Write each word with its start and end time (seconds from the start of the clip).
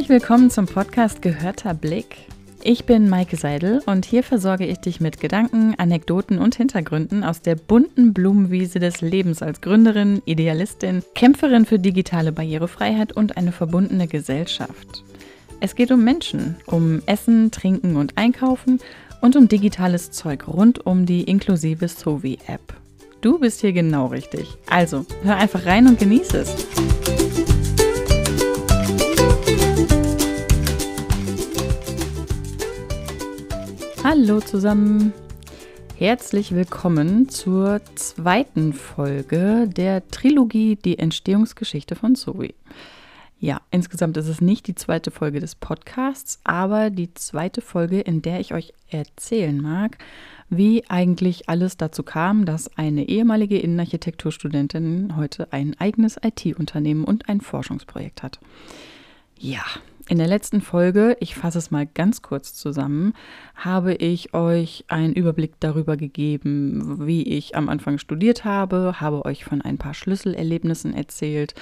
Herzlich 0.00 0.22
willkommen 0.22 0.48
zum 0.48 0.64
Podcast 0.64 1.20
Gehörter 1.20 1.74
Blick. 1.74 2.16
Ich 2.62 2.86
bin 2.86 3.10
Maike 3.10 3.36
Seidel 3.36 3.82
und 3.84 4.06
hier 4.06 4.22
versorge 4.22 4.64
ich 4.64 4.78
dich 4.78 4.98
mit 4.98 5.20
Gedanken, 5.20 5.74
Anekdoten 5.76 6.38
und 6.38 6.54
Hintergründen 6.54 7.22
aus 7.22 7.42
der 7.42 7.54
bunten 7.54 8.14
Blumenwiese 8.14 8.78
des 8.78 9.02
Lebens 9.02 9.42
als 9.42 9.60
Gründerin, 9.60 10.22
Idealistin, 10.24 11.02
Kämpferin 11.14 11.66
für 11.66 11.78
digitale 11.78 12.32
Barrierefreiheit 12.32 13.12
und 13.12 13.36
eine 13.36 13.52
verbundene 13.52 14.08
Gesellschaft. 14.08 15.04
Es 15.60 15.74
geht 15.74 15.92
um 15.92 16.02
Menschen, 16.02 16.56
um 16.64 17.02
Essen, 17.04 17.50
Trinken 17.50 17.96
und 17.96 18.16
Einkaufen 18.16 18.80
und 19.20 19.36
um 19.36 19.48
digitales 19.48 20.12
Zeug 20.12 20.48
rund 20.48 20.86
um 20.86 21.04
die 21.04 21.24
inklusive 21.24 21.88
Sovi-App. 21.88 22.72
Du 23.20 23.38
bist 23.38 23.60
hier 23.60 23.74
genau 23.74 24.06
richtig. 24.06 24.48
Also, 24.70 25.04
hör 25.24 25.36
einfach 25.36 25.66
rein 25.66 25.86
und 25.86 25.98
genieße 25.98 26.38
es. 26.38 26.99
Hallo 34.02 34.40
zusammen. 34.40 35.12
Herzlich 35.94 36.54
willkommen 36.54 37.28
zur 37.28 37.82
zweiten 37.96 38.72
Folge 38.72 39.68
der 39.68 40.08
Trilogie 40.08 40.76
Die 40.76 40.98
Entstehungsgeschichte 40.98 41.96
von 41.96 42.14
Zoe. 42.14 42.54
Ja, 43.40 43.60
insgesamt 43.70 44.16
ist 44.16 44.28
es 44.28 44.40
nicht 44.40 44.66
die 44.66 44.74
zweite 44.74 45.10
Folge 45.10 45.38
des 45.38 45.54
Podcasts, 45.54 46.40
aber 46.44 46.88
die 46.88 47.12
zweite 47.12 47.60
Folge, 47.60 48.00
in 48.00 48.22
der 48.22 48.40
ich 48.40 48.54
euch 48.54 48.72
erzählen 48.88 49.60
mag, 49.60 49.98
wie 50.48 50.88
eigentlich 50.88 51.50
alles 51.50 51.76
dazu 51.76 52.02
kam, 52.02 52.46
dass 52.46 52.74
eine 52.78 53.06
ehemalige 53.06 53.58
Innenarchitekturstudentin 53.58 55.14
heute 55.16 55.52
ein 55.52 55.78
eigenes 55.78 56.18
IT-Unternehmen 56.22 57.04
und 57.04 57.28
ein 57.28 57.42
Forschungsprojekt 57.42 58.22
hat. 58.22 58.40
Ja, 59.38 59.64
in 60.10 60.18
der 60.18 60.26
letzten 60.26 60.60
Folge, 60.60 61.16
ich 61.20 61.36
fasse 61.36 61.58
es 61.58 61.70
mal 61.70 61.86
ganz 61.86 62.20
kurz 62.20 62.52
zusammen, 62.52 63.14
habe 63.54 63.94
ich 63.94 64.34
euch 64.34 64.84
einen 64.88 65.12
Überblick 65.12 65.52
darüber 65.60 65.96
gegeben, 65.96 67.06
wie 67.06 67.22
ich 67.22 67.54
am 67.54 67.68
Anfang 67.68 67.96
studiert 67.98 68.44
habe, 68.44 68.96
habe 69.00 69.24
euch 69.24 69.44
von 69.44 69.62
ein 69.62 69.78
paar 69.78 69.94
Schlüsselerlebnissen 69.94 70.94
erzählt 70.94 71.54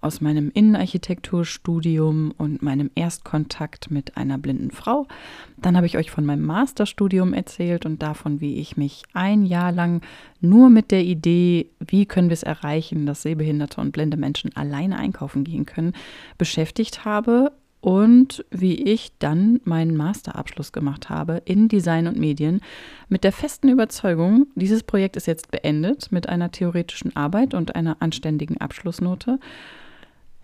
aus 0.00 0.20
meinem 0.20 0.52
Innenarchitekturstudium 0.54 2.32
und 2.38 2.62
meinem 2.62 2.92
Erstkontakt 2.94 3.90
mit 3.90 4.16
einer 4.16 4.38
blinden 4.38 4.70
Frau. 4.70 5.08
Dann 5.56 5.76
habe 5.76 5.86
ich 5.86 5.98
euch 5.98 6.12
von 6.12 6.24
meinem 6.24 6.46
Masterstudium 6.46 7.34
erzählt 7.34 7.86
und 7.86 8.02
davon, 8.02 8.40
wie 8.40 8.60
ich 8.60 8.76
mich 8.76 9.02
ein 9.14 9.44
Jahr 9.44 9.72
lang 9.72 10.00
nur 10.40 10.70
mit 10.70 10.92
der 10.92 11.02
Idee, 11.02 11.70
wie 11.84 12.06
können 12.06 12.28
wir 12.28 12.34
es 12.34 12.44
erreichen, 12.44 13.04
dass 13.04 13.22
sehbehinderte 13.22 13.80
und 13.80 13.90
blinde 13.90 14.16
Menschen 14.16 14.54
alleine 14.54 14.96
einkaufen 14.96 15.42
gehen 15.42 15.66
können, 15.66 15.92
beschäftigt 16.38 17.04
habe 17.04 17.50
und 17.86 18.44
wie 18.50 18.82
ich 18.82 19.12
dann 19.20 19.60
meinen 19.62 19.96
Masterabschluss 19.96 20.72
gemacht 20.72 21.08
habe 21.08 21.40
in 21.44 21.68
Design 21.68 22.08
und 22.08 22.18
Medien 22.18 22.60
mit 23.08 23.22
der 23.22 23.30
festen 23.30 23.68
Überzeugung, 23.68 24.48
dieses 24.56 24.82
Projekt 24.82 25.14
ist 25.14 25.28
jetzt 25.28 25.52
beendet 25.52 26.10
mit 26.10 26.28
einer 26.28 26.50
theoretischen 26.50 27.14
Arbeit 27.14 27.54
und 27.54 27.76
einer 27.76 27.98
anständigen 28.02 28.60
Abschlussnote. 28.60 29.38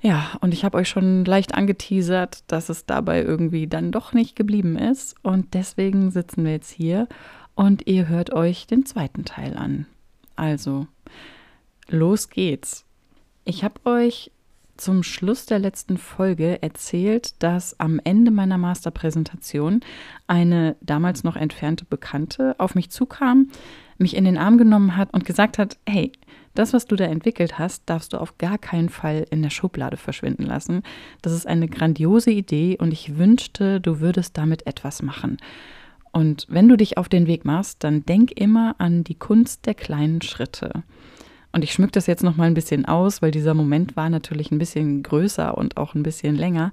Ja, 0.01 0.39
und 0.41 0.55
ich 0.55 0.65
habe 0.65 0.79
euch 0.79 0.89
schon 0.89 1.25
leicht 1.25 1.57
angeteasert, 1.57 2.45
dass 2.47 2.69
es 2.69 2.87
dabei 2.87 3.25
irgendwie 3.25 3.67
dann 3.67 3.91
doch 3.91 4.13
nicht 4.13 4.37
geblieben 4.37 4.79
ist. 4.79 5.17
Und 5.23 5.55
deswegen 5.55 6.13
sitzen 6.13 6.45
wir 6.45 6.53
jetzt 6.53 6.71
hier 6.71 7.09
und 7.57 7.89
ihr 7.89 8.07
hört 8.07 8.33
euch 8.33 8.69
den 8.69 8.87
zweiten 8.87 9.25
Teil 9.25 9.57
an. 9.57 9.87
Also, 10.37 10.87
los 11.89 12.31
geht's. 12.31 12.85
Ich 13.45 13.65
habe 13.65 13.81
euch 13.85 14.31
zum 14.83 15.05
Schluss 15.05 15.47
der 15.47 15.61
letzten 15.61 15.97
Folge 15.97 16.61
erzählt, 16.61 17.41
dass 17.41 17.79
am 17.79 18.01
Ende 18.03 18.33
meiner 18.33 18.59
Masterpräsentation 18.59 19.81
eine 20.27 20.77
damals 20.81 21.23
noch 21.23 21.37
entfernte 21.37 21.85
Bekannte 21.85 22.57
auf 22.59 22.75
mich 22.75 22.91
zukam, 22.91 23.49
mich 23.99 24.17
in 24.17 24.25
den 24.25 24.37
Arm 24.37 24.59
genommen 24.59 24.97
hat 24.97 25.15
und 25.15 25.25
gesagt 25.25 25.59
hat, 25.59 25.79
hey, 25.89 26.11
das, 26.55 26.73
was 26.73 26.87
du 26.87 26.97
da 26.97 27.05
entwickelt 27.05 27.61
hast, 27.61 27.85
darfst 27.87 28.13
du 28.13 28.19
auf 28.19 28.39
gar 28.39 28.59
keinen 28.59 28.89
Fall 28.89 29.25
in 29.31 29.43
der 29.43 29.51
Schublade 29.51 29.97
verschwinden 29.97 30.45
lassen. 30.45 30.83
Das 31.23 31.33
ist 31.33 31.47
eine 31.47 31.69
grandiose 31.69 32.33
Idee 32.33 32.77
und 32.79 32.93
ich 32.93 33.17
wünschte, 33.17 33.81
du 33.81 34.01
würdest 34.01 34.37
damit 34.37 34.67
etwas 34.67 35.01
machen. 35.01 35.39
Und 36.11 36.47
wenn 36.51 36.69
du 36.69 36.77
dich 36.77 36.99
auf 36.99 37.09
den 37.09 37.29
Weg 37.29 37.45
machst, 37.45 37.85
dann 37.85 38.05
denk 38.05 38.33
immer 38.33 38.75
an 38.79 39.05
die 39.05 39.15
Kunst 39.15 39.65
der 39.65 39.75
kleinen 39.75 40.21
Schritte. 40.23 40.83
Und 41.53 41.65
ich 41.65 41.73
schmücke 41.73 41.93
das 41.93 42.07
jetzt 42.07 42.23
noch 42.23 42.37
mal 42.37 42.47
ein 42.47 42.55
bisschen 42.55 42.87
aus, 42.87 43.23
weil 43.23 43.31
dieser 43.31 43.55
Moment 43.55 43.97
war 43.97 44.09
natürlich 44.09 44.51
ein 44.51 44.59
bisschen 44.59 45.03
größer 45.03 45.57
und 45.57 45.77
auch 45.77 45.95
ein 45.95 46.03
bisschen 46.03 46.35
länger. 46.35 46.73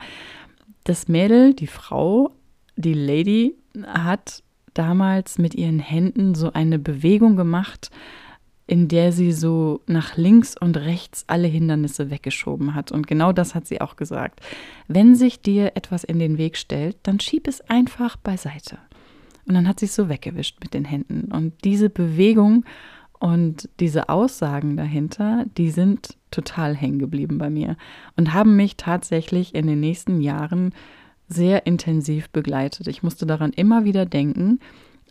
Das 0.85 1.07
Mädel, 1.07 1.53
die 1.53 1.67
Frau, 1.67 2.31
die 2.78 2.94
Lady 2.94 3.56
hat 3.85 4.41
damals 4.73 5.38
mit 5.38 5.56
ihren 5.56 5.79
Händen 5.79 6.35
so 6.35 6.53
eine 6.53 6.79
Bewegung 6.79 7.35
gemacht, 7.35 7.91
in 8.68 8.88
der 8.88 9.12
sie 9.12 9.31
so 9.31 9.81
nach 9.88 10.16
links 10.16 10.56
und 10.57 10.78
rechts 10.78 11.25
alle 11.28 11.47
Hindernisse 11.47 12.12
weggeschoben 12.12 12.75
hat. 12.75 12.91
Und 12.91 13.07
genau 13.07 13.34
das 13.34 13.56
hat 13.56 13.68
sie 13.68 13.81
auch 13.81 13.95
gesagt. 13.95 14.41
Wenn 14.88 15.16
sich 15.16 15.41
dir 15.41 15.75
etwas 15.75 16.03
in 16.03 16.19
den 16.19 16.38
Weg 16.38 16.56
stellt, 16.56 16.95
dann 17.03 17.19
schieb 17.19 17.47
es 17.47 17.62
einfach 17.62 18.16
beiseite. 18.16 18.78
Und 19.47 19.56
dann 19.56 19.68
hat 19.68 19.79
sie 19.79 19.88
es 19.88 19.95
so 19.95 20.07
weggewischt 20.07 20.59
mit 20.62 20.75
den 20.75 20.85
Händen. 20.85 21.31
Und 21.31 21.53
diese 21.63 21.89
Bewegung 21.89 22.63
und 23.19 23.68
diese 23.81 24.07
Aussagen 24.09 24.78
dahinter, 24.78 25.46
die 25.57 25.72
sind 25.72 26.18
total 26.31 26.75
hängen 26.75 27.00
geblieben 27.00 27.38
bei 27.38 27.50
mir 27.50 27.75
und 28.16 28.34
haben 28.34 28.56
mich 28.56 28.78
tatsächlich 28.78 29.53
in 29.53 29.68
den 29.68 29.81
nächsten 29.81 30.22
Jahren 30.22 30.74
sehr 31.28 31.68
intensiv 31.68 32.30
begleitet. 32.30 32.88
Ich 32.88 33.03
musste 33.03 33.25
daran 33.25 33.52
immer 33.52 33.84
wieder 33.84 34.06
denken. 34.06 34.59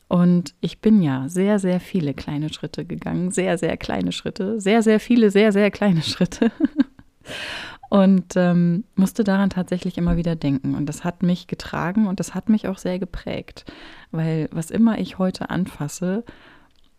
Und 0.09 0.55
ich 0.63 0.81
bin 0.81 1.03
ja 1.03 1.29
sehr, 1.29 1.59
sehr 1.59 1.81
viele 1.81 2.15
kleine 2.15 2.51
Schritte 2.53 2.87
gegangen. 2.87 3.31
Sehr, 3.31 3.59
sehr 3.59 3.77
kleine 3.77 4.11
Schritte. 4.11 4.59
Sehr, 4.59 4.83
sehr 4.83 5.01
viele, 5.01 5.31
sehr, 5.31 5.53
sehr 5.53 5.71
kleine 5.71 6.03
Schritte. 6.03 6.51
und 7.91 8.35
ähm, 8.37 8.85
musste 8.97 9.23
daran 9.23 9.51
tatsächlich 9.51 9.99
immer 9.99 10.17
wieder 10.17 10.35
denken. 10.35 10.75
Und 10.75 10.87
das 10.87 11.05
hat 11.05 11.23
mich 11.23 11.47
getragen 11.47 12.07
und 12.07 12.21
das 12.21 12.35
hat 12.35 12.49
mich 12.49 12.69
auch 12.69 12.79
sehr 12.79 12.99
geprägt. 12.99 13.71
Weil 14.11 14.49
was 14.51 14.71
immer 14.71 14.99
ich 14.99 15.19
heute 15.19 15.51
anfasse, 15.51 16.25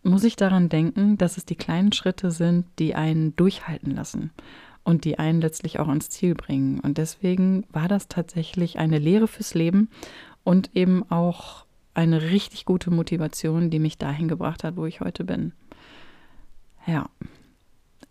muss 0.02 0.24
ich 0.24 0.36
daran 0.36 0.68
denken, 0.68 1.18
dass 1.18 1.36
es 1.36 1.44
die 1.44 1.56
kleinen 1.56 1.92
Schritte 1.92 2.30
sind, 2.30 2.66
die 2.78 2.94
einen 2.94 3.36
durchhalten 3.36 3.94
lassen 3.94 4.30
und 4.82 5.04
die 5.04 5.18
einen 5.18 5.40
letztlich 5.40 5.78
auch 5.78 5.88
ans 5.88 6.08
Ziel 6.08 6.34
bringen. 6.34 6.80
Und 6.80 6.98
deswegen 6.98 7.64
war 7.70 7.88
das 7.88 8.08
tatsächlich 8.08 8.78
eine 8.78 8.98
Lehre 8.98 9.28
fürs 9.28 9.54
Leben 9.54 9.90
und 10.42 10.70
eben 10.74 11.08
auch 11.10 11.64
eine 11.92 12.22
richtig 12.22 12.64
gute 12.64 12.90
Motivation, 12.90 13.70
die 13.70 13.78
mich 13.78 13.98
dahin 13.98 14.28
gebracht 14.28 14.64
hat, 14.64 14.76
wo 14.76 14.86
ich 14.86 15.00
heute 15.00 15.24
bin. 15.24 15.52
Ja, 16.86 17.10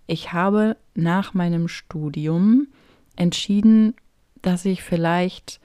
ich 0.05 0.33
habe 0.33 0.77
nach 0.95 1.33
meinem 1.33 1.67
Studium 1.67 2.67
entschieden, 3.15 3.95
dass 4.41 4.65
ich 4.65 4.83
vielleicht 4.83 5.59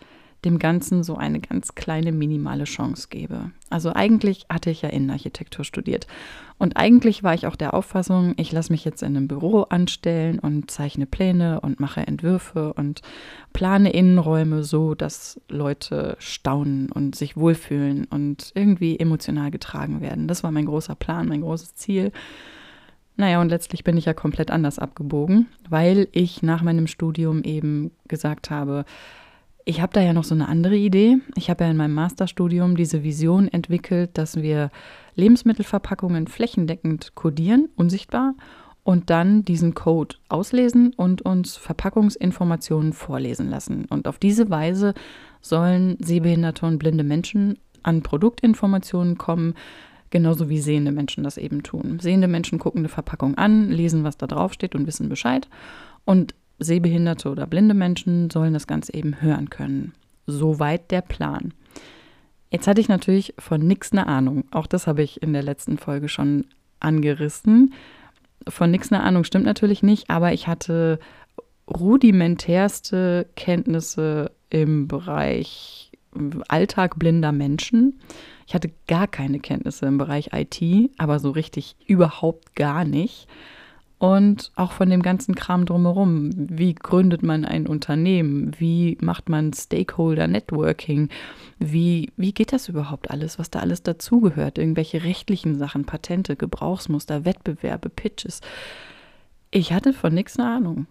dem 0.45 0.59
Ganzen 0.59 1.03
so 1.03 1.17
eine 1.17 1.41
ganz 1.41 1.75
kleine 1.75 2.13
minimale 2.13 2.65
Chance 2.65 3.09
gebe. 3.11 3.51
Also 3.71 3.93
eigentlich 3.93 4.47
hatte 4.51 4.71
ich 4.71 4.83
ja 4.83 4.89
Innenarchitektur 4.89 5.65
studiert 5.65 6.07
und 6.59 6.77
eigentlich 6.77 7.23
war 7.23 7.35
ich 7.35 7.47
auch 7.47 7.57
der 7.57 7.75
Auffassung, 7.75 8.35
ich 8.37 8.53
lasse 8.53 8.73
mich 8.73 8.85
jetzt 8.85 9.03
in 9.03 9.17
einem 9.17 9.29
Büro 9.29 9.63
anstellen 9.63 10.39
und 10.39 10.71
zeichne 10.71 11.07
Pläne 11.07 11.61
und 11.61 11.81
mache 11.81 12.07
Entwürfe 12.07 12.73
und 12.75 13.03
plane 13.53 13.93
Innenräume 13.93 14.63
so, 14.63 14.95
dass 14.95 15.41
Leute 15.49 16.17
staunen 16.21 16.91
und 16.93 17.17
sich 17.17 17.37
wohlfühlen 17.37 18.05
und 18.05 18.53
irgendwie 18.55 18.99
emotional 18.99 19.51
getragen 19.51 20.01
werden. 20.01 20.29
Das 20.29 20.45
war 20.45 20.53
mein 20.53 20.67
großer 20.67 20.95
Plan, 20.95 21.29
mein 21.29 21.41
großes 21.41 21.75
Ziel. 21.75 22.13
Naja, 23.17 23.41
und 23.41 23.49
letztlich 23.49 23.85
bin 23.85 23.97
ich 23.97 24.07
ja 24.07 24.15
komplett 24.15 24.51
anders 24.51 24.79
abgebogen, 24.79 25.47
weil 25.69 26.09
ich 26.13 26.43
nach 26.43 26.63
meinem 26.63 26.87
Studium 26.87 27.43
eben 27.43 27.93
gesagt 28.09 28.51
habe, 28.51 28.85
ich 29.65 29.81
habe 29.81 29.93
da 29.93 30.01
ja 30.01 30.13
noch 30.13 30.25
so 30.25 30.35
eine 30.35 30.49
andere 30.49 30.77
Idee. 30.77 31.17
Ich 31.37 31.49
habe 31.49 31.65
ja 31.65 31.71
in 31.71 31.77
meinem 31.77 31.95
Masterstudium 31.95 32.77
diese 32.77 33.03
Vision 33.03 33.49
entwickelt, 33.49 34.11
dass 34.15 34.37
wir 34.37 34.71
Lebensmittelverpackungen 35.15 36.27
flächendeckend 36.27 37.15
kodieren, 37.15 37.69
unsichtbar, 37.77 38.35
und 38.83 39.09
dann 39.09 39.47
diesen 39.47 39.75
Code 39.75 40.17
auslesen 40.29 40.93
und 40.95 41.23
uns 41.23 41.57
Verpackungsinformationen 41.57 42.93
vorlesen 42.93 43.49
lassen. 43.49 43.87
Und 43.87 44.07
auf 44.07 44.19
diese 44.19 44.51
Weise 44.51 44.93
sollen 45.41 45.97
sehbehinderte 46.01 46.67
und 46.67 46.79
blinde 46.79 47.05
Menschen 47.05 47.59
an 47.83 48.03
Produktinformationen 48.03 49.17
kommen, 49.17 49.55
genauso 50.11 50.51
wie 50.51 50.61
sehende 50.61 50.93
Menschen 50.93 51.25
das 51.25 51.39
eben 51.39 51.63
tun. 51.63 51.99
Sehende 52.01 52.29
Menschen 52.29 52.59
gucken 52.59 52.83
eine 52.83 52.91
Verpackung 52.91 53.37
an, 53.37 53.71
lesen, 53.71 54.05
was 54.05 54.19
da 54.19 54.27
drauf 54.27 54.53
steht 54.53 54.75
und 54.75 54.87
wissen 54.87 55.09
Bescheid. 55.09 55.49
Und 56.05 56.35
sehbehinderte 56.59 57.31
oder 57.31 57.47
blinde 57.47 57.75
Menschen 57.75 58.31
sollen 58.31 58.55
das 58.55 58.67
Ganze 58.67 58.95
eben 58.95 59.21
hören 59.21 59.51
können. 59.51 59.93
Soweit 60.27 60.91
der 60.91 61.03
Plan. 61.03 61.53
Jetzt 62.51 62.67
hatte 62.69 62.81
ich 62.81 62.89
natürlich 62.89 63.35
von 63.39 63.67
nichts 63.67 63.93
eine 63.93 64.07
Ahnung. 64.07 64.45
Auch 64.51 64.67
das 64.67 64.87
habe 64.87 65.03
ich 65.03 65.23
in 65.23 65.33
der 65.33 65.43
letzten 65.43 65.77
Folge 65.77 66.09
schon 66.09 66.47
angerissen. 66.81 67.75
Von 68.49 68.71
nichts 68.71 68.93
eine 68.93 69.03
Ahnung 69.03 69.25
stimmt 69.25 69.45
natürlich 69.45 69.83
nicht, 69.83 70.11
aber 70.11 70.33
ich 70.33 70.47
hatte 70.47 70.99
rudimentärste 71.69 73.27
Kenntnisse 73.37 74.31
im 74.51 74.87
Bereich 74.87 75.91
Alltag 76.49 76.99
blinder 76.99 77.33
Menschen. 77.33 77.99
Ich 78.47 78.55
hatte 78.55 78.71
gar 78.87 79.09
keine 79.09 79.41
Kenntnisse 79.41 79.87
im 79.87 79.99
Bereich 79.99 80.31
IT, 80.33 80.91
aber 80.99 81.19
so 81.19 81.31
richtig 81.31 81.77
überhaupt 81.87 82.55
gar 82.55 82.85
nicht 82.85 83.27
und 83.99 84.51
auch 84.57 84.73
von 84.73 84.91
dem 84.91 85.03
ganzen 85.03 85.35
Kram 85.35 85.67
drumherum. 85.67 86.31
Wie 86.35 86.75
gründet 86.75 87.23
man 87.23 87.45
ein 87.45 87.67
Unternehmen? 87.67 88.53
Wie 88.59 88.99
macht 89.01 89.29
man 89.29 89.53
Stakeholder 89.53 90.27
Networking? 90.27 91.09
Wie, 91.59 92.13
wie 92.17 92.33
geht 92.33 92.53
das 92.53 92.69
überhaupt 92.69 93.11
alles, 93.11 93.39
was 93.39 93.51
da 93.51 93.61
alles 93.61 93.83
dazugehört? 93.83 94.59
Irgendwelche 94.59 95.05
rechtlichen 95.05 95.57
Sachen, 95.57 95.85
Patente, 95.85 96.37
Gebrauchsmuster, 96.37 97.25
Wettbewerbe, 97.25 97.89
Pitches. 97.89 98.41
Ich 99.51 99.73
hatte 99.73 99.93
von 99.93 100.13
nichts 100.13 100.39
eine 100.39 100.49
Ahnung 100.49 100.87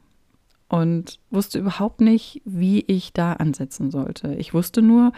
und 0.69 1.19
wusste 1.29 1.59
überhaupt 1.59 2.01
nicht, 2.01 2.41
wie 2.45 2.83
ich 2.87 3.13
da 3.13 3.33
ansetzen 3.33 3.91
sollte. 3.91 4.33
Ich 4.35 4.53
wusste 4.53 4.81
nur, 4.81 5.11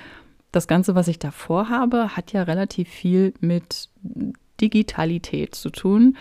das 0.52 0.68
Ganze, 0.68 0.96
was 0.96 1.08
ich 1.08 1.20
da 1.20 1.32
vorhabe, 1.32 2.16
hat 2.16 2.32
ja 2.34 2.44
relativ 2.44 2.90
viel 2.90 3.34
mit 3.42 3.90
Digitalität 4.60 5.54
zu 5.54 5.70
tun 5.70 6.18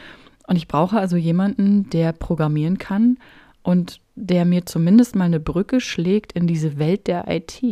und 0.46 0.56
ich 0.56 0.68
brauche 0.68 0.98
also 0.98 1.16
jemanden, 1.16 1.88
der 1.90 2.12
programmieren 2.12 2.78
kann 2.78 3.18
und 3.62 4.00
der 4.14 4.44
mir 4.44 4.66
zumindest 4.66 5.16
mal 5.16 5.24
eine 5.24 5.40
Brücke 5.40 5.80
schlägt 5.80 6.32
in 6.32 6.46
diese 6.46 6.78
Welt 6.78 7.06
der 7.06 7.24
IT. 7.28 7.62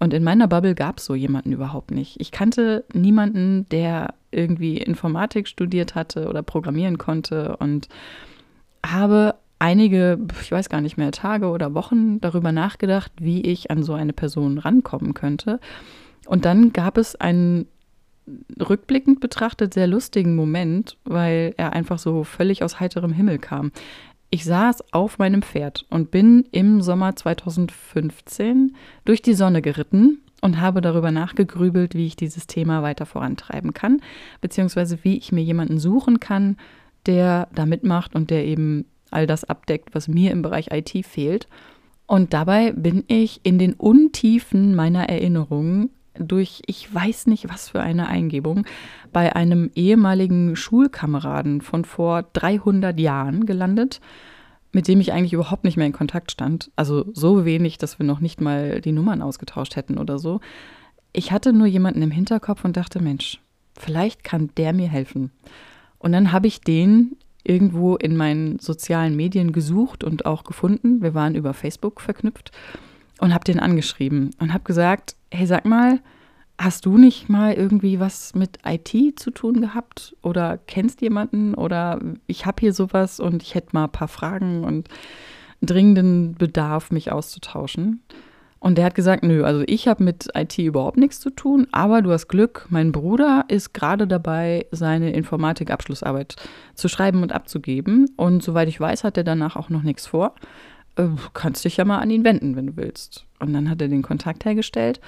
Und 0.00 0.12
in 0.12 0.24
meiner 0.24 0.48
Bubble 0.48 0.74
gab 0.74 0.98
es 0.98 1.04
so 1.04 1.14
jemanden 1.14 1.52
überhaupt 1.52 1.90
nicht. 1.90 2.20
Ich 2.20 2.30
kannte 2.30 2.84
niemanden, 2.92 3.68
der 3.68 4.14
irgendwie 4.30 4.78
Informatik 4.78 5.46
studiert 5.46 5.94
hatte 5.94 6.28
oder 6.28 6.42
programmieren 6.42 6.98
konnte 6.98 7.56
und 7.58 7.88
habe 8.84 9.36
einige, 9.58 10.18
ich 10.42 10.50
weiß 10.50 10.68
gar 10.68 10.80
nicht 10.80 10.96
mehr, 10.96 11.12
Tage 11.12 11.48
oder 11.48 11.74
Wochen 11.74 12.20
darüber 12.20 12.52
nachgedacht, 12.52 13.12
wie 13.20 13.42
ich 13.42 13.70
an 13.70 13.82
so 13.82 13.94
eine 13.94 14.12
Person 14.12 14.58
rankommen 14.58 15.14
könnte. 15.14 15.60
Und 16.26 16.44
dann 16.44 16.72
gab 16.72 16.98
es 16.98 17.16
einen 17.16 17.66
rückblickend 18.58 19.20
betrachtet 19.20 19.74
sehr 19.74 19.86
lustigen 19.86 20.34
Moment, 20.34 20.96
weil 21.04 21.54
er 21.56 21.72
einfach 21.72 21.98
so 21.98 22.24
völlig 22.24 22.62
aus 22.62 22.80
heiterem 22.80 23.12
Himmel 23.12 23.38
kam. 23.38 23.72
Ich 24.30 24.44
saß 24.44 24.92
auf 24.92 25.18
meinem 25.18 25.42
Pferd 25.42 25.86
und 25.90 26.10
bin 26.10 26.44
im 26.50 26.80
Sommer 26.80 27.14
2015 27.14 28.74
durch 29.04 29.22
die 29.22 29.34
Sonne 29.34 29.62
geritten 29.62 30.22
und 30.40 30.60
habe 30.60 30.80
darüber 30.80 31.10
nachgegrübelt, 31.10 31.94
wie 31.94 32.06
ich 32.06 32.16
dieses 32.16 32.46
Thema 32.46 32.82
weiter 32.82 33.06
vorantreiben 33.06 33.72
kann, 33.72 34.00
beziehungsweise 34.40 34.98
wie 35.02 35.16
ich 35.16 35.30
mir 35.30 35.42
jemanden 35.42 35.78
suchen 35.78 36.20
kann, 36.20 36.56
der 37.06 37.48
da 37.54 37.64
mitmacht 37.64 38.14
und 38.14 38.30
der 38.30 38.44
eben 38.44 38.86
all 39.10 39.26
das 39.26 39.44
abdeckt, 39.44 39.94
was 39.94 40.08
mir 40.08 40.32
im 40.32 40.42
Bereich 40.42 40.68
IT 40.72 41.06
fehlt. 41.06 41.46
Und 42.06 42.32
dabei 42.34 42.72
bin 42.72 43.04
ich 43.06 43.40
in 43.44 43.58
den 43.58 43.74
Untiefen 43.74 44.74
meiner 44.74 45.08
Erinnerungen 45.08 45.90
durch 46.18 46.62
ich 46.66 46.92
weiß 46.92 47.26
nicht 47.26 47.48
was 47.48 47.70
für 47.70 47.80
eine 47.80 48.08
Eingebung 48.08 48.66
bei 49.12 49.34
einem 49.34 49.70
ehemaligen 49.74 50.56
Schulkameraden 50.56 51.60
von 51.60 51.84
vor 51.84 52.24
300 52.32 52.98
Jahren 52.98 53.46
gelandet, 53.46 54.00
mit 54.72 54.88
dem 54.88 55.00
ich 55.00 55.12
eigentlich 55.12 55.32
überhaupt 55.32 55.64
nicht 55.64 55.76
mehr 55.76 55.86
in 55.86 55.92
Kontakt 55.92 56.32
stand. 56.32 56.70
Also 56.76 57.04
so 57.12 57.44
wenig, 57.44 57.78
dass 57.78 57.98
wir 57.98 58.06
noch 58.06 58.20
nicht 58.20 58.40
mal 58.40 58.80
die 58.80 58.92
Nummern 58.92 59.22
ausgetauscht 59.22 59.76
hätten 59.76 59.98
oder 59.98 60.18
so. 60.18 60.40
Ich 61.12 61.32
hatte 61.32 61.52
nur 61.52 61.66
jemanden 61.66 62.02
im 62.02 62.10
Hinterkopf 62.10 62.64
und 62.64 62.76
dachte, 62.76 63.00
Mensch, 63.00 63.40
vielleicht 63.78 64.24
kann 64.24 64.50
der 64.56 64.72
mir 64.72 64.88
helfen. 64.88 65.30
Und 65.98 66.12
dann 66.12 66.32
habe 66.32 66.48
ich 66.48 66.60
den 66.60 67.16
irgendwo 67.44 67.96
in 67.96 68.16
meinen 68.16 68.58
sozialen 68.58 69.14
Medien 69.16 69.52
gesucht 69.52 70.02
und 70.02 70.26
auch 70.26 70.44
gefunden. 70.44 71.02
Wir 71.02 71.14
waren 71.14 71.34
über 71.34 71.54
Facebook 71.54 72.00
verknüpft 72.00 72.50
und 73.24 73.32
habe 73.32 73.44
den 73.44 73.58
angeschrieben 73.58 74.32
und 74.38 74.52
habe 74.52 74.64
gesagt, 74.64 75.16
hey, 75.30 75.46
sag 75.46 75.64
mal, 75.64 76.00
hast 76.58 76.84
du 76.84 76.98
nicht 76.98 77.30
mal 77.30 77.54
irgendwie 77.54 77.98
was 77.98 78.34
mit 78.34 78.58
IT 78.66 79.18
zu 79.18 79.30
tun 79.30 79.62
gehabt 79.62 80.14
oder 80.20 80.58
kennst 80.66 81.00
jemanden 81.00 81.54
oder 81.54 82.00
ich 82.26 82.44
habe 82.44 82.60
hier 82.60 82.74
sowas 82.74 83.20
und 83.20 83.42
ich 83.42 83.54
hätte 83.54 83.70
mal 83.72 83.84
ein 83.84 83.92
paar 83.92 84.08
Fragen 84.08 84.62
und 84.62 84.88
dringenden 85.62 86.34
Bedarf, 86.34 86.90
mich 86.90 87.12
auszutauschen. 87.12 88.02
Und 88.60 88.76
der 88.76 88.84
hat 88.84 88.94
gesagt, 88.94 89.24
nö, 89.24 89.42
also 89.42 89.62
ich 89.66 89.88
habe 89.88 90.04
mit 90.04 90.28
IT 90.34 90.58
überhaupt 90.58 90.98
nichts 90.98 91.18
zu 91.18 91.30
tun, 91.30 91.66
aber 91.72 92.02
du 92.02 92.12
hast 92.12 92.28
Glück, 92.28 92.66
mein 92.68 92.92
Bruder 92.92 93.46
ist 93.48 93.72
gerade 93.72 94.06
dabei, 94.06 94.66
seine 94.70 95.12
Informatik-Abschlussarbeit 95.12 96.36
zu 96.74 96.88
schreiben 96.88 97.22
und 97.22 97.32
abzugeben. 97.32 98.10
Und 98.16 98.42
soweit 98.42 98.68
ich 98.68 98.78
weiß, 98.78 99.02
hat 99.04 99.16
er 99.16 99.24
danach 99.24 99.56
auch 99.56 99.70
noch 99.70 99.82
nichts 99.82 100.06
vor. 100.06 100.34
Äh, 100.96 101.08
kannst 101.32 101.64
dich 101.64 101.76
ja 101.76 101.84
mal 101.84 101.98
an 101.98 102.10
ihn 102.10 102.24
wenden, 102.24 102.56
wenn 102.56 102.68
du 102.68 102.76
willst. 102.76 103.26
Und 103.38 103.52
dann 103.52 103.68
hat 103.68 103.80
er 103.82 103.88
den 103.88 104.02
Kontakt 104.02 104.44
hergestellt. 104.44 105.00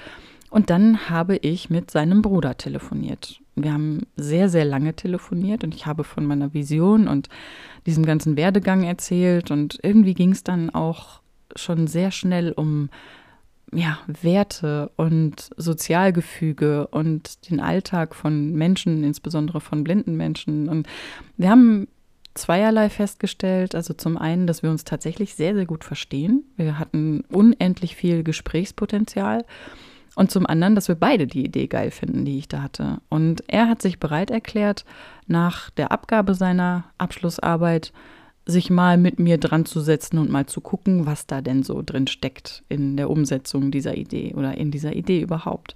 Und 0.51 0.71
dann 0.71 1.11
habe 1.11 1.37
ich 1.37 1.71
mit 1.71 1.91
seinem 1.91 2.23
Bruder 2.23 2.57
telefoniert. 2.57 3.41
Wir 3.57 3.73
haben 3.73 4.07
sehr, 4.17 4.49
sehr 4.49 4.65
lange 4.65 4.95
telefoniert 4.95 5.65
und 5.65 5.75
ich 5.75 5.87
habe 5.87 6.05
von 6.05 6.25
meiner 6.25 6.55
Vision 6.55 7.09
und 7.09 7.29
diesem 7.87 8.07
ganzen 8.07 8.37
Werdegang 8.37 8.85
erzählt. 8.85 9.51
Und 9.51 9.79
irgendwie 9.83 10.15
ging 10.15 10.31
es 10.31 10.45
dann 10.45 10.71
auch 10.71 11.21
schon 11.57 11.87
sehr 11.87 12.11
schnell 12.11 12.53
um 12.53 12.91
ja, 13.73 13.99
Werte 14.07 14.91
und 14.97 15.51
Sozialgefüge 15.57 16.87
und 16.87 17.51
den 17.51 17.61
Alltag 17.61 18.15
von 18.15 18.53
Menschen, 18.53 19.03
insbesondere 19.03 19.61
von 19.61 19.83
blinden 19.83 20.17
Menschen. 20.17 20.69
Und 20.69 20.87
wir 21.37 21.51
haben 21.51 21.89
zweierlei 22.37 22.89
festgestellt. 22.91 23.75
Also 23.75 23.95
zum 23.95 24.17
einen, 24.17 24.47
dass 24.47 24.63
wir 24.63 24.71
uns 24.71 24.85
tatsächlich 24.85 25.35
sehr, 25.35 25.55
sehr 25.55 25.67
gut 25.67 25.85
verstehen. 25.85 26.45
Wir 26.57 26.79
hatten 26.79 27.25
unendlich 27.31 27.97
viel 27.97 28.23
Gesprächspotenzial. 28.23 29.45
Und 30.15 30.31
zum 30.31 30.47
anderen, 30.47 30.75
dass 30.75 30.89
wir 30.89 30.95
beide 30.95 31.27
die 31.27 31.45
Idee 31.45 31.67
geil 31.67 31.91
finden, 31.91 32.25
die 32.25 32.39
ich 32.39 32.49
da 32.49 32.63
hatte. 32.63 32.99
Und 33.11 33.45
er 33.49 33.69
hat 33.69 33.83
sich 33.83 34.01
bereit 34.01 34.31
erklärt, 34.31 34.85
nach 35.27 35.69
der 35.71 35.93
Abgabe 35.93 36.35
seiner 36.35 36.85
Abschlussarbeit 36.97 37.93
sich 38.47 38.71
mal 38.71 38.97
mit 38.97 39.19
mir 39.19 39.39
dran 39.39 39.67
zu 39.67 39.81
setzen 39.81 40.19
und 40.19 40.31
mal 40.31 40.47
zu 40.47 40.61
gucken, 40.61 41.05
was 41.05 41.27
da 41.27 41.43
denn 41.43 41.65
so 41.65 41.83
drin 41.85 42.07
steckt 42.07 42.63
in 42.69 42.97
der 42.97 43.11
Umsetzung 43.11 43.71
dieser 43.71 43.97
Idee 43.97 44.33
oder 44.35 44.57
in 44.57 44.71
dieser 44.71 44.95
Idee 44.95 45.21
überhaupt. 45.21 45.75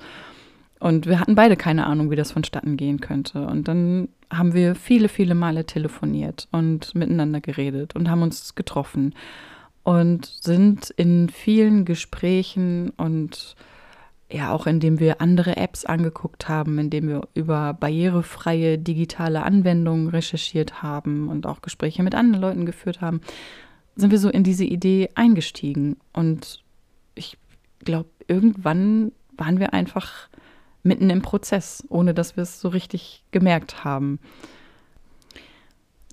Und 0.81 1.06
wir 1.06 1.21
hatten 1.21 1.35
beide 1.35 1.56
keine 1.56 1.87
Ahnung, 1.87 2.11
wie 2.11 2.17
das 2.17 2.32
vonstatten 2.32 2.77
gehen 2.77 3.00
könnte. 3.00 3.47
Und 3.47 3.69
dann 3.69 4.09
haben 4.32 4.55
wir 4.55 4.75
viele, 4.75 5.08
viele 5.08 5.34
Male 5.34 5.67
telefoniert 5.67 6.49
und 6.53 6.94
miteinander 6.94 7.41
geredet 7.41 7.94
und 7.94 8.10
haben 8.10 8.22
uns 8.22 8.55
getroffen 8.55 9.15
und 9.82 10.25
sind 10.25 10.91
in 10.91 11.29
vielen 11.29 11.84
Gesprächen 11.84 12.91
und 12.96 13.56
ja 14.32 14.53
auch 14.53 14.67
indem 14.67 15.01
wir 15.01 15.20
andere 15.20 15.56
Apps 15.56 15.84
angeguckt 15.84 16.49
haben, 16.49 16.79
indem 16.79 17.08
wir 17.08 17.29
über 17.34 17.75
barrierefreie 17.75 18.79
digitale 18.79 19.43
Anwendungen 19.43 20.08
recherchiert 20.08 20.82
haben 20.82 21.29
und 21.29 21.46
auch 21.46 21.60
Gespräche 21.60 22.03
mit 22.03 22.15
anderen 22.15 22.41
Leuten 22.41 22.67
geführt 22.67 23.01
haben, 23.01 23.20
sind 23.96 24.10
wir 24.13 24.19
so 24.19 24.31
in 24.31 24.44
diese 24.44 24.65
Idee 24.65 25.10
eingestiegen. 25.15 25.96
Und 26.13 26.63
ich 27.15 27.37
glaube, 27.81 28.08
irgendwann 28.29 29.13
waren 29.37 29.58
wir 29.58 29.72
einfach 29.72 30.30
mitten 30.82 31.10
im 31.10 31.22
Prozess, 31.22 31.84
ohne 31.89 32.15
dass 32.15 32.37
wir 32.37 32.43
es 32.43 32.60
so 32.60 32.69
richtig 32.69 33.25
gemerkt 33.31 33.84
haben. 33.84 34.19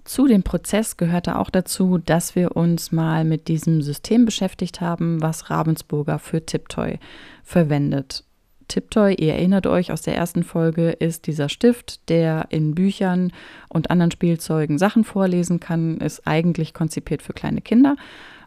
Zu 0.03 0.25
dem 0.25 0.41
Prozess 0.41 0.95
gehörte 0.95 1.37
auch 1.37 1.49
dazu, 1.49 1.97
dass 1.97 2.33
wir 2.33 2.55
uns 2.55 2.93
mal 2.93 3.25
mit 3.25 3.49
diesem 3.49 3.81
System 3.81 4.23
beschäftigt 4.23 4.79
haben, 4.79 5.21
was 5.21 5.49
Ravensburger 5.49 6.17
für 6.17 6.45
Tiptoy 6.45 6.97
verwendet. 7.43 8.23
Tiptoy, 8.69 9.15
ihr 9.15 9.33
erinnert 9.33 9.67
euch 9.67 9.91
aus 9.91 10.01
der 10.01 10.15
ersten 10.15 10.43
Folge, 10.43 10.91
ist 10.91 11.27
dieser 11.27 11.49
Stift, 11.49 12.09
der 12.09 12.47
in 12.49 12.75
Büchern 12.75 13.31
und 13.69 13.91
anderen 13.91 14.11
Spielzeugen 14.11 14.77
Sachen 14.77 15.03
vorlesen 15.03 15.59
kann, 15.59 15.97
ist 15.97 16.25
eigentlich 16.25 16.73
konzipiert 16.73 17.21
für 17.21 17.33
kleine 17.33 17.61
Kinder, 17.61 17.95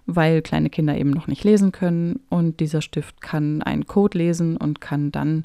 weil 0.07 0.43
kleine 0.43 0.71
Kinder 0.71 0.97
eben 0.97 1.11
noch 1.11 1.27
nicht 1.27 1.45
lesen 1.45 1.73
können. 1.73 2.21
Und 2.29 2.61
dieser 2.61 2.83
Stift 2.83 3.21
kann 3.21 3.63
einen 3.63 3.87
Code 3.87 4.17
lesen 4.17 4.57
und 4.57 4.81
kann 4.81 5.13
dann 5.13 5.45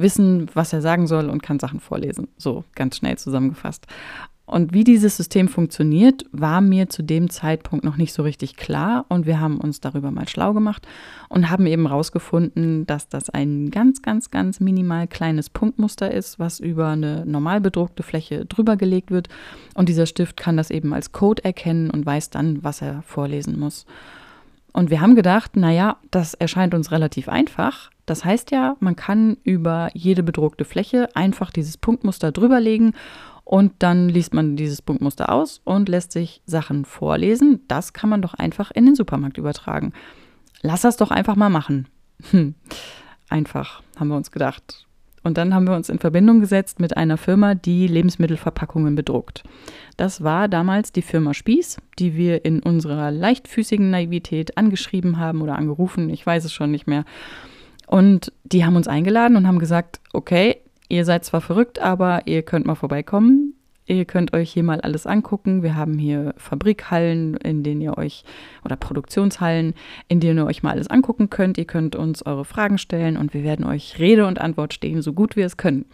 wissen, 0.00 0.48
was 0.54 0.72
er 0.72 0.82
sagen 0.82 1.06
soll 1.06 1.28
und 1.28 1.42
kann 1.42 1.58
Sachen 1.58 1.80
vorlesen. 1.80 2.28
So 2.36 2.64
ganz 2.74 2.96
schnell 2.96 3.18
zusammengefasst. 3.18 3.86
Und 4.50 4.74
wie 4.74 4.82
dieses 4.82 5.16
System 5.16 5.46
funktioniert, 5.46 6.24
war 6.32 6.60
mir 6.60 6.88
zu 6.88 7.04
dem 7.04 7.30
Zeitpunkt 7.30 7.84
noch 7.84 7.96
nicht 7.96 8.12
so 8.12 8.24
richtig 8.24 8.56
klar. 8.56 9.06
Und 9.08 9.24
wir 9.24 9.38
haben 9.38 9.58
uns 9.60 9.80
darüber 9.80 10.10
mal 10.10 10.26
schlau 10.28 10.54
gemacht 10.54 10.88
und 11.28 11.50
haben 11.50 11.66
eben 11.66 11.86
herausgefunden, 11.86 12.84
dass 12.84 13.08
das 13.08 13.30
ein 13.30 13.70
ganz, 13.70 14.02
ganz, 14.02 14.32
ganz 14.32 14.58
minimal 14.58 15.06
kleines 15.06 15.50
Punktmuster 15.50 16.10
ist, 16.10 16.40
was 16.40 16.58
über 16.58 16.88
eine 16.88 17.24
normal 17.26 17.60
bedruckte 17.60 18.02
Fläche 18.02 18.44
drüber 18.44 18.76
gelegt 18.76 19.12
wird. 19.12 19.28
Und 19.74 19.88
dieser 19.88 20.06
Stift 20.06 20.36
kann 20.36 20.56
das 20.56 20.72
eben 20.72 20.92
als 20.94 21.12
Code 21.12 21.44
erkennen 21.44 21.88
und 21.88 22.04
weiß 22.04 22.30
dann, 22.30 22.64
was 22.64 22.82
er 22.82 23.02
vorlesen 23.02 23.56
muss. 23.56 23.86
Und 24.72 24.90
wir 24.90 25.00
haben 25.00 25.14
gedacht, 25.14 25.56
naja, 25.56 25.96
das 26.10 26.34
erscheint 26.34 26.74
uns 26.74 26.90
relativ 26.92 27.28
einfach. 27.28 27.90
Das 28.06 28.24
heißt 28.24 28.50
ja, 28.50 28.76
man 28.80 28.96
kann 28.96 29.36
über 29.42 29.90
jede 29.94 30.22
bedruckte 30.22 30.64
Fläche 30.64 31.08
einfach 31.14 31.50
dieses 31.50 31.76
Punktmuster 31.76 32.32
drüberlegen 32.32 32.94
und 33.44 33.72
dann 33.80 34.08
liest 34.08 34.32
man 34.32 34.56
dieses 34.56 34.80
Punktmuster 34.80 35.30
aus 35.30 35.60
und 35.64 35.88
lässt 35.88 36.12
sich 36.12 36.42
Sachen 36.46 36.84
vorlesen. 36.84 37.60
Das 37.68 37.92
kann 37.92 38.08
man 38.10 38.22
doch 38.22 38.34
einfach 38.34 38.70
in 38.70 38.86
den 38.86 38.94
Supermarkt 38.94 39.38
übertragen. 39.38 39.92
Lass 40.62 40.82
das 40.82 40.96
doch 40.96 41.10
einfach 41.10 41.36
mal 41.36 41.50
machen. 41.50 41.88
Hm. 42.30 42.54
Einfach, 43.28 43.82
haben 43.96 44.08
wir 44.08 44.16
uns 44.16 44.30
gedacht. 44.30 44.86
Und 45.22 45.36
dann 45.36 45.54
haben 45.54 45.66
wir 45.66 45.76
uns 45.76 45.88
in 45.88 45.98
Verbindung 45.98 46.40
gesetzt 46.40 46.80
mit 46.80 46.96
einer 46.96 47.18
Firma, 47.18 47.54
die 47.54 47.86
Lebensmittelverpackungen 47.86 48.94
bedruckt. 48.94 49.42
Das 49.96 50.24
war 50.24 50.48
damals 50.48 50.92
die 50.92 51.02
Firma 51.02 51.34
Spieß, 51.34 51.76
die 51.98 52.16
wir 52.16 52.44
in 52.44 52.62
unserer 52.62 53.10
leichtfüßigen 53.10 53.90
Naivität 53.90 54.56
angeschrieben 54.56 55.18
haben 55.18 55.42
oder 55.42 55.56
angerufen, 55.56 56.08
ich 56.08 56.24
weiß 56.24 56.44
es 56.44 56.52
schon 56.52 56.70
nicht 56.70 56.86
mehr. 56.86 57.04
Und 57.86 58.32
die 58.44 58.64
haben 58.64 58.76
uns 58.76 58.88
eingeladen 58.88 59.36
und 59.36 59.46
haben 59.46 59.58
gesagt, 59.58 60.00
okay, 60.12 60.56
ihr 60.88 61.04
seid 61.04 61.24
zwar 61.24 61.40
verrückt, 61.40 61.80
aber 61.80 62.26
ihr 62.26 62.42
könnt 62.42 62.66
mal 62.66 62.76
vorbeikommen. 62.76 63.54
Ihr 63.90 64.04
könnt 64.04 64.32
euch 64.34 64.52
hier 64.52 64.62
mal 64.62 64.80
alles 64.80 65.04
angucken. 65.04 65.64
Wir 65.64 65.74
haben 65.74 65.98
hier 65.98 66.32
Fabrikhallen, 66.36 67.36
in 67.38 67.64
denen 67.64 67.80
ihr 67.80 67.98
euch, 67.98 68.22
oder 68.64 68.76
Produktionshallen, 68.76 69.74
in 70.06 70.20
denen 70.20 70.38
ihr 70.38 70.46
euch 70.46 70.62
mal 70.62 70.70
alles 70.70 70.86
angucken 70.86 71.28
könnt. 71.28 71.58
Ihr 71.58 71.64
könnt 71.64 71.96
uns 71.96 72.24
eure 72.24 72.44
Fragen 72.44 72.78
stellen 72.78 73.16
und 73.16 73.34
wir 73.34 73.42
werden 73.42 73.66
euch 73.66 73.98
Rede 73.98 74.26
und 74.26 74.40
Antwort 74.40 74.74
stehen, 74.74 75.02
so 75.02 75.12
gut 75.12 75.34
wir 75.34 75.44
es 75.44 75.56
können. 75.56 75.86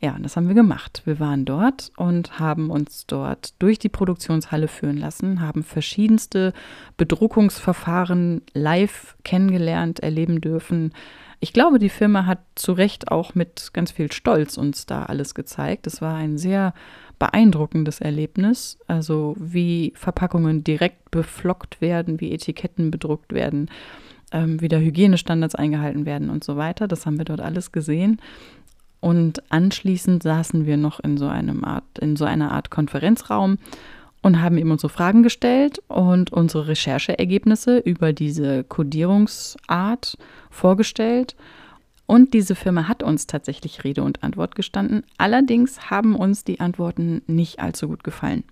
Ja, 0.00 0.14
und 0.14 0.22
das 0.22 0.36
haben 0.36 0.48
wir 0.48 0.54
gemacht. 0.54 1.02
Wir 1.04 1.20
waren 1.20 1.44
dort 1.44 1.92
und 1.98 2.38
haben 2.38 2.70
uns 2.70 3.04
dort 3.06 3.52
durch 3.60 3.78
die 3.78 3.90
Produktionshalle 3.90 4.68
führen 4.68 4.96
lassen, 4.96 5.42
haben 5.42 5.64
verschiedenste 5.64 6.54
Bedruckungsverfahren 6.96 8.40
live 8.54 9.16
kennengelernt, 9.24 10.00
erleben 10.00 10.40
dürfen. 10.40 10.92
Ich 11.40 11.52
glaube, 11.52 11.78
die 11.78 11.88
Firma 11.88 12.26
hat 12.26 12.40
zu 12.56 12.72
Recht 12.72 13.12
auch 13.12 13.34
mit 13.34 13.70
ganz 13.72 13.92
viel 13.92 14.10
Stolz 14.10 14.56
uns 14.56 14.86
da 14.86 15.04
alles 15.04 15.34
gezeigt. 15.34 15.86
Es 15.86 16.02
war 16.02 16.14
ein 16.14 16.36
sehr 16.36 16.74
beeindruckendes 17.18 18.00
Erlebnis. 18.00 18.78
Also 18.88 19.36
wie 19.38 19.92
Verpackungen 19.94 20.64
direkt 20.64 21.10
beflockt 21.10 21.80
werden, 21.80 22.20
wie 22.20 22.32
Etiketten 22.32 22.90
bedruckt 22.90 23.32
werden, 23.32 23.70
ähm, 24.32 24.60
wie 24.60 24.68
da 24.68 24.78
Hygienestandards 24.78 25.54
eingehalten 25.54 26.06
werden 26.06 26.28
und 26.28 26.42
so 26.42 26.56
weiter. 26.56 26.88
Das 26.88 27.06
haben 27.06 27.18
wir 27.18 27.24
dort 27.24 27.40
alles 27.40 27.70
gesehen. 27.70 28.20
Und 29.00 29.42
anschließend 29.52 30.24
saßen 30.24 30.66
wir 30.66 30.76
noch 30.76 30.98
in 30.98 31.18
so 31.18 31.28
einem 31.28 31.64
Art, 31.64 31.98
in 32.00 32.16
so 32.16 32.24
einer 32.24 32.50
Art 32.50 32.70
Konferenzraum 32.70 33.58
und 34.22 34.42
haben 34.42 34.58
ihm 34.58 34.70
unsere 34.70 34.90
Fragen 34.90 35.22
gestellt 35.22 35.80
und 35.88 36.32
unsere 36.32 36.68
Rechercheergebnisse 36.68 37.78
über 37.78 38.12
diese 38.12 38.64
Codierungsart 38.64 40.18
vorgestellt. 40.50 41.36
Und 42.06 42.32
diese 42.32 42.54
Firma 42.54 42.88
hat 42.88 43.02
uns 43.02 43.26
tatsächlich 43.26 43.84
Rede 43.84 44.02
und 44.02 44.22
Antwort 44.22 44.54
gestanden. 44.54 45.02
Allerdings 45.18 45.90
haben 45.90 46.16
uns 46.16 46.42
die 46.42 46.60
Antworten 46.60 47.22
nicht 47.26 47.60
allzu 47.60 47.88
gut 47.88 48.02
gefallen. 48.02 48.44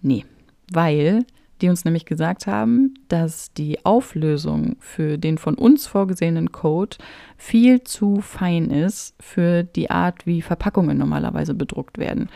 Nee, 0.00 0.24
weil 0.72 1.24
die 1.62 1.68
uns 1.68 1.84
nämlich 1.84 2.04
gesagt 2.04 2.46
haben, 2.46 2.94
dass 3.08 3.52
die 3.52 3.84
Auflösung 3.84 4.76
für 4.80 5.16
den 5.16 5.38
von 5.38 5.54
uns 5.54 5.86
vorgesehenen 5.86 6.52
Code 6.52 6.96
viel 7.36 7.82
zu 7.82 8.20
fein 8.20 8.70
ist 8.70 9.14
für 9.20 9.62
die 9.62 9.90
Art, 9.90 10.26
wie 10.26 10.42
Verpackungen 10.42 10.98
normalerweise 10.98 11.54
bedruckt 11.54 11.98
werden. 11.98 12.28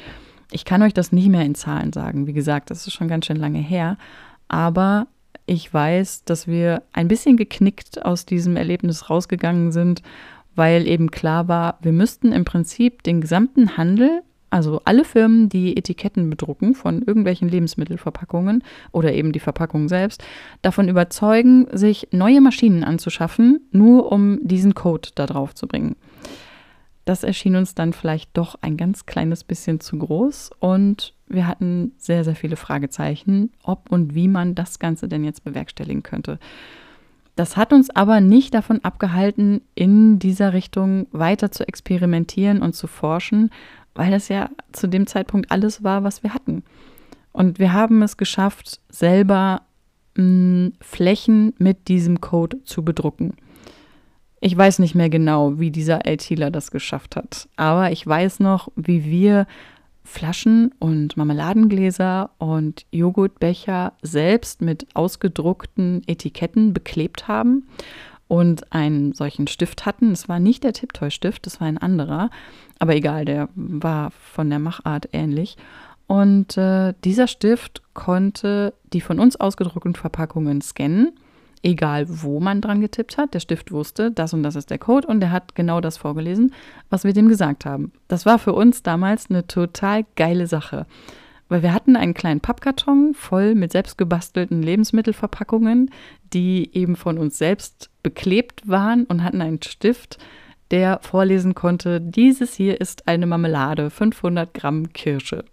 Ich 0.51 0.65
kann 0.65 0.83
euch 0.83 0.95
das 0.95 1.13
nicht 1.13 1.29
mehr 1.29 1.45
in 1.45 1.55
Zahlen 1.55 1.93
sagen. 1.93 2.27
Wie 2.27 2.33
gesagt, 2.33 2.71
das 2.71 2.87
ist 2.87 2.93
schon 2.93 3.09
ganz 3.09 3.27
schön 3.27 3.37
lange 3.37 3.59
her. 3.59 3.99
Aber 4.49 5.07
ich 5.47 5.73
weiß, 5.73 6.25
dass 6.25 6.47
wir 6.47 6.83
ein 6.93 7.09
bisschen 7.09 7.37
geknickt 7.37 8.05
aus 8.05 8.27
diesem 8.27 8.57
Erlebnis 8.57 9.11
rausgegangen 9.11 9.73
sind, 9.73 10.03
weil 10.55 10.87
eben 10.87 11.11
klar 11.11 11.49
war, 11.49 11.79
wir 11.83 11.93
müssten 11.93 12.33
im 12.33 12.45
Prinzip 12.45 13.03
den 13.03 13.21
gesamten 13.21 13.77
Handel 13.77 14.23
also 14.51 14.81
alle 14.85 15.05
Firmen, 15.05 15.49
die 15.49 15.77
Etiketten 15.77 16.31
bedrucken 16.31 16.75
von 16.75 17.03
irgendwelchen 17.03 17.49
Lebensmittelverpackungen 17.49 18.63
oder 18.93 19.13
eben 19.13 19.33
die 19.33 19.41
Verpackung 19.41 19.89
selbst, 19.89 20.25
davon 20.63 20.89
überzeugen, 20.89 21.67
sich 21.73 22.09
neue 22.13 22.41
Maschinen 22.41 22.85
anzuschaffen, 22.85 23.69
nur 23.73 24.11
um 24.13 24.39
diesen 24.43 24.75
Code 24.75 25.11
da 25.15 25.27
drauf 25.27 25.55
zu 25.55 25.67
bringen. 25.67 25.97
Das 27.07 27.23
erschien 27.23 27.55
uns 27.55 27.77
dann 27.77 27.93
vielleicht 27.93 28.37
doch 28.37 28.57
ein 28.63 28.77
ganz 28.77 29.07
kleines 29.07 29.45
bisschen 29.45 29.79
zu 29.79 29.97
groß 29.97 30.51
und 30.59 31.15
wir 31.29 31.47
hatten 31.47 31.93
sehr, 31.99 32.25
sehr 32.25 32.35
viele 32.35 32.57
Fragezeichen, 32.57 33.53
ob 33.63 33.93
und 33.93 34.17
wie 34.17 34.27
man 34.27 34.57
das 34.57 34.81
Ganze 34.81 35.07
denn 35.07 35.23
jetzt 35.23 35.45
bewerkstelligen 35.45 36.03
könnte. 36.03 36.41
Das 37.37 37.57
hat 37.57 37.73
uns 37.73 37.91
aber 37.91 38.21
nicht 38.21 38.55
davon 38.55 38.83
abgehalten, 38.83 39.61
in 39.77 40.19
dieser 40.19 40.53
Richtung 40.53 41.07
weiter 41.13 41.53
zu 41.53 41.69
experimentieren 41.69 42.61
und 42.61 42.75
zu 42.75 42.89
forschen, 42.89 43.51
weil 43.95 44.11
das 44.11 44.29
ja 44.29 44.51
zu 44.73 44.89
dem 44.89 45.07
Zeitpunkt 45.07 45.53
alles 45.53 45.85
war, 45.85 46.03
was 46.03 46.25
wir 46.25 46.35
hatten. 46.35 46.65
Und 47.31 47.61
wir 47.61 47.73
haben 47.73 48.03
es 48.03 48.17
geschafft, 48.17 48.81
selber 48.89 49.63
mh, 50.17 50.23
hm, 50.25 50.73
Flächen 50.81 51.55
mit 51.59 51.87
diesem 51.87 52.21
Code 52.21 52.65
zu 52.65 52.85
bedrucken. 52.85 53.35
Ich 54.47 54.57
weiß 54.57 54.79
nicht 54.79 54.95
mehr 54.95 55.11
genau, 55.11 55.59
wie 55.59 55.73
dieser 55.73 56.07
ITler 56.07 56.53
das 56.53 56.71
geschafft 56.71 57.17
hat, 57.17 57.49
aber 57.57 57.91
ich 57.91 58.07
weiß 58.07 58.39
noch, 58.39 58.69
wie 58.77 59.05
wir 59.05 59.49
Flaschen 60.05 60.73
und 60.79 61.17
Marmeladengläser 61.17 62.31
und 62.39 62.87
Joghurtbecher 62.93 63.95
selbst 64.03 64.63
mit 64.63 64.87
ausgedruckten 64.95 66.03
Etiketten 66.07 66.73
beklebt 66.73 67.27
haben 67.27 67.67
und 68.29 68.73
einen 68.73 69.15
solchen 69.15 69.49
Stift 69.49 69.85
hatten. 69.85 70.13
Es 70.13 70.29
war 70.29 70.39
nicht 70.39 70.63
der 70.63 70.75
Tiptoy-Stift, 70.75 71.45
das 71.45 71.61
war 71.61 71.67
ein 71.67 71.79
anderer, 71.79 72.31
aber 72.79 72.95
egal, 72.95 73.25
der 73.25 73.49
war 73.57 74.13
von 74.13 74.49
der 74.49 74.61
Machart 74.61 75.09
ähnlich. 75.13 75.57
Und 76.07 76.57
äh, 76.57 76.95
dieser 77.03 77.27
Stift 77.27 77.83
konnte 77.95 78.75
die 78.93 79.01
von 79.01 79.19
uns 79.19 79.35
ausgedruckten 79.35 79.97
Verpackungen 79.97 80.61
scannen, 80.61 81.19
egal 81.67 82.07
wo 82.09 82.39
man 82.39 82.61
dran 82.61 82.81
getippt 82.81 83.19
hat. 83.19 83.35
Der 83.35 83.41
Stift 83.41 83.73
wusste, 83.73 84.13
das 84.13 84.33
und 84.33 84.45
das 84.45 84.55
ist 84.55 84.71
der 84.71 84.79
Code 84.79 85.09
und 85.09 85.21
er 85.21 85.33
hat 85.33 85.57
genau 85.57 85.81
das 85.81 85.99
vorgelesen, 85.99 86.55
was 86.91 87.03
wir 87.03 87.13
dem 87.13 87.29
gesagt 87.29 87.67
haben. 87.67 87.93
Das 88.07 88.25
war 88.25 88.39
für 88.39 88.53
uns 88.53 88.85
damals 88.85 89.29
eine 89.29 89.47
total 89.47 90.07
geile 90.15 90.47
Sache. 90.47 90.87
Weil 91.49 91.63
wir 91.63 91.73
hatten 91.73 91.97
einen 91.97 92.15
kleinen 92.15 92.41
Pappkarton 92.41 93.15
voll 93.15 93.55
mit 93.55 93.73
selbstgebastelten 93.73 94.63
Lebensmittelverpackungen, 94.63 95.91
die 96.33 96.71
eben 96.73 96.97
von 96.97 97.19
uns 97.19 97.39
selbst 97.39 97.91
beklebt 98.03 98.69
waren 98.69 99.05
und 99.05 99.23
hatten 99.23 99.43
einen 99.43 99.63
Stift, 99.63 100.19
der 100.71 101.01
vorlesen 101.03 101.55
konnte, 101.55 102.01
dieses 102.01 102.55
hier 102.55 102.81
ist 102.81 103.07
eine 103.07 103.27
Marmelade, 103.27 103.91
500 103.91 104.55
Gramm 104.55 104.93
Kirsche. 104.93 105.45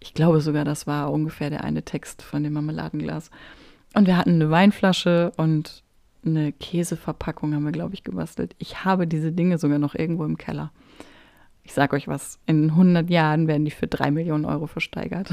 Ich 0.00 0.14
glaube 0.14 0.40
sogar, 0.40 0.64
das 0.64 0.86
war 0.86 1.12
ungefähr 1.12 1.50
der 1.50 1.64
eine 1.64 1.82
Text 1.82 2.22
von 2.22 2.42
dem 2.42 2.52
Marmeladenglas. 2.52 3.30
Und 3.94 4.06
wir 4.06 4.16
hatten 4.16 4.34
eine 4.34 4.50
Weinflasche 4.50 5.32
und 5.36 5.82
eine 6.24 6.52
Käseverpackung 6.52 7.54
haben 7.54 7.64
wir, 7.64 7.72
glaube 7.72 7.94
ich, 7.94 8.04
gebastelt. 8.04 8.54
Ich 8.58 8.84
habe 8.84 9.06
diese 9.06 9.32
Dinge 9.32 9.58
sogar 9.58 9.78
noch 9.78 9.94
irgendwo 9.94 10.24
im 10.24 10.36
Keller. 10.36 10.70
Ich 11.62 11.72
sage 11.72 11.96
euch 11.96 12.08
was, 12.08 12.38
in 12.46 12.70
100 12.70 13.08
Jahren 13.10 13.46
werden 13.46 13.64
die 13.64 13.70
für 13.70 13.86
3 13.86 14.10
Millionen 14.10 14.44
Euro 14.44 14.66
versteigert. 14.66 15.32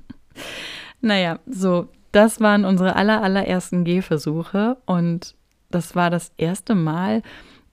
naja, 1.00 1.38
so, 1.46 1.88
das 2.12 2.40
waren 2.40 2.64
unsere 2.64 2.96
aller, 2.96 3.22
allerersten 3.22 3.84
Gehversuche 3.84 4.76
und 4.86 5.34
das 5.70 5.94
war 5.94 6.10
das 6.10 6.32
erste 6.36 6.74
Mal, 6.74 7.22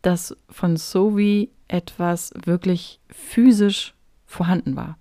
dass 0.02 0.36
von 0.50 0.78
Sovi 0.78 1.50
etwas 1.68 2.34
wirklich 2.46 3.00
physisch 3.10 3.94
vorhanden 4.25 4.75
war. 4.75 4.98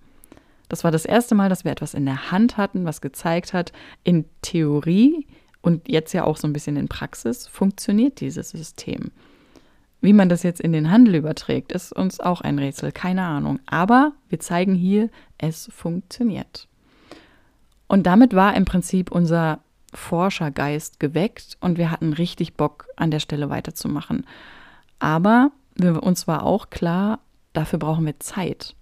Das 0.73 0.83
war 0.83 0.89
das 0.89 1.05
erste 1.05 1.35
Mal, 1.35 1.49
dass 1.49 1.65
wir 1.65 1.71
etwas 1.71 1.93
in 1.93 2.07
der 2.07 2.31
Hand 2.31 2.57
hatten, 2.57 2.83
was 2.83 2.99
gezeigt 2.99 3.53
hat, 3.53 3.73
in 4.03 4.25
Theorie 4.41 5.27
und 5.61 5.87
jetzt 5.87 6.13
ja 6.13 6.23
auch 6.23 6.35
so 6.35 6.47
ein 6.47 6.53
bisschen 6.53 6.77
in 6.77 6.87
Praxis 6.87 7.47
funktioniert 7.47 8.19
dieses 8.21 8.49
System. 8.49 9.11
Wie 10.01 10.13
man 10.13 10.29
das 10.29 10.41
jetzt 10.41 10.59
in 10.59 10.73
den 10.73 10.89
Handel 10.89 11.13
überträgt, 11.13 11.73
ist 11.73 11.93
uns 11.93 12.19
auch 12.19 12.41
ein 12.41 12.57
Rätsel, 12.57 12.91
keine 12.91 13.21
Ahnung. 13.21 13.59
Aber 13.67 14.13
wir 14.29 14.39
zeigen 14.39 14.73
hier, 14.73 15.11
es 15.37 15.69
funktioniert. 15.71 16.67
Und 17.85 18.07
damit 18.07 18.33
war 18.33 18.55
im 18.55 18.65
Prinzip 18.65 19.11
unser 19.11 19.59
Forschergeist 19.93 20.99
geweckt 20.99 21.55
und 21.61 21.77
wir 21.77 21.91
hatten 21.91 22.13
richtig 22.13 22.55
Bock, 22.55 22.87
an 22.95 23.11
der 23.11 23.19
Stelle 23.19 23.51
weiterzumachen. 23.51 24.25
Aber 24.97 25.51
uns 26.01 26.27
war 26.27 26.41
auch 26.41 26.71
klar, 26.71 27.19
dafür 27.53 27.77
brauchen 27.77 28.07
wir 28.07 28.19
Zeit. 28.19 28.75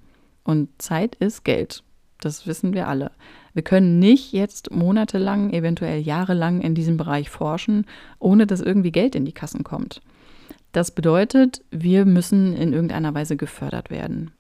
Und 0.44 0.70
Zeit 0.82 1.16
ist 1.16 1.44
Geld. 1.44 1.84
Das 2.20 2.46
wissen 2.48 2.74
wir 2.74 2.88
alle. 2.88 3.12
Wir 3.54 3.64
können 3.64 4.00
nicht 4.00 4.32
jetzt 4.32 4.72
monatelang, 4.72 5.52
eventuell 5.52 6.00
jahrelang 6.00 6.62
in 6.62 6.76
diesem 6.76 6.98
Bereich 6.98 7.30
forschen, 7.30 7.86
ohne 8.20 8.48
dass 8.48 8.62
irgendwie 8.62 8.92
Geld 8.92 9.16
in 9.16 9.26
die 9.26 9.34
Kassen 9.34 9.64
kommt. 9.64 10.02
Das 10.72 10.92
bedeutet, 10.92 11.64
wir 11.70 12.06
müssen 12.06 12.56
in 12.56 12.74
irgendeiner 12.74 13.14
Weise 13.14 13.36
gefördert 13.36 13.90
werden. 13.90 14.32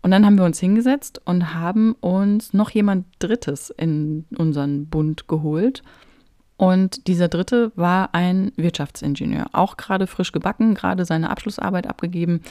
Und 0.00 0.10
dann 0.10 0.24
haben 0.24 0.38
wir 0.38 0.44
uns 0.44 0.60
hingesetzt 0.60 1.20
und 1.24 1.54
haben 1.54 1.94
uns 2.00 2.52
noch 2.52 2.70
jemand 2.70 3.06
Drittes 3.18 3.70
in 3.70 4.26
unseren 4.36 4.86
Bund 4.86 5.28
geholt. 5.28 5.82
Und 6.56 7.08
dieser 7.08 7.28
dritte 7.28 7.72
war 7.74 8.14
ein 8.14 8.52
Wirtschaftsingenieur, 8.56 9.46
auch 9.52 9.76
gerade 9.76 10.06
frisch 10.06 10.32
gebacken, 10.32 10.74
gerade 10.74 11.04
seine 11.04 11.30
Abschlussarbeit 11.30 11.86
abgegeben. 11.86 12.42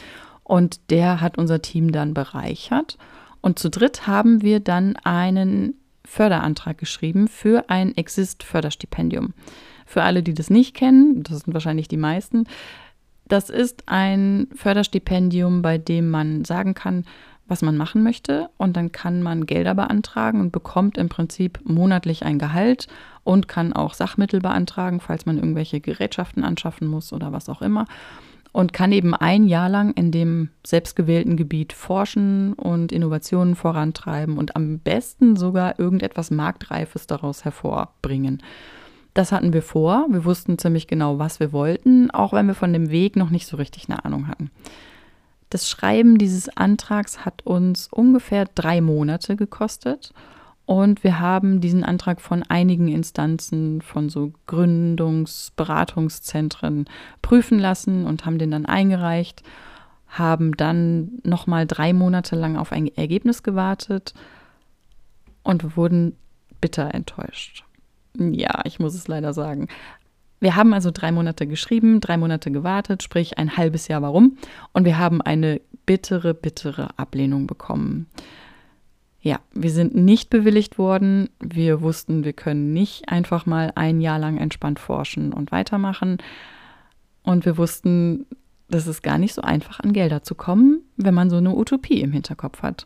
Und 0.44 0.90
der 0.90 1.22
hat 1.22 1.38
unser 1.38 1.62
Team 1.62 1.92
dann 1.92 2.14
bereichert. 2.14 2.98
Und 3.42 3.60
zu 3.60 3.70
dritt 3.70 4.08
haben 4.08 4.42
wir 4.42 4.60
dann 4.60 4.96
einen 5.04 5.76
Förderantrag 6.06 6.78
geschrieben 6.78 7.28
für 7.28 7.70
ein 7.70 7.96
Exist-Förderstipendium. 7.96 9.34
Für 9.86 10.04
alle, 10.04 10.24
die 10.24 10.34
das 10.34 10.50
nicht 10.50 10.76
kennen, 10.76 11.24
das 11.24 11.42
sind 11.42 11.54
wahrscheinlich 11.54 11.88
die 11.88 11.98
meisten, 11.98 12.46
das 13.28 13.50
ist 13.50 13.84
ein 13.86 14.48
Förderstipendium, 14.54 15.62
bei 15.62 15.78
dem 15.78 16.10
man 16.10 16.46
sagen 16.46 16.74
kann, 16.74 17.06
was 17.48 17.62
man 17.62 17.78
machen 17.78 18.04
möchte 18.04 18.50
und 18.58 18.78
dann 18.78 18.92
kann 18.92 19.22
man 19.22 19.46
Gelder 19.46 19.76
beantragen 19.76 20.40
und 20.40 20.52
bekommt 20.52 20.98
im 20.98 21.10
Prinzip 21.10 21.60
monatlich 21.64 22.24
ein 22.24 22.40
Gehalt 22.40 22.88
und 23.24 23.48
kann 23.48 23.74
auch 23.74 23.94
Sachmittel 23.94 24.40
beantragen, 24.40 25.00
falls 25.00 25.26
man 25.26 25.38
irgendwelche 25.38 25.82
Gerätschaften 25.82 26.44
anschaffen 26.44 26.88
muss 26.88 27.12
oder 27.12 27.32
was 27.32 27.50
auch 27.50 27.62
immer 27.62 27.86
und 28.54 28.72
kann 28.72 28.92
eben 28.92 29.14
ein 29.14 29.48
Jahr 29.48 29.68
lang 29.68 29.92
in 29.94 30.12
dem 30.12 30.50
selbstgewählten 30.66 31.36
Gebiet 31.36 31.74
forschen 31.74 32.54
und 32.54 32.92
Innovationen 32.92 33.56
vorantreiben 33.56 34.38
und 34.38 34.56
am 34.56 34.80
besten 34.80 35.36
sogar 35.36 35.80
irgendetwas 35.80 36.32
Marktreifes 36.32 37.08
daraus 37.08 37.44
hervorbringen. 37.44 38.42
Das 39.16 39.32
hatten 39.32 39.54
wir 39.54 39.64
vor. 39.64 40.06
Wir 40.10 40.24
wussten 40.24 40.58
ziemlich 40.58 40.88
genau, 40.88 41.20
was 41.20 41.40
wir 41.40 41.52
wollten, 41.52 42.10
auch 42.12 42.32
wenn 42.32 42.48
wir 42.48 42.56
von 42.56 42.74
dem 42.74 42.90
Weg 42.90 43.16
noch 43.16 43.32
nicht 43.32 43.48
so 43.48 43.58
richtig 43.58 43.90
eine 43.90 44.06
Ahnung 44.06 44.28
hatten. 44.28 44.52
Das 45.50 45.70
Schreiben 45.70 46.18
dieses 46.18 46.50
Antrags 46.56 47.26
hat 47.26 47.46
uns 47.46 47.88
ungefähr 47.92 48.46
drei 48.56 48.82
Monate 48.82 49.36
gekostet. 49.36 50.14
Und 50.66 51.04
wir 51.04 51.20
haben 51.20 51.60
diesen 51.60 51.84
Antrag 51.84 52.22
von 52.22 52.42
einigen 52.44 52.88
Instanzen, 52.88 53.82
von 53.82 54.08
so 54.10 54.32
Gründungsberatungszentren 54.48 56.86
prüfen 57.22 57.60
lassen 57.60 58.06
und 58.06 58.26
haben 58.26 58.38
den 58.38 58.52
dann 58.52 58.66
eingereicht, 58.66 59.44
haben 60.08 60.54
dann 60.54 61.20
nochmal 61.24 61.68
drei 61.68 61.92
Monate 61.92 62.38
lang 62.38 62.56
auf 62.56 62.72
ein 62.72 62.88
Ergebnis 62.88 63.44
gewartet 63.44 64.14
und 65.44 65.76
wurden 65.76 66.16
bitter 66.62 66.94
enttäuscht. 66.94 67.66
Ja, 68.18 68.62
ich 68.64 68.80
muss 68.80 68.96
es 68.96 69.10
leider 69.10 69.34
sagen. 69.34 69.68
Wir 70.40 70.56
haben 70.56 70.74
also 70.74 70.92
drei 70.92 71.12
Monate 71.12 71.46
geschrieben, 71.48 72.00
drei 72.00 72.16
Monate 72.18 72.52
gewartet, 72.52 73.04
sprich 73.04 73.38
ein 73.38 73.58
halbes 73.58 73.88
Jahr 73.88 74.02
warum. 74.02 74.38
Und 74.72 74.86
wir 74.86 74.98
haben 74.98 75.22
eine 75.22 75.60
bittere, 75.86 76.34
bittere 76.34 76.98
Ablehnung 76.98 77.48
bekommen. 77.48 78.08
Ja, 79.24 79.40
wir 79.54 79.72
sind 79.72 79.96
nicht 79.96 80.30
bewilligt 80.30 80.78
worden. 80.78 81.30
Wir 81.40 81.82
wussten, 81.82 82.26
wir 82.26 82.34
können 82.34 82.74
nicht 82.74 83.08
einfach 83.08 83.46
mal 83.46 83.72
ein 83.74 84.02
Jahr 84.02 84.20
lang 84.20 84.38
entspannt 84.38 84.80
forschen 84.80 85.32
und 85.32 85.50
weitermachen. 85.54 86.18
Und 87.24 87.46
wir 87.46 87.58
wussten, 87.58 88.26
das 88.68 88.86
ist 88.86 89.02
gar 89.02 89.18
nicht 89.18 89.34
so 89.34 89.42
einfach, 89.42 89.80
an 89.80 89.94
Gelder 89.94 90.24
zu 90.24 90.36
kommen, 90.36 90.82
wenn 90.98 91.14
man 91.14 91.30
so 91.30 91.38
eine 91.38 91.56
Utopie 91.56 92.02
im 92.02 92.12
Hinterkopf 92.12 92.64
hat. 92.64 92.86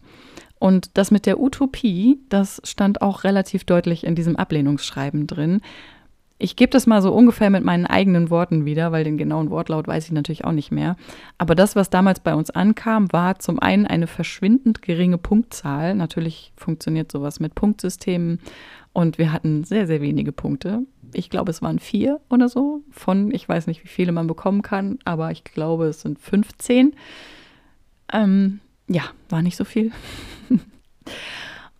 Und 0.59 0.95
das 0.95 1.09
mit 1.09 1.25
der 1.25 1.39
Utopie, 1.39 2.19
das 2.29 2.61
stand 2.63 3.01
auch 3.01 3.23
relativ 3.23 3.63
deutlich 3.63 4.05
in 4.05 4.13
diesem 4.13 4.35
Ablehnungsschreiben 4.35 5.25
drin. 5.25 5.61
Ich 6.39 6.55
gebe 6.55 6.69
das 6.69 6.85
mal 6.85 7.01
so 7.01 7.11
ungefähr 7.13 7.49
mit 7.49 7.63
meinen 7.63 7.87
eigenen 7.87 8.29
Worten 8.29 8.65
wieder, 8.65 8.91
weil 8.91 9.03
den 9.03 9.17
genauen 9.17 9.49
Wortlaut 9.49 9.87
weiß 9.87 10.05
ich 10.05 10.11
natürlich 10.11 10.45
auch 10.45 10.51
nicht 10.51 10.71
mehr. 10.71 10.95
Aber 11.39 11.55
das, 11.55 11.75
was 11.75 11.89
damals 11.89 12.19
bei 12.19 12.35
uns 12.35 12.51
ankam, 12.51 13.11
war 13.11 13.39
zum 13.39 13.59
einen 13.59 13.87
eine 13.87 14.05
verschwindend 14.05 14.83
geringe 14.83 15.17
Punktzahl. 15.17 15.95
Natürlich 15.95 16.53
funktioniert 16.55 17.11
sowas 17.11 17.39
mit 17.39 17.55
Punktsystemen. 17.55 18.39
Und 18.93 19.17
wir 19.17 19.31
hatten 19.33 19.63
sehr, 19.63 19.87
sehr 19.87 20.01
wenige 20.01 20.31
Punkte. 20.31 20.83
Ich 21.13 21.29
glaube, 21.29 21.49
es 21.49 21.61
waren 21.61 21.79
vier 21.79 22.19
oder 22.29 22.49
so 22.49 22.81
von, 22.91 23.31
ich 23.31 23.47
weiß 23.47 23.65
nicht, 23.65 23.83
wie 23.83 23.87
viele 23.87 24.11
man 24.11 24.27
bekommen 24.27 24.61
kann, 24.61 24.99
aber 25.05 25.31
ich 25.31 25.43
glaube, 25.43 25.85
es 25.85 26.01
sind 26.01 26.19
15. 26.19 26.93
Ähm, 28.13 28.59
ja, 28.87 29.03
war 29.29 29.41
nicht 29.41 29.55
so 29.55 29.65
viel. 29.65 29.91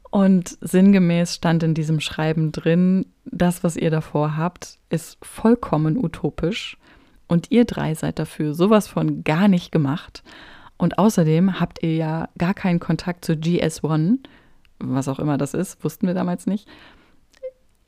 Und 0.10 0.58
sinngemäß 0.62 1.36
stand 1.36 1.64
in 1.64 1.74
diesem 1.74 2.00
Schreiben 2.00 2.51
drin, 2.51 3.05
das, 3.25 3.64
was 3.64 3.75
ihr 3.75 3.92
davor 3.92 4.38
habt, 4.38 4.79
ist 4.90 5.18
vollkommen 5.22 5.98
utopisch 5.98 6.77
und 7.27 7.51
ihr 7.51 7.66
drei 7.66 7.94
seid 7.94 8.20
dafür 8.20 8.53
sowas 8.53 8.88
von 8.88 9.24
gar 9.24 9.48
nicht 9.48 9.72
gemacht. 9.72 10.24
Und 10.77 10.98
außerdem 10.98 11.60
habt 11.60 11.84
ihr 11.84 11.96
ja 11.96 12.29
gar 12.38 12.53
keinen 12.53 12.79
Kontakt 12.79 13.25
zu 13.25 13.34
GS1, 13.34 14.20
was 14.79 15.08
auch 15.08 15.20
immer 15.20 15.38
das 15.38 15.53
ist, 15.53 15.84
wussten 15.84 16.08
wir 16.08 16.14
damals 16.14 16.46
nicht. 16.46 16.68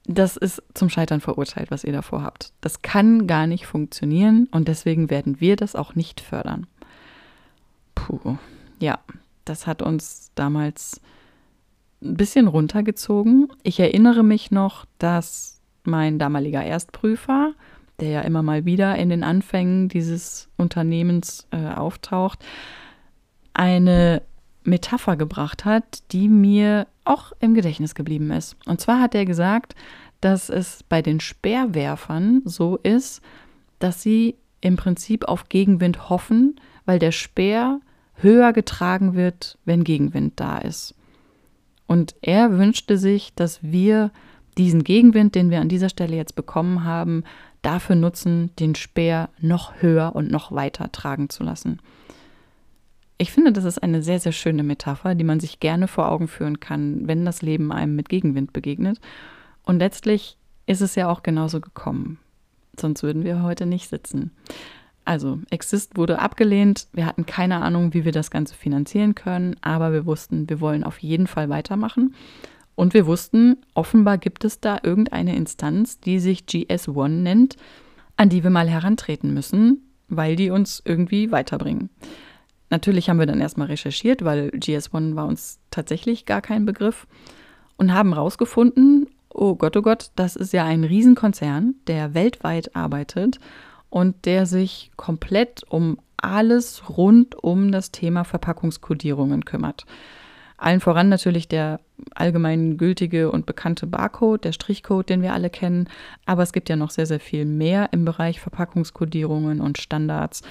Das 0.06 0.38
ist 0.38 0.64
zum 0.74 0.90
Scheitern 0.90 1.22
verurteilt, 1.22 1.70
was 1.70 1.84
ihr 1.84 1.94
davor 1.94 2.24
habt. 2.24 2.52
Das 2.62 2.82
kann 2.82 3.28
gar 3.28 3.46
nicht 3.46 3.68
funktionieren 3.68 4.48
und 4.52 4.68
deswegen 4.68 5.10
werden 5.10 5.40
wir 5.40 5.56
das 5.56 5.76
auch 5.76 5.94
nicht 5.94 6.20
fördern. 6.20 6.66
Puh, 7.94 8.38
ja, 8.80 9.00
das 9.46 9.68
hat 9.68 9.84
uns 9.84 10.32
damals 10.34 11.00
ein 12.02 12.16
bisschen 12.16 12.48
runtergezogen. 12.48 13.48
Ich 13.64 13.80
erinnere 13.80 14.24
mich 14.24 14.52
noch, 14.52 14.86
dass 14.98 15.62
mein 15.84 16.20
damaliger 16.20 16.64
Erstprüfer, 16.64 17.54
der 18.00 18.10
ja 18.10 18.22
immer 18.22 18.44
mal 18.44 18.66
wieder 18.66 18.96
in 18.96 19.10
den 19.10 19.24
Anfängen 19.24 19.90
dieses 19.90 20.50
Unternehmens 20.58 21.48
äh, 21.52 21.68
auftaucht, 21.68 22.40
eine 23.54 24.22
Metapher 24.64 25.18
gebracht 25.18 25.66
hat, 25.66 26.12
die 26.12 26.30
mir 26.30 26.88
auch 27.04 27.34
im 27.40 27.54
Gedächtnis 27.54 27.96
geblieben 27.96 28.32
ist. 28.32 28.56
Und 28.66 28.80
zwar 28.80 29.02
hat 29.02 29.16
er 29.16 29.26
gesagt, 29.26 29.76
dass 30.22 30.50
es 30.50 30.84
bei 30.84 31.02
den 31.02 31.20
Speerwerfern 31.20 32.42
so 32.46 32.78
ist, 32.78 33.22
dass 33.80 34.02
sie 34.02 34.36
im 34.62 34.76
Prinzip 34.76 35.26
auf 35.26 35.50
Gegenwind 35.50 36.10
hoffen, 36.10 36.60
weil 36.86 37.00
der 37.00 37.12
Speer 37.12 37.80
höher 38.16 38.54
getragen 38.54 39.16
wird, 39.16 39.58
wenn 39.66 39.84
Gegenwind 39.84 40.40
da 40.40 40.58
ist. 40.58 40.94
Und 41.90 42.14
er 42.22 42.60
wünschte 42.60 43.00
sich, 43.00 43.34
dass 43.34 43.64
wir 43.64 44.12
diesen 44.60 44.84
Gegenwind, 44.84 45.34
den 45.34 45.50
wir 45.50 45.60
an 45.60 45.70
dieser 45.70 45.90
Stelle 45.90 46.16
jetzt 46.16 46.36
bekommen 46.36 46.84
haben, 46.84 47.24
dafür 47.64 47.96
nutzen, 47.96 48.52
den 48.60 48.76
Speer 48.76 49.30
noch 49.40 49.82
höher 49.82 50.16
und 50.16 50.30
noch 50.30 50.52
weiter 50.52 50.92
tragen 50.92 51.32
zu 51.32 51.44
lassen. 51.44 51.80
Ich 53.18 53.32
finde, 53.32 53.52
das 53.52 53.64
ist 53.64 53.82
eine 53.82 54.04
sehr, 54.04 54.20
sehr 54.20 54.34
schöne 54.34 54.62
Metapher, 54.62 55.16
die 55.16 55.24
man 55.24 55.40
sich 55.40 55.60
gerne 55.60 55.88
vor 55.88 56.12
Augen 56.12 56.28
führen 56.28 56.60
kann, 56.60 57.08
wenn 57.08 57.26
das 57.26 57.42
Leben 57.42 57.72
einem 57.72 57.96
mit 57.96 58.08
Gegenwind 58.08 58.54
begegnet. 58.54 59.02
Und 59.64 59.80
letztlich 59.80 60.38
ist 60.68 60.82
es 60.82 60.94
ja 60.94 61.10
auch 61.10 61.24
genauso 61.24 61.60
gekommen. 61.60 62.20
Sonst 62.80 63.02
würden 63.02 63.24
wir 63.24 63.42
heute 63.42 63.66
nicht 63.66 63.90
sitzen. 63.90 64.30
Also, 65.10 65.40
Exist 65.50 65.98
wurde 65.98 66.20
abgelehnt. 66.20 66.86
Wir 66.94 67.08
hatten 67.08 67.26
keine 67.26 67.64
Ahnung, 67.64 67.96
wie 67.96 68.06
wir 68.06 68.12
das 68.12 68.30
Ganze 68.30 68.54
finanzieren 68.54 69.16
können, 69.16 69.56
aber 69.62 69.92
wir 69.92 70.06
wussten, 70.06 70.48
wir 70.48 70.62
wollen 70.62 70.84
auf 70.84 71.00
jeden 71.00 71.26
Fall 71.26 71.50
weitermachen. 71.50 72.14
Und 72.76 72.94
wir 72.94 73.08
wussten, 73.08 73.58
offenbar 73.74 74.20
gibt 74.20 74.46
es 74.46 74.60
da 74.60 74.78
irgendeine 74.84 75.36
Instanz, 75.36 76.00
die 76.00 76.20
sich 76.20 76.42
GS1 76.42 77.08
nennt, 77.08 77.56
an 78.18 78.30
die 78.30 78.44
wir 78.44 78.52
mal 78.52 78.70
herantreten 78.70 79.34
müssen, 79.34 79.82
weil 80.10 80.36
die 80.36 80.52
uns 80.52 80.80
irgendwie 80.86 81.32
weiterbringen. 81.32 81.90
Natürlich 82.70 83.10
haben 83.10 83.18
wir 83.18 83.26
dann 83.26 83.42
erstmal 83.42 83.66
recherchiert, 83.66 84.24
weil 84.24 84.50
GS1 84.50 85.16
war 85.16 85.26
uns 85.26 85.58
tatsächlich 85.72 86.28
gar 86.28 86.42
kein 86.42 86.68
Begriff 86.68 87.08
und 87.78 87.96
haben 87.96 88.14
herausgefunden, 88.14 89.08
oh 89.34 89.56
Gott, 89.56 89.76
oh 89.76 89.82
Gott, 89.82 90.12
das 90.16 90.36
ist 90.36 90.54
ja 90.54 90.66
ein 90.66 90.84
Riesenkonzern, 90.84 91.74
der 91.88 92.14
weltweit 92.14 92.76
arbeitet 92.76 93.40
und 93.90 94.26
der 94.26 94.46
sich 94.46 94.92
komplett 94.96 95.64
um 95.70 96.00
alles 96.18 96.90
rund 96.90 97.36
um 97.36 97.72
das 97.72 97.92
Thema 97.92 98.24
Verpackungskodierungen 98.24 99.46
kümmert. 99.46 99.86
Allen 100.58 100.82
voran 100.82 101.08
natürlich 101.08 101.48
der 101.48 101.80
allgemein 102.16 102.78
gültige 102.78 103.32
und 103.32 103.46
bekannte 103.46 103.88
Barcode, 103.88 104.44
der 104.44 104.52
Strichcode, 104.52 105.10
den 105.10 105.22
wir 105.22 105.34
alle 105.34 105.50
kennen. 105.50 105.88
Aber 106.26 106.44
es 106.44 106.52
gibt 106.52 106.68
ja 106.68 106.76
noch 106.76 106.92
sehr, 106.92 107.06
sehr 107.06 107.22
viel 107.22 107.46
mehr 107.46 107.90
im 107.94 108.04
Bereich 108.04 108.42
Verpackungskodierungen 108.42 109.62
und 109.62 109.78
Standards. 109.78 110.42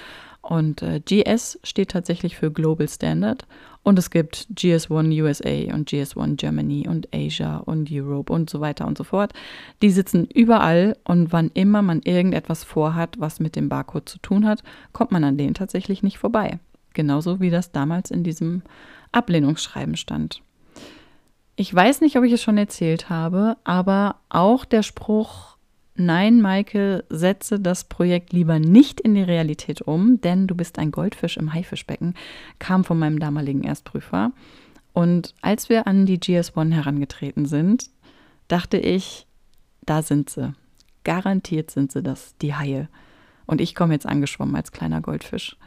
Und 0.41 0.81
äh, 0.81 0.99
GS 0.99 1.59
steht 1.63 1.91
tatsächlich 1.91 2.37
für 2.37 2.51
Global 2.51 2.87
Standard. 2.87 3.45
Und 3.83 3.97
es 3.97 4.09
gibt 4.09 4.47
GS1 4.53 5.21
USA 5.21 5.73
und 5.73 5.89
GS1 5.89 6.35
Germany 6.35 6.87
und 6.87 7.07
Asia 7.13 7.57
und 7.57 7.89
Europe 7.91 8.31
und 8.31 8.49
so 8.49 8.59
weiter 8.59 8.85
und 8.85 8.97
so 8.97 9.03
fort. 9.03 9.33
Die 9.81 9.89
sitzen 9.89 10.25
überall 10.25 10.97
und 11.05 11.31
wann 11.31 11.49
immer 11.53 11.81
man 11.81 12.01
irgendetwas 12.01 12.63
vorhat, 12.63 13.19
was 13.19 13.39
mit 13.39 13.55
dem 13.55 13.69
Barcode 13.69 14.09
zu 14.09 14.19
tun 14.19 14.45
hat, 14.45 14.63
kommt 14.91 15.11
man 15.11 15.23
an 15.23 15.37
denen 15.37 15.53
tatsächlich 15.53 16.03
nicht 16.03 16.17
vorbei. 16.17 16.59
Genauso 16.93 17.39
wie 17.39 17.49
das 17.49 17.71
damals 17.71 18.11
in 18.11 18.23
diesem 18.23 18.63
Ablehnungsschreiben 19.11 19.95
stand. 19.95 20.41
Ich 21.55 21.73
weiß 21.73 22.01
nicht, 22.01 22.17
ob 22.17 22.23
ich 22.23 22.33
es 22.33 22.41
schon 22.41 22.57
erzählt 22.57 23.09
habe, 23.09 23.57
aber 23.63 24.15
auch 24.29 24.65
der 24.65 24.83
Spruch, 24.83 25.57
nein, 25.99 26.41
Maike, 26.41 27.03
setze 27.09 27.59
das 27.59 27.83
Projekt 27.83 28.33
lieber 28.33 28.59
nicht 28.59 28.99
in 28.99 29.15
die 29.15 29.21
Realität 29.21 29.81
um, 29.81 30.19
denn 30.21 30.47
du 30.47 30.55
bist 30.55 30.79
ein 30.79 30.91
Goldfisch 30.91 31.37
im 31.37 31.53
Haifischbecken, 31.53 32.15
kam 32.57 32.83
von 32.83 32.97
meinem 32.97 33.19
damaligen 33.19 33.63
Erstprüfer. 33.63 34.31
Und 34.93 35.35
als 35.41 35.69
wir 35.69 35.87
an 35.87 36.05
die 36.05 36.19
GS1 36.19 36.71
herangetreten 36.71 37.45
sind, 37.45 37.89
dachte 38.47 38.77
ich, 38.77 39.27
da 39.81 40.01
sind 40.01 40.29
sie. 40.29 40.53
Garantiert 41.03 41.71
sind 41.71 41.91
sie 41.91 42.03
das, 42.03 42.35
die 42.41 42.55
Haie. 42.55 42.89
Und 43.45 43.61
ich 43.61 43.75
komme 43.75 43.93
jetzt 43.93 44.05
angeschwommen 44.05 44.55
als 44.55 44.71
kleiner 44.71 45.01
Goldfisch. 45.01 45.57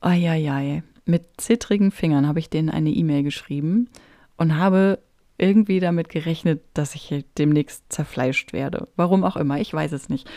Eieiei. 0.00 0.82
Mit 1.04 1.40
zittrigen 1.40 1.90
Fingern 1.90 2.26
habe 2.26 2.38
ich 2.38 2.50
denen 2.50 2.70
eine 2.70 2.90
E-Mail 2.90 3.22
geschrieben 3.22 3.88
und 4.36 4.56
habe 4.56 5.00
irgendwie 5.42 5.80
damit 5.80 6.08
gerechnet, 6.08 6.62
dass 6.72 6.94
ich 6.94 7.24
demnächst 7.36 7.92
zerfleischt 7.92 8.52
werde. 8.52 8.86
Warum 8.94 9.24
auch 9.24 9.36
immer, 9.36 9.58
ich 9.60 9.74
weiß 9.74 9.90
es 9.90 10.08
nicht. 10.08 10.30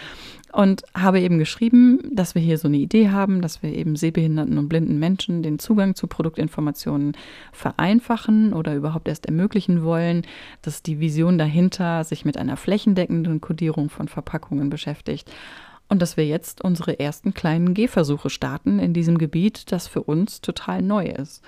Und 0.51 0.81
habe 0.95 1.19
eben 1.19 1.37
geschrieben, 1.37 1.99
dass 2.11 2.33
wir 2.33 2.41
hier 2.41 2.57
so 2.57 2.67
eine 2.67 2.77
Idee 2.77 3.09
haben, 3.09 3.41
dass 3.41 3.61
wir 3.61 3.71
eben 3.71 3.95
sehbehinderten 3.95 4.57
und 4.57 4.67
blinden 4.67 4.97
Menschen 4.97 5.43
den 5.43 5.59
Zugang 5.59 5.93
zu 5.93 6.07
Produktinformationen 6.07 7.15
vereinfachen 7.51 8.53
oder 8.53 8.73
überhaupt 8.73 9.07
erst 9.07 9.27
ermöglichen 9.27 9.83
wollen, 9.83 10.25
dass 10.63 10.81
die 10.81 10.99
Vision 10.99 11.37
dahinter 11.37 12.03
sich 12.03 12.25
mit 12.25 12.37
einer 12.37 12.57
flächendeckenden 12.57 13.41
Kodierung 13.41 13.91
von 13.91 14.07
Verpackungen 14.07 14.71
beschäftigt 14.71 15.29
und 15.87 16.01
dass 16.01 16.17
wir 16.17 16.25
jetzt 16.25 16.63
unsere 16.63 16.99
ersten 16.99 17.35
kleinen 17.35 17.75
Gehversuche 17.75 18.31
starten 18.31 18.79
in 18.79 18.93
diesem 18.93 19.19
Gebiet, 19.19 19.71
das 19.71 19.87
für 19.87 20.01
uns 20.01 20.41
total 20.41 20.81
neu 20.81 21.05
ist. 21.05 21.43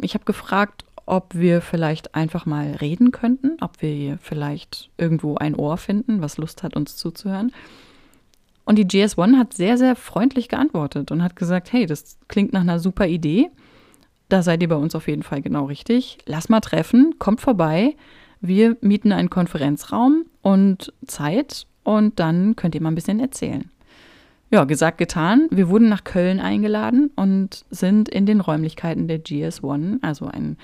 Ich 0.00 0.14
habe 0.14 0.24
gefragt, 0.24 0.85
ob 1.06 1.34
wir 1.34 1.62
vielleicht 1.62 2.14
einfach 2.14 2.44
mal 2.46 2.72
reden 2.72 3.12
könnten, 3.12 3.56
ob 3.60 3.80
wir 3.80 4.18
vielleicht 4.20 4.90
irgendwo 4.98 5.36
ein 5.36 5.54
Ohr 5.54 5.76
finden, 5.76 6.20
was 6.20 6.36
Lust 6.36 6.62
hat, 6.62 6.76
uns 6.76 6.96
zuzuhören. 6.96 7.52
Und 8.64 8.76
die 8.76 8.84
GS1 8.84 9.38
hat 9.38 9.54
sehr, 9.54 9.78
sehr 9.78 9.94
freundlich 9.94 10.48
geantwortet 10.48 11.12
und 11.12 11.22
hat 11.22 11.36
gesagt, 11.36 11.72
hey, 11.72 11.86
das 11.86 12.18
klingt 12.26 12.52
nach 12.52 12.62
einer 12.62 12.80
super 12.80 13.06
Idee. 13.06 13.48
Da 14.28 14.42
seid 14.42 14.60
ihr 14.60 14.68
bei 14.68 14.76
uns 14.76 14.96
auf 14.96 15.06
jeden 15.06 15.22
Fall 15.22 15.40
genau 15.40 15.66
richtig. 15.66 16.18
Lass 16.26 16.48
mal 16.48 16.60
treffen, 16.60 17.14
kommt 17.20 17.40
vorbei. 17.40 17.94
Wir 18.40 18.76
mieten 18.80 19.12
einen 19.12 19.30
Konferenzraum 19.30 20.26
und 20.42 20.92
Zeit 21.06 21.68
und 21.84 22.18
dann 22.18 22.56
könnt 22.56 22.74
ihr 22.74 22.82
mal 22.82 22.90
ein 22.90 22.96
bisschen 22.96 23.20
erzählen. 23.20 23.70
Ja, 24.50 24.64
gesagt, 24.64 24.98
getan. 24.98 25.46
Wir 25.50 25.68
wurden 25.68 25.88
nach 25.88 26.04
Köln 26.04 26.40
eingeladen 26.40 27.10
und 27.14 27.64
sind 27.70 28.08
in 28.08 28.26
den 28.26 28.40
Räumlichkeiten 28.40 29.06
der 29.06 29.22
GS1, 29.22 29.98
also 30.02 30.26
ein 30.26 30.56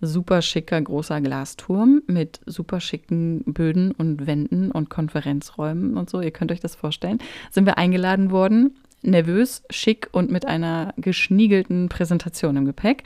super 0.00 0.42
schicker 0.42 0.80
großer 0.80 1.20
Glasturm 1.20 2.02
mit 2.06 2.40
super 2.46 2.80
schicken 2.80 3.42
Böden 3.44 3.92
und 3.92 4.26
Wänden 4.26 4.70
und 4.70 4.90
Konferenzräumen 4.90 5.96
und 5.96 6.08
so. 6.10 6.20
Ihr 6.20 6.30
könnt 6.30 6.52
euch 6.52 6.60
das 6.60 6.74
vorstellen. 6.74 7.18
Sind 7.50 7.66
wir 7.66 7.78
eingeladen 7.78 8.30
worden, 8.30 8.76
nervös, 9.02 9.62
schick 9.70 10.08
und 10.12 10.30
mit 10.30 10.46
einer 10.46 10.94
geschniegelten 10.96 11.88
Präsentation 11.88 12.56
im 12.56 12.64
Gepäck 12.64 13.04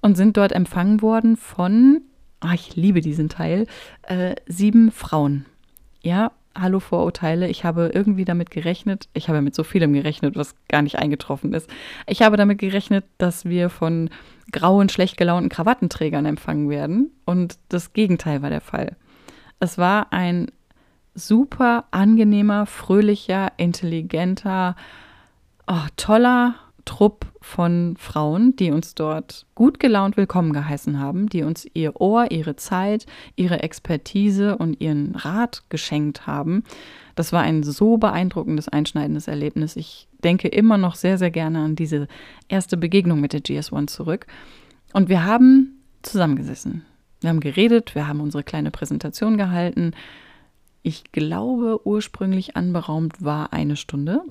und 0.00 0.16
sind 0.16 0.36
dort 0.36 0.52
empfangen 0.52 1.02
worden 1.02 1.36
von, 1.36 2.02
ach, 2.40 2.54
ich 2.54 2.76
liebe 2.76 3.00
diesen 3.00 3.28
Teil, 3.28 3.66
äh, 4.02 4.34
sieben 4.46 4.90
Frauen. 4.90 5.46
Ja, 6.02 6.32
hallo 6.54 6.80
Vorurteile, 6.80 7.48
ich 7.48 7.64
habe 7.64 7.90
irgendwie 7.94 8.24
damit 8.24 8.50
gerechnet, 8.50 9.08
ich 9.14 9.28
habe 9.28 9.42
mit 9.42 9.54
so 9.54 9.64
vielem 9.64 9.92
gerechnet, 9.92 10.36
was 10.36 10.54
gar 10.68 10.82
nicht 10.82 10.98
eingetroffen 10.98 11.52
ist. 11.54 11.70
Ich 12.06 12.22
habe 12.22 12.36
damit 12.36 12.58
gerechnet, 12.58 13.04
dass 13.18 13.44
wir 13.44 13.70
von 13.70 14.10
grauen, 14.52 14.88
schlecht 14.88 15.16
gelaunten 15.16 15.48
Krawattenträgern 15.48 16.26
empfangen 16.26 16.68
werden 16.68 17.10
und 17.24 17.58
das 17.68 17.92
Gegenteil 17.92 18.42
war 18.42 18.50
der 18.50 18.60
Fall. 18.60 18.96
Es 19.60 19.78
war 19.78 20.12
ein 20.12 20.50
super 21.14 21.84
angenehmer, 21.90 22.66
fröhlicher, 22.66 23.52
intelligenter, 23.56 24.76
oh, 25.66 25.86
toller 25.96 26.54
Trupp 26.88 27.26
von 27.42 27.96
Frauen, 27.98 28.56
die 28.56 28.70
uns 28.70 28.94
dort 28.94 29.44
gut 29.54 29.78
gelaunt 29.78 30.16
willkommen 30.16 30.54
geheißen 30.54 30.98
haben, 30.98 31.28
die 31.28 31.42
uns 31.42 31.66
ihr 31.74 32.00
Ohr, 32.00 32.30
ihre 32.30 32.56
Zeit, 32.56 33.04
ihre 33.36 33.62
Expertise 33.62 34.56
und 34.56 34.80
ihren 34.80 35.14
Rat 35.14 35.64
geschenkt 35.68 36.26
haben. 36.26 36.64
Das 37.14 37.30
war 37.30 37.42
ein 37.42 37.62
so 37.62 37.98
beeindruckendes, 37.98 38.70
einschneidendes 38.70 39.28
Erlebnis. 39.28 39.76
Ich 39.76 40.08
denke 40.24 40.48
immer 40.48 40.78
noch 40.78 40.94
sehr, 40.94 41.18
sehr 41.18 41.30
gerne 41.30 41.58
an 41.58 41.76
diese 41.76 42.08
erste 42.48 42.78
Begegnung 42.78 43.20
mit 43.20 43.34
der 43.34 43.42
GS1 43.42 43.88
zurück. 43.88 44.26
Und 44.94 45.10
wir 45.10 45.26
haben 45.26 45.82
zusammengesessen. 46.00 46.86
Wir 47.20 47.28
haben 47.28 47.40
geredet, 47.40 47.94
wir 47.94 48.08
haben 48.08 48.22
unsere 48.22 48.44
kleine 48.44 48.70
Präsentation 48.70 49.36
gehalten. 49.36 49.90
Ich 50.82 51.12
glaube, 51.12 51.86
ursprünglich 51.86 52.56
anberaumt 52.56 53.22
war 53.22 53.52
eine 53.52 53.76
Stunde. 53.76 54.22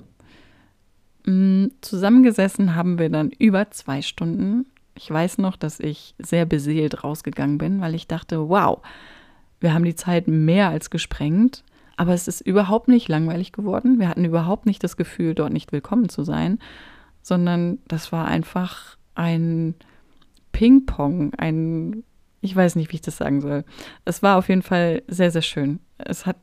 Mm, 1.28 1.72
zusammengesessen 1.82 2.74
haben 2.74 2.98
wir 2.98 3.10
dann 3.10 3.28
über 3.28 3.70
zwei 3.70 4.00
Stunden. 4.00 4.64
Ich 4.94 5.10
weiß 5.10 5.36
noch, 5.36 5.56
dass 5.56 5.78
ich 5.78 6.14
sehr 6.18 6.46
beseelt 6.46 7.04
rausgegangen 7.04 7.58
bin, 7.58 7.82
weil 7.82 7.94
ich 7.94 8.08
dachte, 8.08 8.48
wow, 8.48 8.80
wir 9.60 9.74
haben 9.74 9.84
die 9.84 9.94
Zeit 9.94 10.26
mehr 10.26 10.70
als 10.70 10.88
gesprengt, 10.88 11.64
aber 11.98 12.14
es 12.14 12.28
ist 12.28 12.40
überhaupt 12.40 12.88
nicht 12.88 13.08
langweilig 13.08 13.52
geworden. 13.52 13.98
Wir 13.98 14.08
hatten 14.08 14.24
überhaupt 14.24 14.64
nicht 14.64 14.82
das 14.82 14.96
Gefühl, 14.96 15.34
dort 15.34 15.52
nicht 15.52 15.70
willkommen 15.70 16.08
zu 16.08 16.24
sein, 16.24 16.60
sondern 17.20 17.78
das 17.88 18.10
war 18.10 18.26
einfach 18.26 18.96
ein 19.14 19.74
Ping-Pong, 20.52 21.34
ein, 21.34 22.04
ich 22.40 22.56
weiß 22.56 22.76
nicht, 22.76 22.90
wie 22.90 22.96
ich 22.96 23.02
das 23.02 23.18
sagen 23.18 23.42
soll. 23.42 23.64
Es 24.06 24.22
war 24.22 24.38
auf 24.38 24.48
jeden 24.48 24.62
Fall 24.62 25.02
sehr, 25.08 25.30
sehr 25.30 25.42
schön. 25.42 25.80
Es 25.98 26.26
hat 26.26 26.36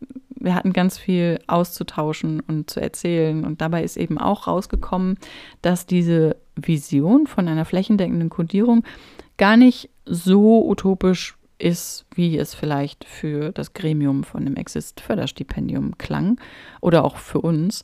wir 0.46 0.54
hatten 0.54 0.74
ganz 0.74 0.98
viel 0.98 1.40
auszutauschen 1.48 2.40
und 2.40 2.70
zu 2.70 2.80
erzählen. 2.80 3.44
Und 3.44 3.62
dabei 3.62 3.84
ist 3.84 3.98
eben 3.98 4.18
auch 4.18 4.48
rausgekommen, 4.48 5.18
dass 5.62 5.88
diese 5.88 6.38
Vision 6.56 7.26
von 7.26 7.48
einer 7.48 7.66
flächendeckenden 7.66 8.30
Kodierung 8.30 8.84
gar 9.38 9.58
nicht 9.58 9.90
so 10.06 10.66
utopisch 10.70 11.36
ist, 11.58 12.06
wie 12.14 12.38
es 12.38 12.54
vielleicht 12.54 13.06
für 13.06 13.52
das 13.52 13.74
Gremium 13.74 14.24
von 14.24 14.46
dem 14.46 14.56
Exist-Förderstipendium 14.56 15.98
klang 15.98 16.40
oder 16.80 17.04
auch 17.04 17.18
für 17.18 17.42
uns. 17.42 17.84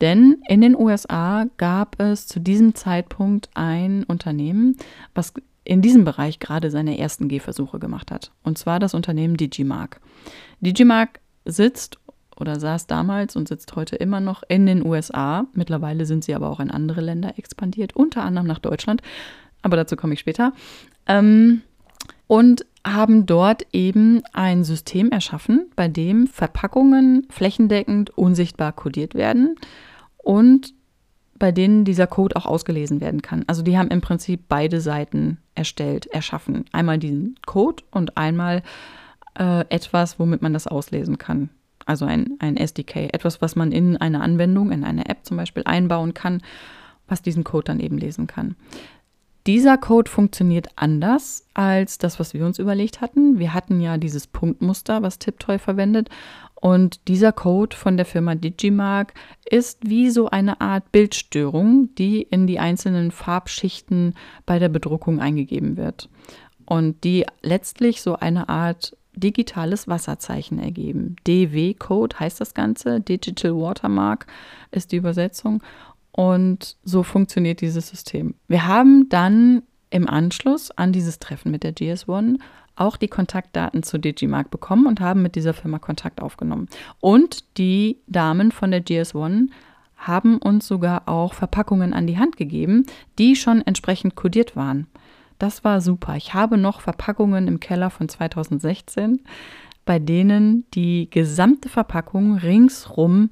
Denn 0.00 0.42
in 0.48 0.60
den 0.60 0.76
USA 0.76 1.46
gab 1.56 2.00
es 2.00 2.26
zu 2.26 2.40
diesem 2.40 2.74
Zeitpunkt 2.74 3.48
ein 3.54 4.02
Unternehmen, 4.04 4.76
was 5.14 5.32
in 5.64 5.82
diesem 5.82 6.04
Bereich 6.04 6.40
gerade 6.40 6.70
seine 6.70 6.98
ersten 6.98 7.28
Gehversuche 7.28 7.78
gemacht 7.78 8.10
hat. 8.10 8.32
Und 8.42 8.58
zwar 8.58 8.80
das 8.80 8.94
Unternehmen 8.94 9.36
Digimark. 9.36 10.00
Digimark 10.62 11.20
sitzt 11.44 11.98
oder 12.36 12.58
saß 12.58 12.86
damals 12.86 13.36
und 13.36 13.48
sitzt 13.48 13.76
heute 13.76 13.96
immer 13.96 14.20
noch 14.20 14.42
in 14.48 14.66
den 14.66 14.84
USA. 14.84 15.46
Mittlerweile 15.52 16.06
sind 16.06 16.24
sie 16.24 16.34
aber 16.34 16.48
auch 16.50 16.60
in 16.60 16.70
andere 16.70 17.00
Länder 17.00 17.34
expandiert, 17.36 17.94
unter 17.94 18.22
anderem 18.22 18.46
nach 18.46 18.58
Deutschland. 18.58 19.02
Aber 19.60 19.76
dazu 19.76 19.96
komme 19.96 20.14
ich 20.14 20.20
später. 20.20 20.52
Ähm, 21.06 21.62
und 22.26 22.64
haben 22.86 23.26
dort 23.26 23.66
eben 23.72 24.22
ein 24.32 24.64
System 24.64 25.10
erschaffen, 25.10 25.70
bei 25.76 25.88
dem 25.88 26.26
Verpackungen 26.26 27.26
flächendeckend 27.30 28.10
unsichtbar 28.10 28.72
kodiert 28.72 29.14
werden 29.14 29.56
und 30.16 30.74
bei 31.38 31.52
denen 31.52 31.84
dieser 31.84 32.06
Code 32.06 32.36
auch 32.36 32.46
ausgelesen 32.46 33.00
werden 33.00 33.22
kann. 33.22 33.44
Also 33.46 33.62
die 33.62 33.76
haben 33.76 33.88
im 33.88 34.00
Prinzip 34.00 34.42
beide 34.48 34.80
Seiten 34.80 35.38
erstellt, 35.54 36.06
erschaffen. 36.06 36.64
Einmal 36.72 36.98
diesen 36.98 37.36
Code 37.44 37.82
und 37.90 38.16
einmal 38.16 38.62
äh, 39.38 39.64
etwas, 39.68 40.18
womit 40.18 40.42
man 40.42 40.52
das 40.52 40.66
auslesen 40.66 41.18
kann. 41.18 41.50
Also 41.86 42.04
ein, 42.04 42.36
ein 42.38 42.56
SDK, 42.56 43.12
etwas, 43.12 43.40
was 43.42 43.56
man 43.56 43.72
in 43.72 43.96
eine 43.96 44.20
Anwendung, 44.20 44.70
in 44.72 44.84
eine 44.84 45.08
App 45.08 45.24
zum 45.24 45.36
Beispiel 45.36 45.64
einbauen 45.66 46.14
kann, 46.14 46.42
was 47.08 47.22
diesen 47.22 47.44
Code 47.44 47.64
dann 47.64 47.80
eben 47.80 47.98
lesen 47.98 48.26
kann. 48.26 48.56
Dieser 49.46 49.76
Code 49.76 50.08
funktioniert 50.08 50.68
anders 50.76 51.46
als 51.52 51.98
das, 51.98 52.20
was 52.20 52.32
wir 52.32 52.46
uns 52.46 52.60
überlegt 52.60 53.00
hatten. 53.00 53.40
Wir 53.40 53.52
hatten 53.54 53.80
ja 53.80 53.96
dieses 53.96 54.28
Punktmuster, 54.28 55.02
was 55.02 55.18
Tiptoy 55.18 55.58
verwendet. 55.58 56.08
Und 56.54 57.08
dieser 57.08 57.32
Code 57.32 57.74
von 57.74 57.96
der 57.96 58.06
Firma 58.06 58.36
Digimark 58.36 59.14
ist 59.50 59.80
wie 59.82 60.10
so 60.10 60.30
eine 60.30 60.60
Art 60.60 60.92
Bildstörung, 60.92 61.92
die 61.96 62.22
in 62.22 62.46
die 62.46 62.60
einzelnen 62.60 63.10
Farbschichten 63.10 64.14
bei 64.46 64.60
der 64.60 64.68
Bedruckung 64.68 65.18
eingegeben 65.18 65.76
wird. 65.76 66.08
Und 66.64 67.02
die 67.02 67.26
letztlich 67.42 68.00
so 68.00 68.14
eine 68.14 68.48
Art 68.48 68.96
digitales 69.14 69.88
Wasserzeichen 69.88 70.58
ergeben. 70.58 71.16
DW-Code 71.26 72.18
heißt 72.18 72.40
das 72.40 72.54
Ganze, 72.54 73.00
Digital 73.00 73.54
Watermark 73.54 74.26
ist 74.70 74.92
die 74.92 74.96
Übersetzung. 74.96 75.62
Und 76.12 76.76
so 76.84 77.02
funktioniert 77.02 77.60
dieses 77.60 77.88
System. 77.88 78.34
Wir 78.48 78.66
haben 78.66 79.08
dann 79.08 79.62
im 79.90 80.08
Anschluss 80.08 80.70
an 80.70 80.92
dieses 80.92 81.18
Treffen 81.18 81.50
mit 81.50 81.62
der 81.62 81.74
GS1 81.74 82.38
auch 82.76 82.96
die 82.96 83.08
Kontaktdaten 83.08 83.82
zu 83.82 83.98
Digimark 83.98 84.50
bekommen 84.50 84.86
und 84.86 85.00
haben 85.00 85.22
mit 85.22 85.34
dieser 85.34 85.54
Firma 85.54 85.78
Kontakt 85.78 86.22
aufgenommen. 86.22 86.68
Und 87.00 87.58
die 87.58 87.98
Damen 88.06 88.50
von 88.50 88.70
der 88.70 88.84
GS1 88.84 89.48
haben 89.96 90.38
uns 90.38 90.66
sogar 90.66 91.08
auch 91.08 91.34
Verpackungen 91.34 91.92
an 91.92 92.06
die 92.06 92.18
Hand 92.18 92.36
gegeben, 92.36 92.86
die 93.18 93.36
schon 93.36 93.62
entsprechend 93.62 94.16
kodiert 94.16 94.56
waren. 94.56 94.86
Das 95.42 95.64
war 95.64 95.80
super. 95.80 96.14
Ich 96.14 96.34
habe 96.34 96.56
noch 96.56 96.80
Verpackungen 96.80 97.48
im 97.48 97.58
Keller 97.58 97.90
von 97.90 98.08
2016, 98.08 99.22
bei 99.84 99.98
denen 99.98 100.70
die 100.72 101.10
gesamte 101.10 101.68
Verpackung 101.68 102.36
ringsrum 102.36 103.30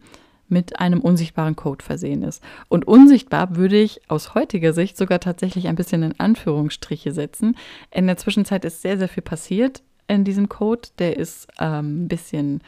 mit 0.48 0.80
einem 0.80 1.02
unsichtbaren 1.02 1.54
Code 1.54 1.84
versehen 1.84 2.24
ist. 2.24 2.42
Und 2.68 2.88
unsichtbar 2.88 3.54
würde 3.54 3.80
ich 3.80 4.10
aus 4.10 4.34
heutiger 4.34 4.72
Sicht 4.72 4.96
sogar 4.96 5.20
tatsächlich 5.20 5.68
ein 5.68 5.76
bisschen 5.76 6.02
in 6.02 6.18
Anführungsstriche 6.18 7.12
setzen. 7.12 7.56
In 7.92 8.08
der 8.08 8.16
Zwischenzeit 8.16 8.64
ist 8.64 8.82
sehr, 8.82 8.98
sehr 8.98 9.08
viel 9.08 9.22
passiert 9.22 9.84
in 10.08 10.24
diesem 10.24 10.48
Code. 10.48 10.88
Der 10.98 11.16
ist 11.16 11.46
ähm, 11.60 12.06
ein 12.06 12.08
bisschen, 12.08 12.60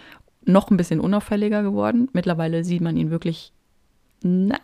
noch 0.44 0.70
ein 0.70 0.76
bisschen 0.76 1.00
unauffälliger 1.00 1.64
geworden. 1.64 2.09
Mittlerweile 2.12 2.62
sieht 2.62 2.81
man 2.81 2.96
ihn 2.96 3.11
wirklich 3.11 3.52
na, 4.24 4.58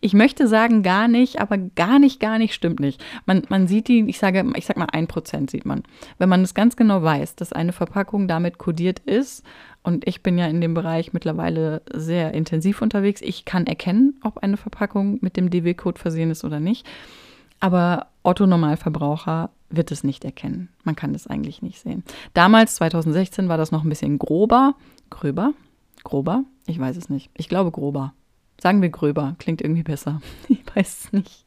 ich 0.00 0.14
möchte 0.14 0.48
sagen 0.48 0.82
gar 0.82 1.08
nicht, 1.08 1.40
aber 1.40 1.58
gar 1.58 1.98
nicht, 1.98 2.20
gar 2.20 2.38
nicht 2.38 2.54
stimmt 2.54 2.80
nicht. 2.80 3.02
Man, 3.26 3.42
man 3.48 3.66
sieht 3.66 3.88
die, 3.88 4.08
ich 4.08 4.18
sage, 4.18 4.44
ich 4.56 4.66
sag 4.66 4.76
mal 4.76 4.88
ein 4.92 5.06
Prozent 5.06 5.50
sieht 5.50 5.64
man. 5.64 5.82
Wenn 6.18 6.28
man 6.28 6.42
es 6.42 6.54
ganz 6.54 6.76
genau 6.76 7.02
weiß, 7.02 7.36
dass 7.36 7.52
eine 7.52 7.72
Verpackung 7.72 8.28
damit 8.28 8.58
kodiert 8.58 9.00
ist, 9.00 9.44
und 9.82 10.06
ich 10.06 10.22
bin 10.22 10.36
ja 10.36 10.46
in 10.46 10.60
dem 10.60 10.74
Bereich 10.74 11.12
mittlerweile 11.12 11.82
sehr 11.92 12.34
intensiv 12.34 12.82
unterwegs, 12.82 13.22
ich 13.22 13.44
kann 13.44 13.66
erkennen, 13.66 14.20
ob 14.22 14.38
eine 14.38 14.56
Verpackung 14.56 15.18
mit 15.22 15.36
dem 15.36 15.50
DW-Code 15.50 15.98
versehen 15.98 16.30
ist 16.30 16.44
oder 16.44 16.60
nicht. 16.60 16.86
Aber 17.60 18.08
Otto 18.22 18.46
Normalverbraucher 18.46 19.50
wird 19.70 19.90
es 19.90 20.04
nicht 20.04 20.24
erkennen. 20.24 20.68
Man 20.84 20.96
kann 20.96 21.12
das 21.12 21.26
eigentlich 21.26 21.62
nicht 21.62 21.80
sehen. 21.80 22.04
Damals, 22.34 22.76
2016, 22.76 23.48
war 23.48 23.56
das 23.56 23.72
noch 23.72 23.84
ein 23.84 23.88
bisschen 23.88 24.18
grober. 24.18 24.74
Gröber? 25.10 25.52
Grober? 26.04 26.44
Ich 26.66 26.78
weiß 26.78 26.96
es 26.96 27.08
nicht. 27.08 27.30
Ich 27.34 27.48
glaube 27.48 27.70
grober. 27.70 28.12
Sagen 28.60 28.82
wir 28.82 28.88
gröber, 28.88 29.36
klingt 29.38 29.62
irgendwie 29.62 29.82
besser. 29.82 30.20
Ich 30.48 30.64
weiß 30.74 31.04
es 31.04 31.12
nicht. 31.12 31.44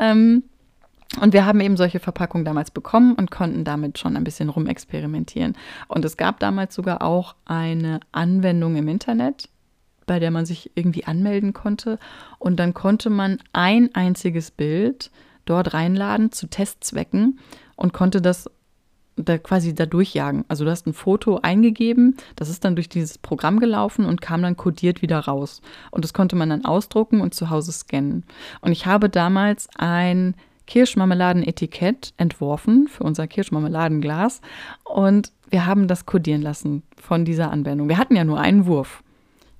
Ähm, 0.00 0.44
und 1.20 1.32
wir 1.32 1.46
haben 1.46 1.60
eben 1.60 1.76
solche 1.76 2.00
Verpackungen 2.00 2.44
damals 2.44 2.70
bekommen 2.70 3.14
und 3.14 3.30
konnten 3.30 3.64
damit 3.64 3.98
schon 3.98 4.16
ein 4.16 4.24
bisschen 4.24 4.50
rumexperimentieren. 4.50 5.56
Und 5.88 6.04
es 6.04 6.16
gab 6.16 6.38
damals 6.38 6.74
sogar 6.74 7.02
auch 7.02 7.34
eine 7.46 8.00
Anwendung 8.12 8.76
im 8.76 8.88
Internet, 8.88 9.48
bei 10.06 10.18
der 10.18 10.30
man 10.30 10.44
sich 10.44 10.70
irgendwie 10.74 11.04
anmelden 11.04 11.54
konnte. 11.54 11.98
Und 12.38 12.56
dann 12.60 12.74
konnte 12.74 13.08
man 13.10 13.38
ein 13.52 13.94
einziges 13.94 14.50
Bild 14.50 15.10
dort 15.46 15.72
reinladen 15.72 16.30
zu 16.30 16.46
Testzwecken 16.46 17.38
und 17.74 17.94
konnte 17.94 18.20
das 18.20 18.50
da 19.24 19.38
quasi 19.38 19.74
da 19.74 19.86
durchjagen. 19.86 20.44
Also 20.48 20.64
du 20.64 20.70
hast 20.70 20.86
ein 20.86 20.92
Foto 20.92 21.38
eingegeben, 21.42 22.16
das 22.36 22.48
ist 22.48 22.64
dann 22.64 22.76
durch 22.76 22.88
dieses 22.88 23.18
Programm 23.18 23.60
gelaufen 23.60 24.04
und 24.04 24.20
kam 24.20 24.42
dann 24.42 24.56
kodiert 24.56 25.02
wieder 25.02 25.18
raus. 25.18 25.60
Und 25.90 26.04
das 26.04 26.12
konnte 26.12 26.36
man 26.36 26.50
dann 26.50 26.64
ausdrucken 26.64 27.20
und 27.20 27.34
zu 27.34 27.50
Hause 27.50 27.72
scannen. 27.72 28.24
Und 28.60 28.72
ich 28.72 28.86
habe 28.86 29.08
damals 29.08 29.68
ein 29.76 30.34
Kirschmarmeladenetikett 30.66 32.12
entworfen 32.18 32.88
für 32.88 33.02
unser 33.02 33.26
Kirschmarmeladenglas 33.26 34.42
und 34.84 35.32
wir 35.48 35.64
haben 35.64 35.88
das 35.88 36.04
kodieren 36.04 36.42
lassen 36.42 36.82
von 37.00 37.24
dieser 37.24 37.50
Anwendung. 37.50 37.88
Wir 37.88 37.96
hatten 37.96 38.14
ja 38.14 38.24
nur 38.24 38.38
einen 38.38 38.66
Wurf. 38.66 39.02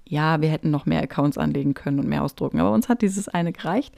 Ja, 0.05 0.41
wir 0.43 0.51
hätten 0.51 0.71
noch 0.71 0.85
mehr 0.85 1.03
Accounts 1.03 1.39
anlegen 1.39 1.73
können 1.75 1.99
und 1.99 2.09
mehr 2.09 2.23
ausdrucken, 2.23 2.61
aber 2.61 2.73
uns 2.73 2.91
hat 2.91 3.01
dieses 3.01 3.29
eine 3.29 3.53
gereicht 3.53 3.95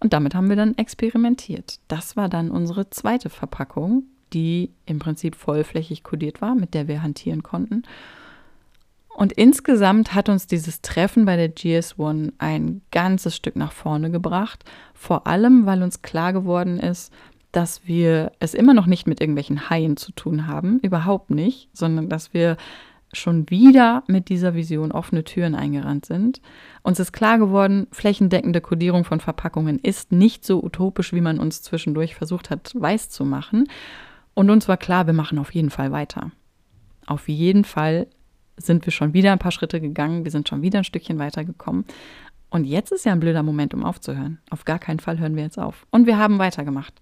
und 0.00 0.12
damit 0.12 0.34
haben 0.34 0.48
wir 0.48 0.56
dann 0.56 0.76
experimentiert. 0.76 1.78
Das 1.88 2.16
war 2.16 2.28
dann 2.28 2.50
unsere 2.50 2.88
zweite 2.88 3.28
Verpackung 3.28 4.04
die 4.32 4.70
im 4.86 4.98
Prinzip 4.98 5.36
vollflächig 5.36 6.02
kodiert 6.02 6.40
war, 6.40 6.54
mit 6.54 6.74
der 6.74 6.88
wir 6.88 7.02
hantieren 7.02 7.42
konnten. 7.42 7.82
Und 9.16 9.32
insgesamt 9.32 10.14
hat 10.14 10.28
uns 10.28 10.46
dieses 10.46 10.82
Treffen 10.82 11.24
bei 11.24 11.36
der 11.36 11.54
GS1 11.54 12.34
ein 12.36 12.82
ganzes 12.90 13.34
Stück 13.34 13.56
nach 13.56 13.72
vorne 13.72 14.10
gebracht, 14.10 14.64
vor 14.92 15.26
allem 15.26 15.64
weil 15.64 15.82
uns 15.82 16.02
klar 16.02 16.34
geworden 16.34 16.78
ist, 16.78 17.12
dass 17.50 17.86
wir 17.86 18.32
es 18.40 18.52
immer 18.52 18.74
noch 18.74 18.84
nicht 18.84 19.06
mit 19.06 19.22
irgendwelchen 19.22 19.70
Haien 19.70 19.96
zu 19.96 20.12
tun 20.12 20.46
haben, 20.46 20.78
überhaupt 20.80 21.30
nicht, 21.30 21.70
sondern 21.72 22.10
dass 22.10 22.34
wir 22.34 22.58
schon 23.14 23.48
wieder 23.48 24.02
mit 24.06 24.28
dieser 24.28 24.54
Vision 24.54 24.92
offene 24.92 25.24
Türen 25.24 25.54
eingerannt 25.54 26.04
sind. 26.04 26.42
Uns 26.82 27.00
ist 27.00 27.12
klar 27.12 27.38
geworden, 27.38 27.86
flächendeckende 27.92 28.60
Kodierung 28.60 29.04
von 29.04 29.20
Verpackungen 29.20 29.78
ist 29.78 30.12
nicht 30.12 30.44
so 30.44 30.62
utopisch, 30.62 31.14
wie 31.14 31.22
man 31.22 31.38
uns 31.38 31.62
zwischendurch 31.62 32.14
versucht 32.14 32.50
hat, 32.50 32.74
weiß 32.74 33.08
zu 33.08 33.24
machen. 33.24 33.68
Und 34.36 34.50
uns 34.50 34.68
war 34.68 34.76
klar, 34.76 35.06
wir 35.06 35.14
machen 35.14 35.38
auf 35.38 35.54
jeden 35.54 35.70
Fall 35.70 35.92
weiter. 35.92 36.30
Auf 37.06 37.26
jeden 37.26 37.64
Fall 37.64 38.06
sind 38.58 38.84
wir 38.86 38.92
schon 38.92 39.14
wieder 39.14 39.32
ein 39.32 39.38
paar 39.38 39.50
Schritte 39.50 39.80
gegangen, 39.80 40.24
wir 40.24 40.30
sind 40.30 40.46
schon 40.46 40.60
wieder 40.60 40.80
ein 40.80 40.84
Stückchen 40.84 41.18
weitergekommen. 41.18 41.86
Und 42.50 42.64
jetzt 42.64 42.92
ist 42.92 43.06
ja 43.06 43.12
ein 43.12 43.20
blöder 43.20 43.42
Moment, 43.42 43.72
um 43.72 43.82
aufzuhören. 43.82 44.38
Auf 44.50 44.66
gar 44.66 44.78
keinen 44.78 45.00
Fall 45.00 45.18
hören 45.18 45.36
wir 45.36 45.42
jetzt 45.42 45.58
auf. 45.58 45.86
Und 45.90 46.06
wir 46.06 46.18
haben 46.18 46.38
weitergemacht. 46.38 46.92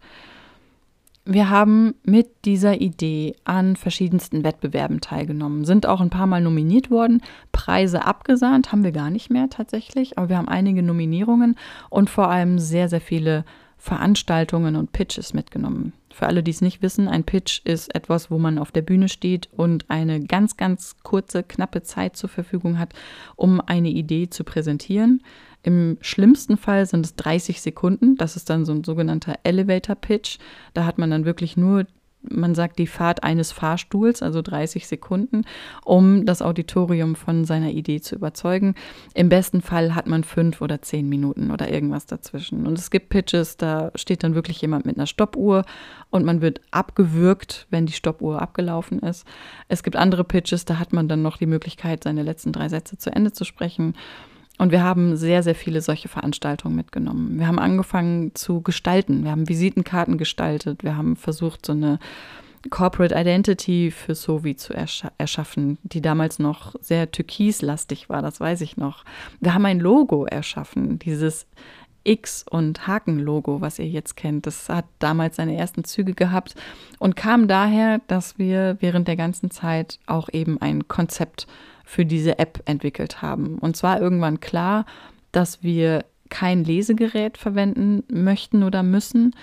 Wir 1.24 1.50
haben 1.50 1.94
mit 2.04 2.28
dieser 2.44 2.80
Idee 2.80 3.34
an 3.42 3.74
verschiedensten 3.74 4.44
Wettbewerben 4.44 5.00
teilgenommen, 5.00 5.64
sind 5.64 5.86
auch 5.86 6.00
ein 6.00 6.10
paar 6.10 6.28
Mal 6.28 6.40
nominiert 6.40 6.88
worden. 6.88 7.20
Preise 7.50 8.04
abgesahnt 8.04 8.70
haben 8.70 8.84
wir 8.84 8.92
gar 8.92 9.10
nicht 9.10 9.28
mehr 9.28 9.50
tatsächlich, 9.50 10.18
aber 10.18 10.28
wir 10.28 10.36
haben 10.36 10.48
einige 10.48 10.84
Nominierungen 10.84 11.56
und 11.90 12.10
vor 12.10 12.30
allem 12.30 12.60
sehr, 12.60 12.88
sehr 12.88 13.00
viele 13.00 13.44
Veranstaltungen 13.76 14.76
und 14.76 14.92
Pitches 14.92 15.34
mitgenommen. 15.34 15.94
Für 16.14 16.26
alle, 16.28 16.44
die 16.44 16.52
es 16.52 16.60
nicht 16.60 16.80
wissen, 16.80 17.08
ein 17.08 17.24
Pitch 17.24 17.60
ist 17.64 17.92
etwas, 17.92 18.30
wo 18.30 18.38
man 18.38 18.58
auf 18.58 18.70
der 18.70 18.82
Bühne 18.82 19.08
steht 19.08 19.48
und 19.50 19.90
eine 19.90 20.22
ganz, 20.22 20.56
ganz 20.56 20.94
kurze, 21.02 21.42
knappe 21.42 21.82
Zeit 21.82 22.16
zur 22.16 22.30
Verfügung 22.30 22.78
hat, 22.78 22.92
um 23.34 23.60
eine 23.60 23.88
Idee 23.88 24.30
zu 24.30 24.44
präsentieren. 24.44 25.24
Im 25.64 25.98
schlimmsten 26.02 26.56
Fall 26.56 26.86
sind 26.86 27.04
es 27.04 27.16
30 27.16 27.60
Sekunden. 27.60 28.16
Das 28.16 28.36
ist 28.36 28.48
dann 28.48 28.64
so 28.64 28.72
ein 28.72 28.84
sogenannter 28.84 29.34
Elevator 29.42 29.96
Pitch. 29.96 30.38
Da 30.72 30.84
hat 30.84 30.98
man 30.98 31.10
dann 31.10 31.24
wirklich 31.24 31.56
nur 31.56 31.84
man 32.30 32.54
sagt 32.54 32.78
die 32.78 32.86
Fahrt 32.86 33.24
eines 33.24 33.52
Fahrstuhls, 33.52 34.22
also 34.22 34.42
30 34.42 34.86
Sekunden, 34.86 35.42
um 35.84 36.26
das 36.26 36.42
Auditorium 36.42 37.16
von 37.16 37.44
seiner 37.44 37.70
Idee 37.70 38.00
zu 38.00 38.14
überzeugen. 38.14 38.74
Im 39.14 39.28
besten 39.28 39.60
Fall 39.60 39.94
hat 39.94 40.06
man 40.06 40.24
fünf 40.24 40.60
oder 40.60 40.82
zehn 40.82 41.08
Minuten 41.08 41.50
oder 41.50 41.70
irgendwas 41.70 42.06
dazwischen. 42.06 42.66
Und 42.66 42.78
es 42.78 42.90
gibt 42.90 43.08
Pitches, 43.08 43.56
da 43.56 43.90
steht 43.94 44.24
dann 44.24 44.34
wirklich 44.34 44.60
jemand 44.60 44.86
mit 44.86 44.96
einer 44.96 45.06
Stoppuhr 45.06 45.64
und 46.10 46.24
man 46.24 46.40
wird 46.40 46.60
abgewürgt, 46.70 47.66
wenn 47.70 47.86
die 47.86 47.92
Stoppuhr 47.92 48.40
abgelaufen 48.40 49.00
ist. 49.00 49.26
Es 49.68 49.82
gibt 49.82 49.96
andere 49.96 50.24
Pitches, 50.24 50.64
da 50.64 50.78
hat 50.78 50.92
man 50.92 51.08
dann 51.08 51.22
noch 51.22 51.36
die 51.36 51.46
Möglichkeit, 51.46 52.04
seine 52.04 52.22
letzten 52.22 52.52
drei 52.52 52.68
Sätze 52.68 52.98
zu 52.98 53.10
Ende 53.10 53.32
zu 53.32 53.44
sprechen. 53.44 53.94
Und 54.58 54.70
wir 54.70 54.82
haben 54.82 55.16
sehr, 55.16 55.42
sehr 55.42 55.54
viele 55.54 55.80
solche 55.80 56.08
Veranstaltungen 56.08 56.76
mitgenommen. 56.76 57.38
Wir 57.38 57.48
haben 57.48 57.58
angefangen 57.58 58.34
zu 58.34 58.62
gestalten. 58.62 59.24
Wir 59.24 59.32
haben 59.32 59.48
Visitenkarten 59.48 60.16
gestaltet. 60.16 60.84
Wir 60.84 60.96
haben 60.96 61.16
versucht, 61.16 61.66
so 61.66 61.72
eine 61.72 61.98
Corporate 62.70 63.14
Identity 63.14 63.90
für 63.90 64.14
Sovi 64.14 64.56
zu 64.56 64.74
ersch 64.74 65.04
erschaffen, 65.18 65.78
die 65.82 66.00
damals 66.00 66.38
noch 66.38 66.74
sehr 66.80 67.10
türkislastig 67.10 68.08
war, 68.08 68.22
das 68.22 68.40
weiß 68.40 68.60
ich 68.62 68.76
noch. 68.76 69.04
Wir 69.40 69.54
haben 69.54 69.66
ein 69.66 69.80
Logo 69.80 70.24
erschaffen, 70.24 70.98
dieses 70.98 71.46
X- 72.04 72.44
und 72.48 72.86
Haken-Logo, 72.86 73.60
was 73.60 73.78
ihr 73.78 73.88
jetzt 73.88 74.16
kennt. 74.16 74.46
Das 74.46 74.68
hat 74.68 74.84
damals 74.98 75.36
seine 75.36 75.56
ersten 75.56 75.84
Züge 75.84 76.14
gehabt 76.14 76.54
und 76.98 77.16
kam 77.16 77.48
daher, 77.48 78.00
dass 78.06 78.38
wir 78.38 78.76
während 78.80 79.08
der 79.08 79.16
ganzen 79.16 79.50
Zeit 79.50 79.98
auch 80.06 80.28
eben 80.32 80.60
ein 80.60 80.86
Konzept 80.86 81.46
für 81.84 82.04
diese 82.04 82.38
App 82.38 82.62
entwickelt 82.64 83.22
haben. 83.22 83.58
Und 83.58 83.76
zwar 83.76 84.00
irgendwann 84.00 84.40
klar, 84.40 84.86
dass 85.32 85.62
wir 85.62 86.04
kein 86.30 86.64
Lesegerät 86.64 87.38
verwenden 87.38 88.02
möchten 88.08 88.62
oder 88.62 88.82
müssen, 88.82 89.34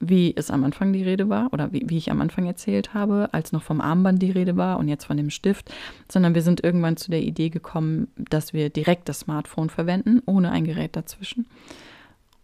wie 0.00 0.34
es 0.36 0.50
am 0.50 0.64
Anfang 0.64 0.92
die 0.92 1.02
Rede 1.02 1.28
war 1.28 1.52
oder 1.52 1.72
wie, 1.72 1.84
wie, 1.86 1.96
ich 1.96 2.10
am 2.10 2.20
Anfang 2.20 2.46
erzählt 2.46 2.94
habe, 2.94 3.28
als 3.32 3.52
noch 3.52 3.62
vom 3.62 3.80
Armband 3.80 4.20
die 4.22 4.30
Rede 4.30 4.56
war 4.56 4.78
und 4.78 4.88
jetzt 4.88 5.04
von 5.04 5.16
dem 5.16 5.30
Stift, 5.30 5.72
sondern 6.10 6.34
wir 6.34 6.42
sind 6.42 6.62
irgendwann 6.62 6.96
zu 6.96 7.10
der 7.10 7.22
Idee 7.22 7.48
gekommen, 7.48 8.08
dass 8.16 8.52
wir 8.52 8.68
direkt 8.68 9.08
das 9.08 9.20
Smartphone 9.20 9.70
verwenden, 9.70 10.22
ohne 10.26 10.50
ein 10.50 10.64
Gerät 10.64 10.96
dazwischen. 10.96 11.46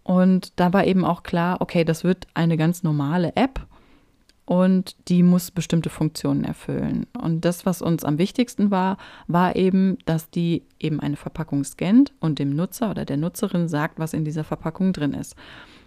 Und 0.03 0.53
da 0.57 0.73
war 0.73 0.87
eben 0.87 1.05
auch 1.05 1.23
klar, 1.23 1.61
okay, 1.61 1.85
das 1.85 2.05
wird 2.05 2.27
eine 2.35 2.57
ganz 2.57 2.83
normale 2.83 3.37
App 3.37 3.67
und 4.45 4.97
die 5.09 5.23
muss 5.23 5.51
bestimmte 5.51 5.89
Funktionen 5.89 6.45
erfüllen. 6.45 7.07
Und 7.21 7.45
das, 7.45 7.65
was 7.65 7.81
uns 7.81 8.05
am 8.05 8.19
wichtigsten 8.19 8.71
war, 8.71 8.99
war 9.29 9.57
eben, 9.57 9.99
dass 10.05 10.31
die 10.31 10.65
eben 10.81 11.01
eine 11.01 11.17
Verpackung 11.17 11.65
scannt 11.65 12.13
und 12.21 12.39
dem 12.39 12.55
Nutzer 12.55 12.91
oder 12.91 13.05
der 13.05 13.17
Nutzerin 13.17 13.69
sagt, 13.69 13.99
was 13.99 14.15
in 14.15 14.25
dieser 14.25 14.45
Verpackung 14.45 14.93
drin 14.93 15.15
ist. 15.15 15.37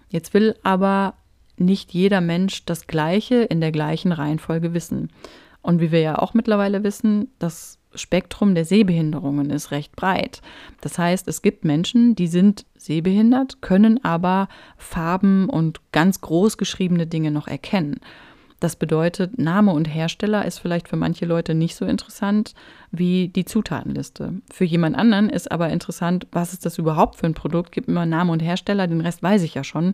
Jetzt 0.09 0.33
will 0.33 0.55
aber 0.63 1.15
nicht 1.57 1.93
jeder 1.93 2.21
Mensch 2.21 2.65
das 2.65 2.87
Gleiche 2.87 3.43
in 3.43 3.61
der 3.61 3.71
gleichen 3.71 4.11
Reihenfolge 4.11 4.73
wissen. 4.73 5.09
Und 5.61 5.81
wie 5.81 5.91
wir 5.91 6.01
ja 6.01 6.19
auch 6.19 6.33
mittlerweile 6.33 6.83
wissen, 6.83 7.31
das 7.39 7.79
Spektrum 7.95 8.55
der 8.55 8.65
Sehbehinderungen 8.65 9.49
ist 9.49 9.71
recht 9.71 9.95
breit. 9.95 10.41
Das 10.81 10.99
heißt, 10.99 11.27
es 11.27 11.41
gibt 11.41 11.65
Menschen, 11.65 12.15
die 12.15 12.27
sind 12.27 12.65
sehbehindert, 12.77 13.61
können 13.61 14.03
aber 14.03 14.47
Farben 14.77 15.49
und 15.49 15.79
ganz 15.91 16.21
groß 16.21 16.57
geschriebene 16.57 17.07
Dinge 17.07 17.31
noch 17.31 17.47
erkennen. 17.47 17.99
Das 18.65 18.75
bedeutet, 18.75 19.38
Name 19.38 19.73
und 19.73 19.86
Hersteller 19.86 20.43
ist 20.43 20.58
vielleicht 20.58 20.88
für 20.88 20.95
manche 20.95 21.28
Leute 21.28 21.54
nicht 21.54 21.75
so 21.75 21.86
interessant 21.86 22.56
wie 22.89 23.28
die 23.28 23.45
Zutatenliste. 23.45 24.41
Für 24.51 24.63
jemand 24.63 24.95
anderen 24.95 25.30
ist 25.30 25.51
aber 25.51 25.69
interessant, 25.69 26.25
was 26.32 26.51
ist 26.51 26.65
das 26.65 26.80
überhaupt 26.80 27.17
für 27.17 27.28
ein 27.28 27.36
Produkt? 27.36 27.71
Gib 27.71 27.88
mir 27.88 28.08
Name 28.08 28.32
und 28.32 28.39
Hersteller, 28.39 28.88
den 28.88 29.01
Rest 29.01 29.21
weiß 29.21 29.43
ich 29.43 29.54
ja 29.54 29.63
schon. 29.63 29.93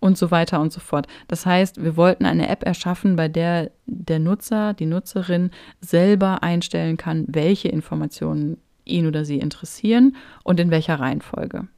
Und 0.00 0.18
so 0.18 0.30
weiter 0.30 0.60
und 0.60 0.70
so 0.70 0.80
fort. 0.80 1.06
Das 1.28 1.46
heißt, 1.46 1.82
wir 1.82 1.96
wollten 1.96 2.26
eine 2.26 2.50
App 2.50 2.62
erschaffen, 2.62 3.16
bei 3.16 3.28
der 3.28 3.70
der 3.86 4.18
Nutzer, 4.18 4.74
die 4.74 4.84
Nutzerin 4.84 5.50
selber 5.80 6.42
einstellen 6.42 6.98
kann, 6.98 7.24
welche 7.26 7.68
Informationen 7.68 8.58
ihn 8.84 9.06
oder 9.06 9.24
sie 9.24 9.38
interessieren 9.38 10.14
und 10.44 10.60
in 10.60 10.70
welcher 10.70 11.00
Reihenfolge. 11.00 11.68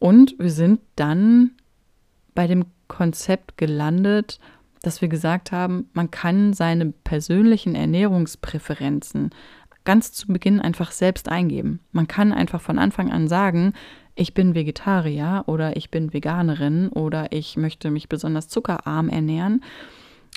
Und 0.00 0.34
wir 0.40 0.50
sind 0.50 0.80
dann 0.96 1.52
bei 2.34 2.48
dem 2.48 2.64
Konzept 2.88 3.58
gelandet, 3.58 4.40
dass 4.82 5.00
wir 5.00 5.08
gesagt 5.08 5.52
haben, 5.52 5.88
man 5.92 6.10
kann 6.10 6.52
seine 6.52 6.86
persönlichen 6.86 7.74
Ernährungspräferenzen 7.74 9.30
ganz 9.84 10.12
zu 10.12 10.26
Beginn 10.28 10.60
einfach 10.60 10.90
selbst 10.92 11.28
eingeben. 11.28 11.80
Man 11.92 12.06
kann 12.06 12.32
einfach 12.32 12.60
von 12.60 12.78
Anfang 12.78 13.10
an 13.10 13.26
sagen, 13.26 13.72
ich 14.14 14.34
bin 14.34 14.54
Vegetarier 14.54 15.44
oder 15.46 15.76
ich 15.76 15.90
bin 15.90 16.12
Veganerin 16.12 16.88
oder 16.88 17.32
ich 17.32 17.56
möchte 17.56 17.90
mich 17.90 18.08
besonders 18.08 18.48
zuckerarm 18.48 19.08
ernähren 19.08 19.62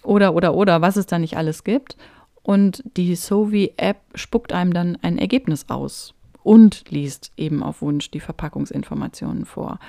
oder 0.03 0.35
oder 0.35 0.53
oder 0.53 0.81
was 0.81 0.95
es 0.95 1.05
da 1.05 1.19
nicht 1.19 1.35
alles 1.35 1.63
gibt. 1.63 1.97
Und 2.43 2.83
die 2.97 3.15
Sovi-App 3.15 3.97
spuckt 4.15 4.53
einem 4.53 4.73
dann 4.73 4.97
ein 5.01 5.17
Ergebnis 5.17 5.65
aus 5.69 6.13
und 6.43 6.89
liest 6.89 7.31
eben 7.37 7.61
auf 7.61 7.81
Wunsch 7.81 8.09
die 8.09 8.19
Verpackungsinformationen 8.19 9.45
vor. 9.45 9.79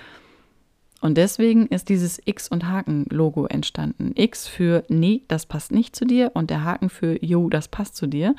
Und 1.03 1.19
deswegen 1.19 1.67
ist 1.67 1.88
dieses 1.88 2.23
X- 2.25 2.47
und 2.49 2.69
Haken-Logo 2.69 3.47
entstanden. 3.47 4.12
X 4.15 4.47
für 4.47 4.85
Nee, 4.88 5.23
das 5.27 5.47
passt 5.47 5.73
nicht 5.73 5.97
zu 5.97 6.05
dir 6.05 6.31
und 6.35 6.49
der 6.49 6.62
Haken 6.62 6.88
für 6.88 7.23
Jo, 7.23 7.49
das 7.49 7.67
passt 7.67 7.97
zu 7.97 8.07
dir. 8.07 8.37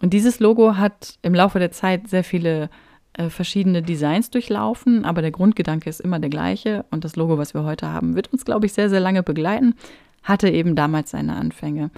Und 0.00 0.14
dieses 0.14 0.40
Logo 0.40 0.76
hat 0.76 1.18
im 1.20 1.34
Laufe 1.34 1.58
der 1.58 1.70
Zeit 1.70 2.08
sehr 2.08 2.24
viele 2.24 2.70
äh, 3.12 3.28
verschiedene 3.28 3.82
Designs 3.82 4.30
durchlaufen, 4.30 5.04
aber 5.04 5.20
der 5.20 5.32
Grundgedanke 5.32 5.90
ist 5.90 6.00
immer 6.00 6.18
der 6.18 6.30
gleiche 6.30 6.86
und 6.90 7.04
das 7.04 7.14
Logo, 7.14 7.36
was 7.36 7.52
wir 7.52 7.62
heute 7.62 7.88
haben, 7.88 8.16
wird 8.16 8.32
uns, 8.32 8.46
glaube 8.46 8.64
ich, 8.64 8.72
sehr, 8.72 8.88
sehr 8.88 9.00
lange 9.00 9.22
begleiten, 9.22 9.74
hatte 10.22 10.48
eben 10.48 10.74
damals 10.74 11.10
seine 11.10 11.36
Anfänge. 11.36 11.90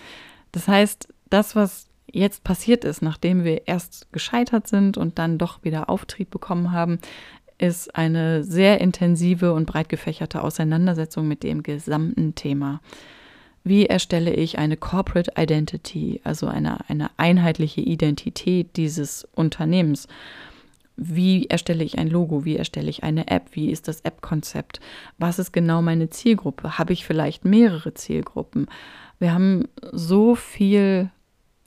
Das 0.50 0.66
heißt, 0.66 1.07
das, 1.30 1.54
was 1.54 1.87
jetzt 2.11 2.42
passiert 2.42 2.85
ist, 2.85 3.00
nachdem 3.00 3.44
wir 3.44 3.68
erst 3.68 4.12
gescheitert 4.12 4.66
sind 4.66 4.98
und 4.98 5.20
dann 5.20 5.38
doch 5.38 5.62
wieder 5.62 5.88
Auftrieb 5.88 6.30
bekommen 6.30 6.72
haben, 6.72 6.98
ist 7.66 7.94
eine 7.94 8.44
sehr 8.44 8.81
intensive 8.81 9.53
und 9.53 9.66
breit 9.66 9.88
gefächerte 9.88 10.42
Auseinandersetzung 10.42 11.27
mit 11.27 11.42
dem 11.42 11.62
gesamten 11.62 12.35
Thema. 12.35 12.81
Wie 13.64 13.87
erstelle 13.87 14.35
ich 14.35 14.59
eine 14.59 14.77
Corporate 14.77 15.33
Identity, 15.38 16.20
also 16.22 16.46
eine, 16.46 16.88
eine 16.88 17.11
einheitliche 17.16 17.81
Identität 17.81 18.77
dieses 18.77 19.27
Unternehmens? 19.35 20.07
Wie 20.96 21.46
erstelle 21.46 21.83
ich 21.83 21.98
ein 21.98 22.09
Logo? 22.09 22.44
Wie 22.44 22.57
erstelle 22.57 22.90
ich 22.90 23.03
eine 23.03 23.29
App? 23.29 23.48
Wie 23.53 23.70
ist 23.70 23.88
das 23.88 24.03
App-Konzept? 24.03 24.81
Was 25.18 25.38
ist 25.38 25.53
genau 25.53 25.81
meine 25.81 26.11
Zielgruppe? 26.11 26.79
Habe 26.79 26.92
ich 26.92 27.07
vielleicht 27.07 27.44
mehrere 27.44 27.94
Zielgruppen? 27.94 28.66
Wir 29.18 29.33
haben 29.33 29.66
so 29.92 30.35
viel 30.35 31.11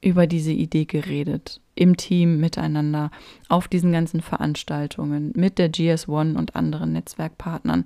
über 0.08 0.26
diese 0.26 0.54
Idee 0.54 0.86
geredet, 0.86 1.60
im 1.76 1.98
Team 1.98 2.39
miteinander, 2.39 3.12
auf 3.50 3.67
diesen 3.67 3.91
ganzen 3.91 4.22
Veranstaltungen, 4.22 5.34
mit 5.36 5.58
der 5.60 5.70
GS1 5.70 6.38
und 6.38 6.56
anderen 6.56 6.93
Netzwerkpartnern 6.93 7.84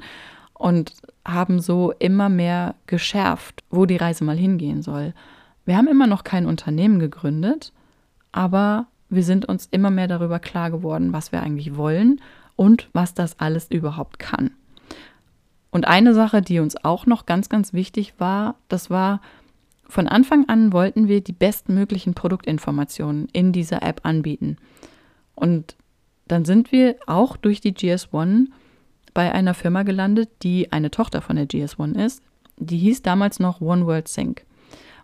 und 0.54 0.94
haben 1.28 1.60
so 1.60 1.94
immer 1.98 2.30
mehr 2.30 2.76
geschärft, 2.86 3.64
wo 3.72 3.88
die 3.88 3.98
Reise 3.98 4.24
mal 4.24 4.38
hingehen 4.38 4.84
soll. 4.84 5.16
Wir 5.66 5.78
haben 5.78 5.88
immer 5.88 6.06
noch 6.06 6.24
kein 6.24 6.46
Unternehmen 6.46 7.00
gegründet, 7.00 7.74
aber 8.32 8.86
wir 9.10 9.24
sind 9.24 9.48
uns 9.48 9.68
immer 9.72 9.90
mehr 9.90 10.08
darüber 10.08 10.38
klar 10.38 10.70
geworden, 10.70 11.14
was 11.14 11.32
wir 11.32 11.42
eigentlich 11.42 11.76
wollen 11.76 12.22
und 12.56 12.88
was 12.94 13.16
das 13.16 13.40
alles 13.40 13.72
überhaupt 13.72 14.20
kann. 14.20 14.52
Und 15.72 15.88
eine 15.88 16.14
Sache, 16.14 16.44
die 16.44 16.60
uns 16.60 16.84
auch 16.86 17.08
noch 17.08 17.26
ganz, 17.26 17.50
ganz 17.50 17.74
wichtig 17.74 18.14
war, 18.20 18.56
das 18.68 18.92
war, 18.92 19.22
von 19.92 20.08
Anfang 20.08 20.48
an 20.48 20.72
wollten 20.72 21.10
wir 21.10 21.20
die 21.20 21.34
bestmöglichen 21.34 22.14
Produktinformationen 22.14 23.28
in 23.34 23.52
dieser 23.52 23.84
App 23.84 24.00
anbieten. 24.04 24.56
Und 25.36 25.76
dann 26.30 26.46
sind 26.46 26.72
wir 26.72 26.96
auch 27.08 27.36
durch 27.36 27.60
die 27.60 27.74
GS1 27.74 28.48
bei 29.14 29.34
einer 29.34 29.54
Firma 29.54 29.84
gelandet, 29.84 30.30
die 30.44 30.72
eine 30.72 30.92
Tochter 30.92 31.22
von 31.22 31.36
der 31.36 31.46
GS1 31.46 32.00
ist. 32.06 32.24
Die 32.56 32.78
hieß 32.78 33.02
damals 33.02 33.42
noch 33.42 33.60
One 33.60 33.86
World 33.86 34.08
Sync. 34.08 34.46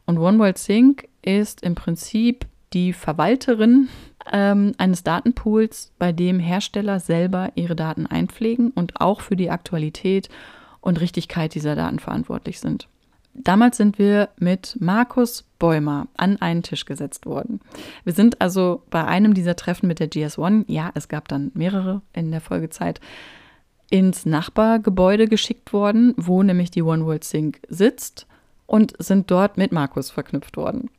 Und 0.05 0.19
One 0.19 0.39
World 0.39 0.57
Sync 0.57 1.09
ist 1.21 1.63
im 1.63 1.75
Prinzip 1.75 2.45
die 2.71 2.93
Verwalterin 2.93 3.89
ähm, 4.31 4.71
eines 4.77 5.03
Datenpools, 5.03 5.91
bei 5.99 6.13
dem 6.13 6.39
Hersteller 6.39 7.01
selber 7.01 7.51
ihre 7.55 7.75
Daten 7.75 8.05
einpflegen 8.05 8.71
und 8.71 9.01
auch 9.01 9.19
für 9.19 9.35
die 9.35 9.49
Aktualität 9.49 10.29
und 10.79 11.01
Richtigkeit 11.01 11.55
dieser 11.55 11.75
Daten 11.75 11.99
verantwortlich 11.99 12.61
sind. 12.61 12.87
Damals 13.37 13.77
sind 13.77 13.99
wir 13.99 14.29
mit 14.37 14.77
Markus 14.79 15.43
Bäumer 15.59 16.07
an 16.17 16.37
einen 16.41 16.63
Tisch 16.63 16.85
gesetzt 16.85 17.25
worden. 17.25 17.61
Wir 18.03 18.13
sind 18.13 18.41
also 18.41 18.83
bei 18.89 19.05
einem 19.05 19.33
dieser 19.33 19.55
Treffen 19.55 19.87
mit 19.87 19.99
der 19.99 20.09
GS1, 20.09 20.65
ja, 20.67 20.91
es 20.95 21.07
gab 21.07 21.27
dann 21.27 21.51
mehrere 21.53 22.01
in 22.13 22.31
der 22.31 22.41
Folgezeit, 22.41 22.99
ins 23.89 24.25
Nachbargebäude 24.25 25.27
geschickt 25.27 25.71
worden, 25.71 26.13
wo 26.17 26.43
nämlich 26.43 26.71
die 26.71 26.81
One 26.81 27.05
World 27.05 27.23
Sync 27.23 27.61
sitzt 27.69 28.27
und 28.65 28.93
sind 28.99 29.31
dort 29.31 29.57
mit 29.57 29.71
Markus 29.71 30.09
verknüpft 30.09 30.57
worden. 30.57 30.89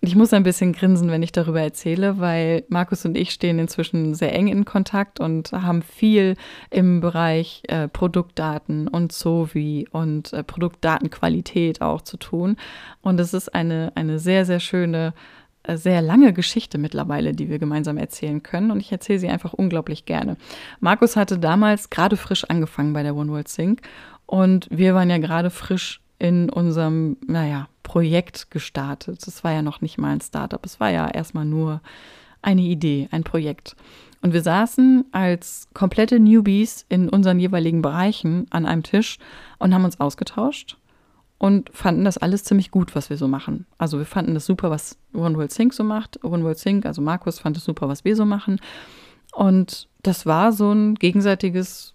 Und 0.00 0.08
ich 0.08 0.16
muss 0.16 0.32
ein 0.32 0.42
bisschen 0.42 0.72
grinsen, 0.72 1.10
wenn 1.10 1.22
ich 1.22 1.32
darüber 1.32 1.60
erzähle, 1.60 2.18
weil 2.18 2.64
Markus 2.68 3.04
und 3.04 3.16
ich 3.16 3.30
stehen 3.30 3.58
inzwischen 3.58 4.14
sehr 4.14 4.34
eng 4.34 4.48
in 4.48 4.64
Kontakt 4.64 5.20
und 5.20 5.52
haben 5.52 5.82
viel 5.82 6.36
im 6.70 7.00
Bereich 7.00 7.62
äh, 7.68 7.88
Produktdaten 7.88 8.88
und 8.88 9.12
Sovi 9.12 9.86
und 9.90 10.32
äh, 10.32 10.42
Produktdatenqualität 10.42 11.82
auch 11.82 12.02
zu 12.02 12.16
tun. 12.16 12.56
Und 13.02 13.20
es 13.20 13.34
ist 13.34 13.54
eine, 13.54 13.92
eine 13.94 14.18
sehr, 14.18 14.46
sehr 14.46 14.60
schöne, 14.60 15.12
äh, 15.64 15.76
sehr 15.76 16.00
lange 16.00 16.32
Geschichte 16.32 16.78
mittlerweile, 16.78 17.32
die 17.32 17.50
wir 17.50 17.58
gemeinsam 17.58 17.98
erzählen 17.98 18.42
können. 18.42 18.70
Und 18.70 18.80
ich 18.80 18.90
erzähle 18.92 19.18
sie 19.18 19.28
einfach 19.28 19.52
unglaublich 19.52 20.06
gerne. 20.06 20.36
Markus 20.80 21.16
hatte 21.16 21.38
damals 21.38 21.90
gerade 21.90 22.16
frisch 22.16 22.44
angefangen 22.44 22.94
bei 22.94 23.02
der 23.02 23.14
One 23.14 23.30
World 23.30 23.48
Sync 23.48 23.82
und 24.24 24.68
wir 24.70 24.94
waren 24.94 25.10
ja 25.10 25.18
gerade 25.18 25.50
frisch 25.50 26.00
in 26.20 26.50
unserem, 26.50 27.16
naja, 27.26 27.68
Projekt 27.90 28.52
gestartet. 28.52 29.26
Es 29.26 29.42
war 29.42 29.50
ja 29.50 29.62
noch 29.62 29.80
nicht 29.80 29.98
mal 29.98 30.12
ein 30.12 30.20
Startup, 30.20 30.64
es 30.64 30.78
war 30.78 30.90
ja 30.90 31.08
erstmal 31.08 31.44
nur 31.44 31.80
eine 32.40 32.60
Idee, 32.60 33.08
ein 33.10 33.24
Projekt. 33.24 33.74
Und 34.22 34.32
wir 34.32 34.42
saßen 34.42 35.06
als 35.10 35.66
komplette 35.74 36.20
Newbies 36.20 36.86
in 36.88 37.08
unseren 37.08 37.40
jeweiligen 37.40 37.82
Bereichen 37.82 38.46
an 38.50 38.64
einem 38.64 38.84
Tisch 38.84 39.18
und 39.58 39.74
haben 39.74 39.84
uns 39.84 39.98
ausgetauscht 39.98 40.76
und 41.38 41.68
fanden 41.72 42.04
das 42.04 42.16
alles 42.16 42.44
ziemlich 42.44 42.70
gut, 42.70 42.94
was 42.94 43.10
wir 43.10 43.16
so 43.16 43.26
machen. 43.26 43.66
Also 43.76 43.98
wir 43.98 44.06
fanden 44.06 44.34
das 44.34 44.46
super, 44.46 44.70
was 44.70 44.96
One 45.12 45.36
World 45.36 45.50
Sync 45.50 45.74
so 45.74 45.82
macht. 45.82 46.22
One 46.22 46.44
World 46.44 46.58
Sync, 46.58 46.86
also 46.86 47.02
Markus 47.02 47.40
fand 47.40 47.56
es 47.56 47.64
super, 47.64 47.88
was 47.88 48.04
wir 48.04 48.14
so 48.14 48.24
machen. 48.24 48.60
Und 49.32 49.88
das 50.04 50.26
war 50.26 50.52
so 50.52 50.70
ein 50.70 50.94
gegenseitiges 50.94 51.94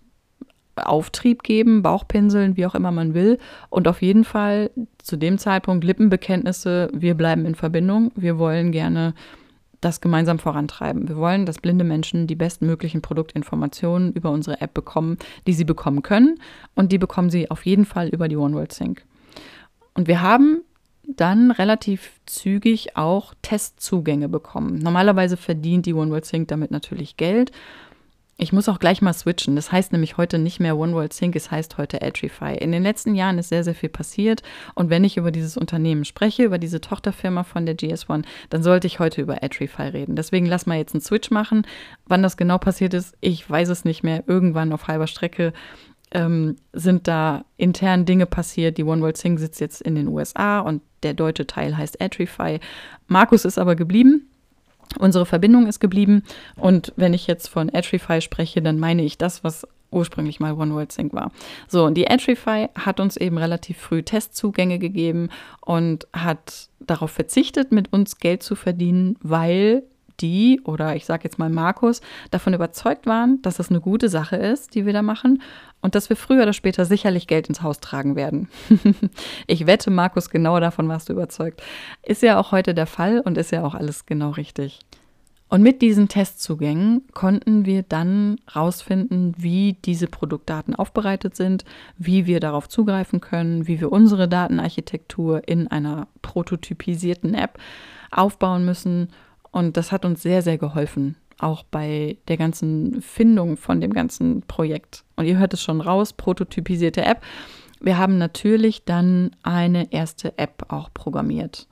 Auftrieb 0.75 1.43
geben, 1.43 1.81
Bauchpinseln, 1.81 2.57
wie 2.57 2.65
auch 2.65 2.75
immer 2.75 2.91
man 2.91 3.13
will. 3.13 3.38
Und 3.69 3.88
auf 3.88 4.01
jeden 4.01 4.23
Fall 4.23 4.71
zu 4.97 5.17
dem 5.17 5.38
Zeitpunkt 5.38 5.83
Lippenbekenntnisse, 5.83 6.89
wir 6.93 7.15
bleiben 7.15 7.45
in 7.45 7.55
Verbindung, 7.55 8.11
wir 8.15 8.38
wollen 8.38 8.71
gerne 8.71 9.13
das 9.81 10.01
gemeinsam 10.01 10.39
vorantreiben. 10.39 11.07
Wir 11.07 11.15
wollen, 11.15 11.45
dass 11.45 11.59
blinde 11.59 11.83
Menschen 11.83 12.27
die 12.27 12.35
bestmöglichen 12.35 13.01
Produktinformationen 13.01 14.13
über 14.13 14.31
unsere 14.31 14.59
App 14.59 14.73
bekommen, 14.73 15.17
die 15.47 15.53
sie 15.53 15.63
bekommen 15.63 16.01
können. 16.01 16.39
Und 16.73 16.91
die 16.91 16.97
bekommen 16.97 17.29
sie 17.29 17.51
auf 17.51 17.65
jeden 17.65 17.85
Fall 17.85 18.09
über 18.09 18.27
die 18.27 18.38
One 18.38 18.55
World 18.55 18.73
Sync. 18.73 19.05
Und 19.93 20.07
wir 20.07 20.21
haben 20.21 20.61
dann 21.07 21.51
relativ 21.51 22.13
zügig 22.25 22.97
auch 22.97 23.35
Testzugänge 23.43 24.27
bekommen. 24.27 24.79
Normalerweise 24.79 25.38
verdient 25.38 25.85
die 25.85 25.93
One 25.93 26.09
World 26.09 26.25
Sync 26.25 26.47
damit 26.47 26.71
natürlich 26.71 27.15
Geld. 27.15 27.51
Ich 28.37 28.51
muss 28.51 28.67
auch 28.67 28.79
gleich 28.79 29.01
mal 29.01 29.13
switchen. 29.13 29.55
Das 29.55 29.71
heißt 29.71 29.93
nämlich 29.93 30.17
heute 30.17 30.37
nicht 30.37 30.59
mehr 30.59 30.77
One 30.77 30.93
World 30.93 31.13
Sync, 31.13 31.37
es 31.37 31.51
heißt 31.51 31.77
heute 31.77 32.01
Edrify. 32.01 32.57
In 32.57 32.73
den 32.73 32.83
letzten 32.83 33.15
Jahren 33.15 33.37
ist 33.37 33.47
sehr, 33.47 33.63
sehr 33.63 33.75
viel 33.75 33.87
passiert. 33.87 34.43
Und 34.73 34.89
wenn 34.89 35.05
ich 35.05 35.15
über 35.15 35.31
dieses 35.31 35.55
Unternehmen 35.55 36.03
spreche, 36.03 36.43
über 36.43 36.57
diese 36.57 36.81
Tochterfirma 36.81 37.43
von 37.43 37.65
der 37.65 37.77
GS1, 37.77 38.25
dann 38.49 38.61
sollte 38.61 38.87
ich 38.87 38.99
heute 38.99 39.21
über 39.21 39.41
Edrify 39.41 39.83
reden. 39.83 40.17
Deswegen 40.17 40.47
lass 40.47 40.65
mal 40.65 40.77
jetzt 40.77 40.93
einen 40.93 41.01
Switch 41.01 41.31
machen. 41.31 41.65
Wann 42.07 42.23
das 42.23 42.35
genau 42.35 42.57
passiert 42.57 42.93
ist, 42.93 43.15
ich 43.21 43.49
weiß 43.49 43.69
es 43.69 43.85
nicht 43.85 44.03
mehr. 44.03 44.25
Irgendwann 44.27 44.73
auf 44.73 44.89
halber 44.89 45.07
Strecke 45.07 45.53
ähm, 46.11 46.57
sind 46.73 47.07
da 47.07 47.45
intern 47.55 48.05
Dinge 48.05 48.25
passiert. 48.25 48.77
Die 48.77 48.83
One 48.83 49.01
World 49.01 49.15
Sync 49.15 49.39
sitzt 49.39 49.61
jetzt 49.61 49.81
in 49.81 49.95
den 49.95 50.09
USA 50.09 50.59
und 50.59 50.81
der 51.03 51.13
deutsche 51.13 51.47
Teil 51.47 51.77
heißt 51.77 52.01
Edrify. 52.01 52.59
Markus 53.07 53.45
ist 53.45 53.57
aber 53.57 53.77
geblieben. 53.77 54.29
Unsere 54.99 55.25
Verbindung 55.25 55.67
ist 55.67 55.79
geblieben 55.79 56.23
und 56.55 56.93
wenn 56.95 57.13
ich 57.13 57.28
jetzt 57.28 57.47
von 57.47 57.69
Edrify 57.69 58.22
spreche, 58.22 58.61
dann 58.61 58.80
meine 58.80 59.03
ich 59.03 59.17
das, 59.17 59.43
was 59.43 59.67
ursprünglich 59.91 60.39
mal 60.39 60.53
One 60.53 60.74
World 60.74 60.91
Sync 60.91 61.13
war. 61.13 61.32
So, 61.67 61.86
und 61.86 61.95
die 61.95 62.05
Edrify 62.05 62.67
hat 62.76 62.99
uns 62.99 63.17
eben 63.17 63.38
relativ 63.38 63.78
früh 63.78 64.03
Testzugänge 64.03 64.78
gegeben 64.78 65.30
und 65.61 66.07
hat 66.13 66.69
darauf 66.80 67.11
verzichtet, 67.11 67.72
mit 67.72 67.91
uns 67.93 68.17
Geld 68.17 68.43
zu 68.43 68.55
verdienen, 68.55 69.17
weil 69.22 69.84
die 70.22 70.61
oder 70.63 70.95
ich 70.95 71.05
sage 71.05 71.26
jetzt 71.26 71.39
mal 71.39 71.49
Markus 71.49 72.01
davon 72.32 72.53
überzeugt 72.53 73.05
waren, 73.05 73.41
dass 73.41 73.57
das 73.57 73.69
eine 73.69 73.82
gute 73.82 74.09
Sache 74.09 74.38
ist, 74.38 74.76
die 74.76 74.86
wir 74.86 74.93
da 74.93 75.01
machen 75.01 75.41
und 75.86 75.93
dass 75.93 76.09
wir 76.09 76.17
früher 76.17 76.41
oder 76.41 76.53
später 76.53 76.83
sicherlich 76.83 77.27
Geld 77.27 77.47
ins 77.47 77.61
Haus 77.61 77.79
tragen 77.79 78.15
werden. 78.15 78.49
ich 79.47 79.67
wette, 79.67 79.91
Markus, 79.91 80.31
genau 80.31 80.59
davon 80.59 80.89
warst 80.89 81.09
du 81.09 81.13
überzeugt. 81.13 81.61
Ist 82.01 82.23
ja 82.23 82.39
auch 82.39 82.51
heute 82.51 82.73
der 82.73 82.88
Fall 82.88 83.19
und 83.19 83.38
ist 83.38 83.51
ja 83.51 83.63
auch 83.63 83.75
alles 83.75 84.07
genau 84.07 84.31
richtig. 84.31 84.79
Und 85.47 85.61
mit 85.61 85.83
diesen 85.83 86.07
Testzugängen 86.07 87.03
konnten 87.13 87.65
wir 87.65 87.83
dann 87.83 88.38
rausfinden, 88.55 89.36
wie 89.38 89.77
diese 89.86 90.07
Produktdaten 90.07 90.73
aufbereitet 90.73 91.36
sind, 91.36 91.65
wie 91.99 92.25
wir 92.25 92.39
darauf 92.39 92.67
zugreifen 92.67 93.21
können, 93.21 93.67
wie 93.67 93.79
wir 93.79 93.91
unsere 93.91 94.27
Datenarchitektur 94.27 95.47
in 95.47 95.67
einer 95.67 96.07
prototypisierten 96.23 97.36
App 97.36 97.59
aufbauen 98.09 98.65
müssen 98.65 99.09
Und 99.51 99.77
das 99.77 99.91
hat 99.91 100.03
uns 100.03 100.23
sehr, 100.23 100.41
sehr 100.41 100.57
geholfen, 100.57 101.15
auch 101.39 101.63
bei 101.63 102.17
der 102.27 102.38
ganzen 102.38 103.01
Findung 103.01 103.57
von 103.57 103.81
dem 103.81 103.93
ganzen 103.93 104.41
Projekt. 104.43 105.03
Und 105.15 105.25
ihr 105.25 105.38
hört 105.38 105.53
es 105.53 105.61
schon 105.61 105.81
raus, 105.81 106.13
prototypisierte 106.13 107.03
App. 107.03 107.21
Wir 107.79 107.97
haben 107.97 108.17
natürlich 108.17 108.86
dann 108.86 109.31
eine 109.43 109.91
erste 109.91 110.38
App 110.38 110.65
auch 110.69 110.93
programmiert. 110.93 111.67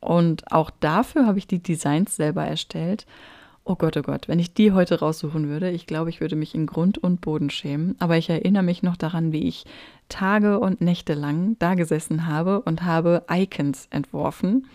Und 0.00 0.50
auch 0.50 0.70
dafür 0.70 1.26
habe 1.26 1.38
ich 1.38 1.46
die 1.46 1.62
Designs 1.62 2.16
selber 2.16 2.44
erstellt. 2.44 3.06
Oh 3.66 3.76
Gott, 3.76 3.96
oh 3.96 4.02
Gott, 4.02 4.28
wenn 4.28 4.38
ich 4.38 4.52
die 4.52 4.72
heute 4.72 5.00
raussuchen 5.00 5.48
würde, 5.48 5.70
ich 5.70 5.86
glaube, 5.86 6.10
ich 6.10 6.20
würde 6.20 6.36
mich 6.36 6.54
in 6.54 6.66
Grund 6.66 6.98
und 6.98 7.20
Boden 7.20 7.48
schämen. 7.48 7.96
Aber 7.98 8.16
ich 8.16 8.28
erinnere 8.28 8.62
mich 8.62 8.82
noch 8.82 8.96
daran, 8.96 9.32
wie 9.32 9.48
ich 9.48 9.64
Tage 10.08 10.60
und 10.60 10.80
Nächte 10.80 11.14
lang 11.14 11.56
da 11.58 11.74
gesessen 11.74 12.26
habe 12.26 12.60
und 12.60 12.82
habe 12.82 13.24
Icons 13.30 13.86
entworfen 13.90 14.66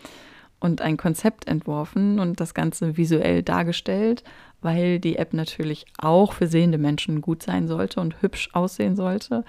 und 0.59 0.81
ein 0.81 0.97
Konzept 0.97 1.47
entworfen 1.47 2.19
und 2.19 2.39
das 2.39 2.53
Ganze 2.53 2.97
visuell 2.97 3.43
dargestellt, 3.43 4.23
weil 4.61 4.99
die 4.99 5.15
App 5.15 5.33
natürlich 5.33 5.85
auch 5.97 6.33
für 6.33 6.47
sehende 6.47 6.77
Menschen 6.77 7.21
gut 7.21 7.43
sein 7.43 7.67
sollte 7.67 8.01
und 8.01 8.21
hübsch 8.21 8.49
aussehen 8.53 8.95
sollte. 8.95 9.45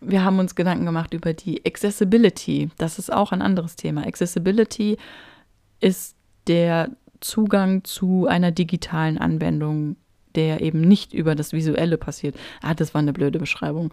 Wir 0.00 0.24
haben 0.24 0.38
uns 0.38 0.54
Gedanken 0.54 0.84
gemacht 0.84 1.14
über 1.14 1.32
die 1.32 1.64
Accessibility. 1.64 2.70
Das 2.76 2.98
ist 2.98 3.12
auch 3.12 3.32
ein 3.32 3.40
anderes 3.40 3.76
Thema. 3.76 4.06
Accessibility 4.06 4.98
ist 5.80 6.16
der 6.48 6.90
Zugang 7.20 7.84
zu 7.84 8.26
einer 8.26 8.50
digitalen 8.50 9.16
Anwendung, 9.16 9.96
der 10.34 10.60
eben 10.60 10.80
nicht 10.80 11.14
über 11.14 11.34
das 11.34 11.52
Visuelle 11.52 11.98
passiert. 11.98 12.36
Ah, 12.62 12.74
das 12.74 12.94
war 12.94 13.00
eine 13.00 13.12
blöde 13.12 13.38
Beschreibung. 13.38 13.92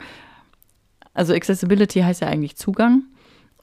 Also 1.13 1.34
Accessibility 1.34 2.01
heißt 2.01 2.22
ja 2.22 2.28
eigentlich 2.28 2.55
Zugang. 2.55 3.03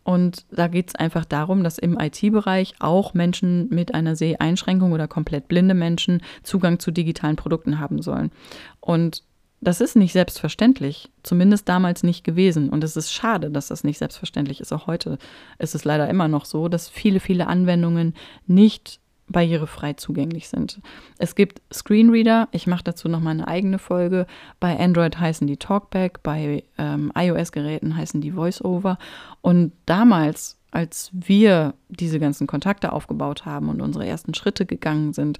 Und 0.06 0.46
da 0.52 0.68
geht 0.68 0.90
es 0.90 0.94
einfach 0.94 1.24
darum, 1.24 1.64
dass 1.64 1.78
im 1.78 1.98
IT-Bereich 1.98 2.76
auch 2.78 3.12
Menschen 3.12 3.68
mit 3.70 3.92
einer 3.92 4.14
Seheinschränkung 4.14 4.92
oder 4.92 5.08
komplett 5.08 5.48
blinde 5.48 5.74
Menschen 5.74 6.22
Zugang 6.44 6.78
zu 6.78 6.92
digitalen 6.92 7.34
Produkten 7.34 7.80
haben 7.80 8.00
sollen. 8.00 8.30
Und 8.78 9.24
das 9.60 9.80
ist 9.80 9.96
nicht 9.96 10.12
selbstverständlich, 10.12 11.10
zumindest 11.24 11.68
damals 11.68 12.04
nicht 12.04 12.22
gewesen. 12.22 12.68
Und 12.68 12.84
es 12.84 12.96
ist 12.96 13.12
schade, 13.12 13.50
dass 13.50 13.66
das 13.66 13.82
nicht 13.82 13.98
selbstverständlich 13.98 14.60
ist. 14.60 14.72
Auch 14.72 14.86
heute 14.86 15.18
ist 15.58 15.74
es 15.74 15.84
leider 15.84 16.08
immer 16.08 16.28
noch 16.28 16.44
so, 16.44 16.68
dass 16.68 16.88
viele, 16.88 17.18
viele 17.18 17.48
Anwendungen 17.48 18.14
nicht 18.46 19.00
barrierefrei 19.28 19.94
zugänglich 19.94 20.48
sind. 20.48 20.80
Es 21.18 21.34
gibt 21.34 21.60
Screenreader, 21.72 22.48
ich 22.52 22.66
mache 22.66 22.84
dazu 22.84 23.08
noch 23.08 23.20
mal 23.20 23.30
eine 23.30 23.48
eigene 23.48 23.78
Folge. 23.78 24.26
Bei 24.60 24.78
Android 24.78 25.18
heißen 25.18 25.46
die 25.46 25.56
Talkback, 25.56 26.22
bei 26.22 26.62
ähm, 26.78 27.12
iOS-Geräten 27.16 27.96
heißen 27.96 28.20
die 28.20 28.36
VoiceOver. 28.36 28.98
Und 29.40 29.72
damals, 29.86 30.58
als 30.70 31.10
wir 31.12 31.74
diese 31.88 32.20
ganzen 32.20 32.46
Kontakte 32.46 32.92
aufgebaut 32.92 33.44
haben 33.44 33.68
und 33.68 33.80
unsere 33.80 34.06
ersten 34.06 34.34
Schritte 34.34 34.66
gegangen 34.66 35.12
sind, 35.12 35.38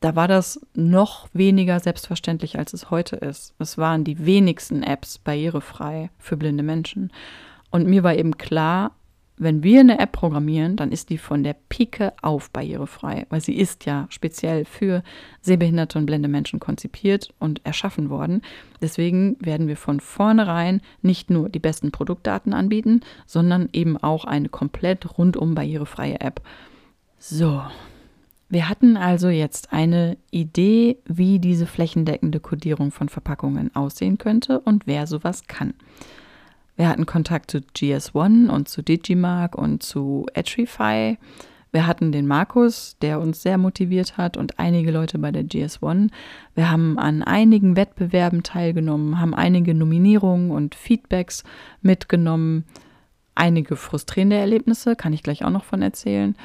da 0.00 0.14
war 0.14 0.28
das 0.28 0.60
noch 0.74 1.28
weniger 1.32 1.80
selbstverständlich, 1.80 2.58
als 2.58 2.74
es 2.74 2.90
heute 2.90 3.16
ist. 3.16 3.54
Es 3.58 3.78
waren 3.78 4.04
die 4.04 4.26
wenigsten 4.26 4.82
Apps 4.82 5.16
barrierefrei 5.16 6.10
für 6.18 6.36
blinde 6.36 6.62
Menschen. 6.62 7.10
Und 7.70 7.86
mir 7.86 8.02
war 8.02 8.14
eben 8.14 8.36
klar, 8.36 8.92
wenn 9.36 9.64
wir 9.64 9.80
eine 9.80 9.98
App 9.98 10.12
programmieren, 10.12 10.76
dann 10.76 10.92
ist 10.92 11.10
die 11.10 11.18
von 11.18 11.42
der 11.42 11.56
Pike 11.68 12.12
auf 12.22 12.50
barrierefrei, 12.50 13.26
weil 13.30 13.40
sie 13.40 13.56
ist 13.56 13.84
ja 13.84 14.06
speziell 14.08 14.64
für 14.64 15.02
sehbehinderte 15.40 15.98
und 15.98 16.06
blinde 16.06 16.28
Menschen 16.28 16.60
konzipiert 16.60 17.34
und 17.40 17.64
erschaffen 17.66 18.10
worden. 18.10 18.42
Deswegen 18.80 19.36
werden 19.40 19.66
wir 19.66 19.76
von 19.76 19.98
vornherein 19.98 20.80
nicht 21.02 21.30
nur 21.30 21.48
die 21.48 21.58
besten 21.58 21.90
Produktdaten 21.90 22.52
anbieten, 22.52 23.00
sondern 23.26 23.68
eben 23.72 23.96
auch 23.96 24.24
eine 24.24 24.48
komplett 24.48 25.18
rundum 25.18 25.56
barrierefreie 25.56 26.20
App. 26.20 26.40
So, 27.18 27.62
wir 28.48 28.68
hatten 28.68 28.96
also 28.96 29.30
jetzt 29.30 29.72
eine 29.72 30.16
Idee, 30.30 30.98
wie 31.06 31.40
diese 31.40 31.66
flächendeckende 31.66 32.38
Kodierung 32.38 32.92
von 32.92 33.08
Verpackungen 33.08 33.74
aussehen 33.74 34.16
könnte 34.16 34.60
und 34.60 34.86
wer 34.86 35.08
sowas 35.08 35.48
kann. 35.48 35.74
Wir 36.76 36.88
hatten 36.88 37.06
Kontakt 37.06 37.50
zu 37.50 37.58
GS1 37.58 38.48
und 38.48 38.68
zu 38.68 38.82
Digimark 38.82 39.56
und 39.56 39.82
zu 39.82 40.26
Edgify. 40.34 41.18
Wir 41.74 41.86
hatten 41.88 42.12
den 42.12 42.26
Markus, 42.26 42.96
der 43.02 43.20
uns 43.20 43.42
sehr 43.42 43.58
motiviert 43.58 44.16
hat 44.16 44.36
und 44.36 44.60
einige 44.60 44.92
Leute 44.92 45.18
bei 45.18 45.32
der 45.32 45.42
GS1. 45.42 46.10
Wir 46.54 46.70
haben 46.70 46.98
an 46.98 47.22
einigen 47.22 47.76
Wettbewerben 47.76 48.44
teilgenommen, 48.44 49.20
haben 49.20 49.34
einige 49.34 49.74
Nominierungen 49.74 50.52
und 50.52 50.76
Feedbacks 50.76 51.42
mitgenommen, 51.82 52.64
einige 53.34 53.74
frustrierende 53.74 54.36
Erlebnisse, 54.36 54.94
kann 54.94 55.12
ich 55.12 55.24
gleich 55.24 55.44
auch 55.44 55.50
noch 55.50 55.64
von 55.64 55.82
erzählen. 55.82 56.36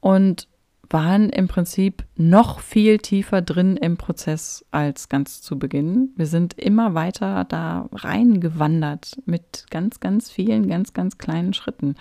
Und 0.00 0.48
waren 0.90 1.30
im 1.30 1.48
Prinzip 1.48 2.04
noch 2.16 2.60
viel 2.60 2.98
tiefer 2.98 3.42
drin 3.42 3.76
im 3.76 3.96
Prozess 3.96 4.64
als 4.70 5.08
ganz 5.08 5.42
zu 5.42 5.58
Beginn. 5.58 6.10
Wir 6.16 6.26
sind 6.26 6.54
immer 6.54 6.94
weiter 6.94 7.44
da 7.44 7.88
reingewandert 7.92 9.18
mit 9.26 9.66
ganz, 9.70 10.00
ganz 10.00 10.30
vielen, 10.30 10.68
ganz, 10.68 10.94
ganz 10.94 11.18
kleinen 11.18 11.52
Schritten. 11.52 11.94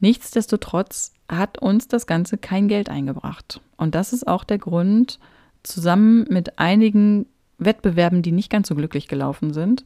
Nichtsdestotrotz 0.00 1.12
hat 1.28 1.58
uns 1.58 1.88
das 1.88 2.06
Ganze 2.06 2.38
kein 2.38 2.68
Geld 2.68 2.88
eingebracht. 2.88 3.60
Und 3.76 3.94
das 3.94 4.12
ist 4.12 4.26
auch 4.26 4.44
der 4.44 4.58
Grund, 4.58 5.18
zusammen 5.62 6.26
mit 6.28 6.58
einigen 6.58 7.26
Wettbewerben, 7.58 8.22
die 8.22 8.32
nicht 8.32 8.50
ganz 8.50 8.68
so 8.68 8.74
glücklich 8.74 9.08
gelaufen 9.08 9.52
sind, 9.52 9.84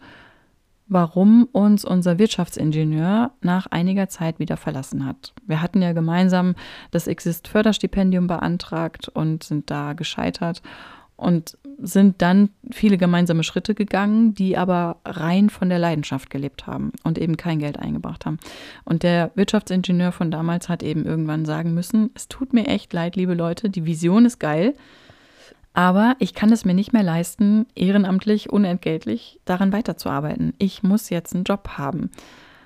warum 0.89 1.49
uns 1.53 1.85
unser 1.85 2.19
Wirtschaftsingenieur 2.19 3.33
nach 3.41 3.67
einiger 3.67 4.09
Zeit 4.09 4.39
wieder 4.39 4.57
verlassen 4.57 5.05
hat. 5.05 5.35
Wir 5.47 5.61
hatten 5.61 5.83
ja 5.83 5.93
gemeinsam 5.93 6.55
das 6.91 7.07
Exist-Förderstipendium 7.07 8.27
beantragt 8.27 9.09
und 9.09 9.43
sind 9.43 9.71
da 9.71 9.95
gescheitert 9.95 10.63
und 11.17 11.59
sind 11.79 12.23
dann 12.23 12.51
viele 12.71 12.97
gemeinsame 12.99 13.43
Schritte 13.43 13.75
gegangen, 13.75 14.35
die 14.35 14.57
aber 14.57 14.99
rein 15.05 15.51
von 15.51 15.69
der 15.69 15.79
Leidenschaft 15.79 16.31
gelebt 16.31 16.67
haben 16.67 16.93
und 17.05 17.19
eben 17.19 17.37
kein 17.37 17.59
Geld 17.59 17.79
eingebracht 17.79 18.25
haben. 18.25 18.39
Und 18.85 19.03
der 19.03 19.31
Wirtschaftsingenieur 19.35 20.13
von 20.13 20.31
damals 20.31 20.69
hat 20.69 20.83
eben 20.83 21.05
irgendwann 21.05 21.45
sagen 21.45 21.75
müssen, 21.75 22.11
es 22.15 22.29
tut 22.29 22.53
mir 22.53 22.67
echt 22.67 22.93
leid, 22.93 23.17
liebe 23.17 23.35
Leute, 23.35 23.69
die 23.69 23.85
Vision 23.85 24.25
ist 24.25 24.39
geil, 24.39 24.75
aber 25.77 26.17
ich 26.21 26.33
kann 26.33 26.51
es 26.51 26.65
mir 26.65 26.73
nicht 26.73 26.95
mehr 26.95 27.03
leisten, 27.03 27.67
ehrenamtlich, 27.75 28.51
unentgeltlich 28.51 29.41
daran 29.45 29.75
weiterzuarbeiten. 29.75 30.55
Ich 30.57 30.83
muss 30.83 31.11
jetzt 31.11 31.35
einen 31.35 31.45
Job 31.45 31.69
haben. 31.77 32.11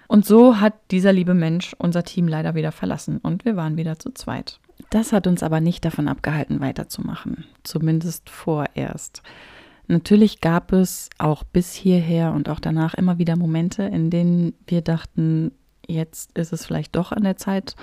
Und 0.07 0.25
so 0.25 0.61
hat 0.61 0.75
dieser 0.93 1.13
liebe 1.13 1.35
Mensch 1.35 1.75
unser 1.77 2.05
Team 2.05 2.29
leider 2.29 2.55
wieder 2.55 2.71
verlassen 2.71 3.19
und 3.19 3.45
wir 3.45 3.57
waren 3.57 3.77
wieder 3.77 3.99
zu 3.99 4.13
zweit. 4.13 4.61
Das 4.91 5.13
hat 5.13 5.27
uns 5.27 5.43
aber 5.43 5.61
nicht 5.61 5.85
davon 5.85 6.07
abgehalten, 6.07 6.61
weiterzumachen. 6.61 7.47
Zumindest 7.65 8.31
vorerst. 8.31 9.25
Natürlich 9.89 10.41
gab 10.41 10.73
es 10.73 11.11
auch 11.19 11.43
bis 11.43 11.75
hierher 11.75 12.33
und 12.33 12.49
auch 12.49 12.61
danach 12.61 12.95
immer 12.95 13.19
wieder 13.19 13.35
Momente, 13.35 13.83
in 13.83 14.11
denen 14.11 14.55
wir 14.69 14.83
dachten, 14.83 15.51
jetzt 15.85 16.39
ist 16.39 16.53
es 16.53 16.65
vielleicht 16.65 16.95
doch 16.95 17.11
an 17.11 17.25
der 17.25 17.37
Zeit, 17.37 17.75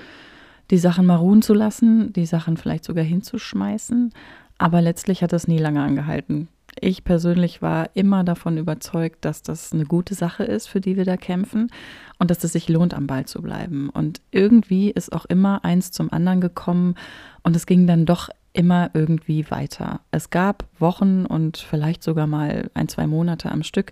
die 0.72 0.78
Sachen 0.78 1.06
mal 1.06 1.16
ruhen 1.16 1.42
zu 1.42 1.54
lassen, 1.54 2.14
die 2.14 2.26
Sachen 2.26 2.56
vielleicht 2.56 2.86
sogar 2.86 3.04
hinzuschmeißen. 3.04 4.14
Aber 4.58 4.82
letztlich 4.82 5.24
hat 5.24 5.34
das 5.34 5.48
nie 5.48 5.60
lange 5.60 5.82
angehalten. 5.82 6.48
Ich 6.80 7.04
persönlich 7.04 7.62
war 7.62 7.90
immer 7.96 8.24
davon 8.24 8.58
überzeugt, 8.58 9.26
dass 9.26 9.42
das 9.42 9.74
eine 9.74 9.86
gute 9.86 10.14
Sache 10.14 10.44
ist, 10.44 10.68
für 10.68 10.82
die 10.82 10.96
wir 10.96 11.06
da 11.06 11.18
kämpfen 11.18 11.72
und 12.20 12.30
dass 12.30 12.44
es 12.44 12.54
sich 12.54 12.70
lohnt, 12.70 12.94
am 12.94 13.08
Ball 13.08 13.26
zu 13.26 13.42
bleiben. 13.42 13.90
Und 13.90 14.22
irgendwie 14.32 14.92
ist 14.92 15.12
auch 15.12 15.26
immer 15.26 15.66
eins 15.66 15.92
zum 15.92 16.12
anderen 16.12 16.42
gekommen 16.42 16.96
und 17.44 17.56
es 17.56 17.66
ging 17.66 17.88
dann 17.88 18.06
doch 18.06 18.30
immer 18.54 18.90
irgendwie 18.94 19.50
weiter. 19.50 20.02
Es 20.12 20.30
gab 20.30 20.66
Wochen 20.80 21.26
und 21.26 21.58
vielleicht 21.58 22.04
sogar 22.04 22.28
mal 22.28 22.70
ein, 22.74 22.88
zwei 22.88 23.08
Monate 23.08 23.52
am 23.52 23.64
Stück, 23.64 23.92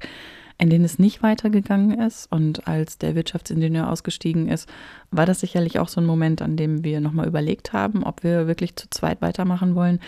in 0.58 0.70
denen 0.70 0.86
es 0.86 1.00
nicht 1.00 1.22
weitergegangen 1.22 2.00
ist. 2.00 2.32
Und 2.32 2.68
als 2.68 2.98
der 2.98 3.16
Wirtschaftsingenieur 3.16 3.90
ausgestiegen 3.90 4.48
ist, 4.48 4.68
war 5.12 5.26
das 5.26 5.40
sicherlich 5.40 5.80
auch 5.80 5.88
so 5.88 6.02
ein 6.02 6.08
Moment, 6.08 6.42
an 6.42 6.58
dem 6.58 6.84
wir 6.84 7.00
nochmal 7.00 7.28
überlegt 7.28 7.74
haben, 7.74 8.04
ob 8.04 8.24
wir 8.24 8.48
wirklich 8.48 8.76
zu 8.76 8.90
zweit 8.90 9.22
weitermachen 9.22 9.76
wollen. 9.76 10.00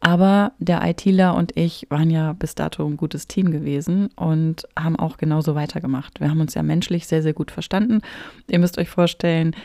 Aber 0.00 0.52
der 0.58 0.82
ITler 0.88 1.34
und 1.34 1.56
ich 1.56 1.86
waren 1.90 2.10
ja 2.10 2.32
bis 2.32 2.54
dato 2.54 2.86
ein 2.86 2.96
gutes 2.96 3.26
Team 3.26 3.50
gewesen 3.50 4.10
und 4.14 4.66
haben 4.78 4.96
auch 4.96 5.16
genauso 5.16 5.54
weitergemacht. 5.54 6.20
Wir 6.20 6.30
haben 6.30 6.40
uns 6.40 6.54
ja 6.54 6.62
menschlich 6.62 7.06
sehr, 7.06 7.22
sehr 7.22 7.32
gut 7.32 7.50
verstanden. 7.50 8.00
Ihr 8.48 8.60
müsst 8.60 8.78
euch 8.78 8.88
vorstellen, 8.88 9.56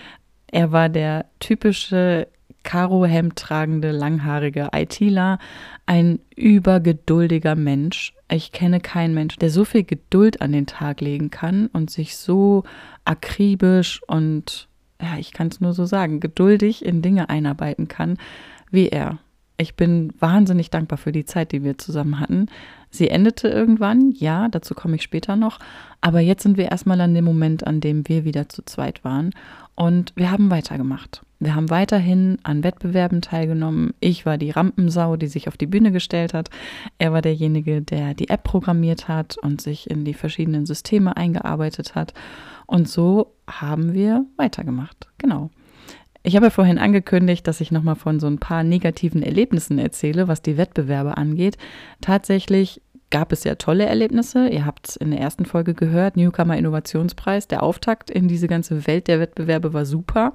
er 0.51 0.71
war 0.71 0.89
der 0.89 1.25
typische 1.39 2.27
Karohemd 2.63 3.35
tragende, 3.35 3.91
langhaarige 3.91 4.69
ITler, 4.73 5.37
ein 5.85 6.19
übergeduldiger 6.35 7.55
Mensch. 7.55 8.13
Ich 8.29 8.51
kenne 8.51 8.79
keinen 8.79 9.13
Mensch, 9.13 9.35
der 9.35 9.49
so 9.49 9.65
viel 9.65 9.83
Geduld 9.83 10.41
an 10.41 10.53
den 10.53 10.65
Tag 10.65 11.01
legen 11.01 11.29
kann 11.29 11.67
und 11.67 11.91
sich 11.91 12.17
so 12.17 12.63
akribisch 13.05 14.01
und, 14.07 14.69
ja, 15.01 15.17
ich 15.19 15.33
kann 15.33 15.49
es 15.49 15.59
nur 15.59 15.73
so 15.73 15.85
sagen, 15.85 16.19
geduldig 16.19 16.85
in 16.85 17.01
Dinge 17.01 17.29
einarbeiten 17.29 17.87
kann 17.87 18.17
wie 18.71 18.87
er. 18.87 19.19
Ich 19.57 19.75
bin 19.75 20.13
wahnsinnig 20.19 20.71
dankbar 20.71 20.97
für 20.97 21.11
die 21.11 21.25
Zeit, 21.25 21.51
die 21.51 21.63
wir 21.63 21.77
zusammen 21.77 22.19
hatten. 22.19 22.47
Sie 22.89 23.09
endete 23.09 23.47
irgendwann, 23.47 24.11
ja, 24.11 24.47
dazu 24.49 24.73
komme 24.73 24.95
ich 24.95 25.03
später 25.03 25.35
noch. 25.35 25.59
Aber 26.01 26.19
jetzt 26.19 26.43
sind 26.43 26.57
wir 26.57 26.71
erstmal 26.71 26.99
an 27.01 27.13
dem 27.13 27.25
Moment, 27.25 27.65
an 27.65 27.79
dem 27.79 28.07
wir 28.07 28.25
wieder 28.25 28.49
zu 28.49 28.63
zweit 28.65 29.03
waren. 29.03 29.31
Und 29.75 30.13
wir 30.15 30.31
haben 30.31 30.51
weitergemacht. 30.51 31.23
Wir 31.39 31.55
haben 31.55 31.69
weiterhin 31.69 32.37
an 32.43 32.63
Wettbewerben 32.63 33.21
teilgenommen. 33.21 33.93
Ich 33.99 34.25
war 34.25 34.37
die 34.37 34.51
Rampensau, 34.51 35.17
die 35.17 35.27
sich 35.27 35.47
auf 35.47 35.57
die 35.57 35.65
Bühne 35.67 35.91
gestellt 35.91 36.33
hat. 36.33 36.49
Er 36.99 37.11
war 37.11 37.21
derjenige, 37.21 37.81
der 37.81 38.13
die 38.13 38.29
App 38.29 38.43
programmiert 38.43 39.07
hat 39.07 39.37
und 39.37 39.61
sich 39.61 39.89
in 39.89 40.05
die 40.05 40.13
verschiedenen 40.13 40.65
Systeme 40.65 41.17
eingearbeitet 41.17 41.95
hat. 41.95 42.13
Und 42.65 42.87
so 42.87 43.33
haben 43.47 43.93
wir 43.93 44.25
weitergemacht. 44.37 45.09
Genau. 45.17 45.49
Ich 46.25 46.37
habe 46.37 46.45
ja 46.45 46.49
vorhin 46.49 46.77
angekündigt, 46.77 47.45
dass 47.47 47.59
ich 47.59 47.71
nochmal 47.71 47.95
von 47.95 48.21
so 48.21 48.27
ein 48.27 48.39
paar 48.39 48.63
negativen 48.63 49.21
Erlebnissen 49.21 49.77
erzähle, 49.77 50.29
was 50.29 50.41
die 50.41 50.57
Wettbewerbe 50.57 51.17
angeht. 51.17 51.57
Tatsächlich 51.99 52.81
gab 53.09 53.33
es 53.33 53.43
ja 53.43 53.55
tolle 53.55 53.85
Erlebnisse. 53.85 54.47
Ihr 54.47 54.65
habt 54.65 54.89
es 54.89 54.95
in 54.95 55.11
der 55.11 55.19
ersten 55.19 55.45
Folge 55.45 55.73
gehört, 55.73 56.15
Newcomer 56.15 56.57
Innovationspreis. 56.57 57.49
Der 57.49 57.61
Auftakt 57.61 58.09
in 58.09 58.29
diese 58.29 58.47
ganze 58.47 58.87
Welt 58.87 59.09
der 59.09 59.19
Wettbewerbe 59.19 59.73
war 59.73 59.85
super. 59.85 60.31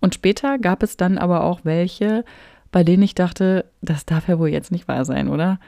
Und 0.00 0.14
später 0.14 0.58
gab 0.58 0.82
es 0.82 0.96
dann 0.96 1.18
aber 1.18 1.44
auch 1.44 1.60
welche, 1.64 2.24
bei 2.72 2.82
denen 2.82 3.02
ich 3.02 3.14
dachte, 3.14 3.66
das 3.82 4.06
darf 4.06 4.26
ja 4.26 4.38
wohl 4.38 4.48
jetzt 4.48 4.72
nicht 4.72 4.88
wahr 4.88 5.04
sein, 5.04 5.28
oder? 5.28 5.60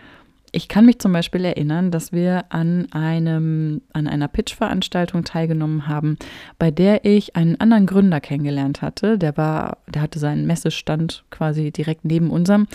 Ich 0.55 0.69
kann 0.69 0.85
mich 0.85 0.99
zum 0.99 1.15
Beispiel 1.15 1.47
erinnern, 1.47 1.91
dass 1.91 2.13
wir 2.13 2.45
an 2.51 2.87
einem, 2.93 3.81
an 3.95 4.07
einer 4.07 4.29
Pitch-Veranstaltung 4.29 5.25
teilgenommen 5.25 5.89
haben, 5.89 6.19
bei 6.59 6.71
der 6.71 7.07
ich 7.07 7.37
einen 7.37 7.59
anderen 7.59 7.87
Gründer 7.87 8.21
kennengelernt 8.21 8.83
hatte. 8.83 9.17
Der 9.17 9.39
war, 9.39 9.79
der 9.89 10.03
hatte 10.03 10.19
seinen 10.19 10.47
Messestand 10.47 11.25
quasi 11.31 11.71
direkt 11.71 12.05
neben 12.05 12.29
unserem. 12.29 12.67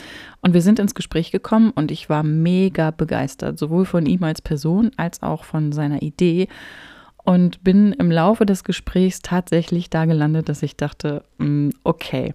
Und 0.42 0.56
wir 0.56 0.64
sind 0.64 0.80
ins 0.80 0.96
Gespräch 0.96 1.30
gekommen 1.30 1.70
und 1.70 1.92
ich 1.92 2.10
war 2.10 2.24
mega 2.24 2.90
begeistert, 2.90 3.60
sowohl 3.60 3.86
von 3.86 4.08
ihm 4.08 4.24
als 4.24 4.42
Person 4.42 4.90
als 4.98 5.22
auch 5.22 5.44
von 5.44 5.72
seiner 5.72 6.02
Idee. 6.02 6.48
Und 7.24 7.64
bin 7.64 7.94
im 7.94 8.10
Laufe 8.10 8.48
des 8.48 8.64
Gesprächs 8.64 9.22
tatsächlich 9.22 9.92
da 9.92 10.06
gelandet, 10.06 10.50
dass 10.50 10.64
ich 10.64 10.78
dachte, 10.78 11.24
mm, 11.38 11.70
okay 11.84 12.34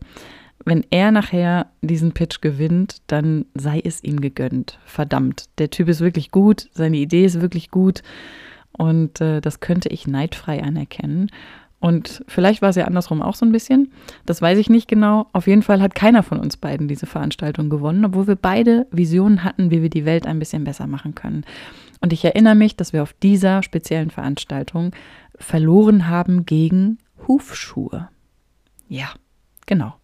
wenn 0.64 0.84
er 0.90 1.10
nachher 1.10 1.66
diesen 1.80 2.12
Pitch 2.12 2.40
gewinnt, 2.40 3.02
dann 3.06 3.46
sei 3.54 3.80
es 3.84 4.02
ihm 4.04 4.20
gegönnt. 4.20 4.78
Verdammt, 4.84 5.48
der 5.58 5.70
Typ 5.70 5.88
ist 5.88 6.00
wirklich 6.00 6.30
gut, 6.30 6.68
seine 6.72 6.98
Idee 6.98 7.24
ist 7.24 7.40
wirklich 7.40 7.70
gut 7.70 8.02
und 8.72 9.20
äh, 9.20 9.40
das 9.40 9.60
könnte 9.60 9.88
ich 9.88 10.06
neidfrei 10.06 10.62
anerkennen. 10.62 11.30
Und 11.80 12.22
vielleicht 12.28 12.62
war 12.62 12.70
es 12.70 12.76
ja 12.76 12.84
andersrum 12.84 13.20
auch 13.20 13.34
so 13.34 13.44
ein 13.44 13.50
bisschen. 13.50 13.90
Das 14.24 14.40
weiß 14.40 14.56
ich 14.58 14.70
nicht 14.70 14.86
genau. 14.86 15.26
Auf 15.32 15.48
jeden 15.48 15.62
Fall 15.62 15.82
hat 15.82 15.96
keiner 15.96 16.22
von 16.22 16.38
uns 16.38 16.56
beiden 16.56 16.86
diese 16.86 17.06
Veranstaltung 17.06 17.70
gewonnen, 17.70 18.04
obwohl 18.04 18.28
wir 18.28 18.36
beide 18.36 18.86
Visionen 18.92 19.42
hatten, 19.42 19.72
wie 19.72 19.82
wir 19.82 19.90
die 19.90 20.04
Welt 20.04 20.28
ein 20.28 20.38
bisschen 20.38 20.62
besser 20.62 20.86
machen 20.86 21.16
können. 21.16 21.44
Und 22.00 22.12
ich 22.12 22.24
erinnere 22.24 22.54
mich, 22.54 22.76
dass 22.76 22.92
wir 22.92 23.02
auf 23.02 23.12
dieser 23.14 23.64
speziellen 23.64 24.10
Veranstaltung 24.10 24.92
verloren 25.36 26.08
haben 26.08 26.46
gegen 26.46 26.98
Hufschuhe. 27.26 28.08
Ja, 28.88 29.08
genau. 29.66 29.94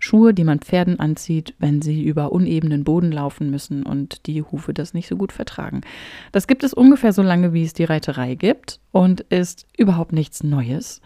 Schuhe, 0.00 0.34
die 0.34 0.44
man 0.44 0.58
Pferden 0.58 0.98
anzieht, 0.98 1.54
wenn 1.58 1.82
sie 1.82 2.02
über 2.02 2.32
unebenen 2.32 2.84
Boden 2.84 3.12
laufen 3.12 3.50
müssen 3.50 3.84
und 3.84 4.26
die 4.26 4.42
Hufe 4.42 4.74
das 4.74 4.94
nicht 4.94 5.06
so 5.06 5.16
gut 5.16 5.30
vertragen. 5.30 5.82
Das 6.32 6.46
gibt 6.46 6.64
es 6.64 6.74
ungefähr 6.74 7.12
so 7.12 7.22
lange, 7.22 7.52
wie 7.52 7.62
es 7.62 7.74
die 7.74 7.84
Reiterei 7.84 8.34
gibt 8.34 8.80
und 8.90 9.20
ist 9.20 9.66
überhaupt 9.76 10.12
nichts 10.12 10.42
Neues. 10.42 11.02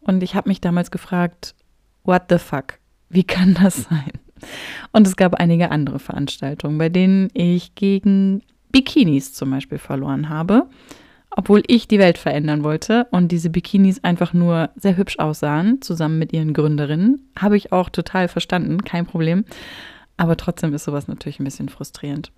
Und 0.00 0.22
ich 0.22 0.34
habe 0.34 0.50
mich 0.50 0.60
damals 0.60 0.90
gefragt, 0.90 1.54
what 2.04 2.24
the 2.28 2.38
fuck? 2.38 2.78
Wie 3.08 3.24
kann 3.24 3.54
das 3.54 3.84
sein? 3.84 4.12
Und 4.92 5.06
es 5.06 5.16
gab 5.16 5.34
einige 5.36 5.70
andere 5.70 5.98
Veranstaltungen, 5.98 6.76
bei 6.76 6.90
denen 6.90 7.30
ich 7.32 7.74
gegen 7.74 8.42
Bikinis 8.70 9.32
zum 9.32 9.50
Beispiel 9.50 9.78
verloren 9.78 10.28
habe 10.28 10.68
obwohl 11.36 11.62
ich 11.66 11.88
die 11.88 11.98
Welt 11.98 12.18
verändern 12.18 12.62
wollte 12.62 13.06
und 13.10 13.32
diese 13.32 13.50
Bikinis 13.50 14.02
einfach 14.04 14.32
nur 14.32 14.70
sehr 14.76 14.96
hübsch 14.96 15.18
aussahen, 15.18 15.82
zusammen 15.82 16.18
mit 16.18 16.32
ihren 16.32 16.54
Gründerinnen, 16.54 17.28
habe 17.36 17.56
ich 17.56 17.72
auch 17.72 17.90
total 17.90 18.28
verstanden, 18.28 18.84
kein 18.84 19.06
Problem. 19.06 19.44
Aber 20.16 20.36
trotzdem 20.36 20.72
ist 20.74 20.84
sowas 20.84 21.08
natürlich 21.08 21.40
ein 21.40 21.44
bisschen 21.44 21.68
frustrierend. 21.68 22.30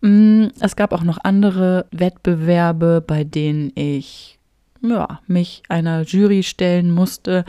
Mm, 0.00 0.46
es 0.60 0.76
gab 0.76 0.92
auch 0.92 1.02
noch 1.02 1.18
andere 1.22 1.86
Wettbewerbe, 1.92 3.04
bei 3.06 3.24
denen 3.24 3.70
ich 3.74 4.38
ja, 4.80 5.20
mich 5.26 5.62
einer 5.68 6.02
Jury 6.02 6.42
stellen 6.42 6.90
musste 6.90 7.44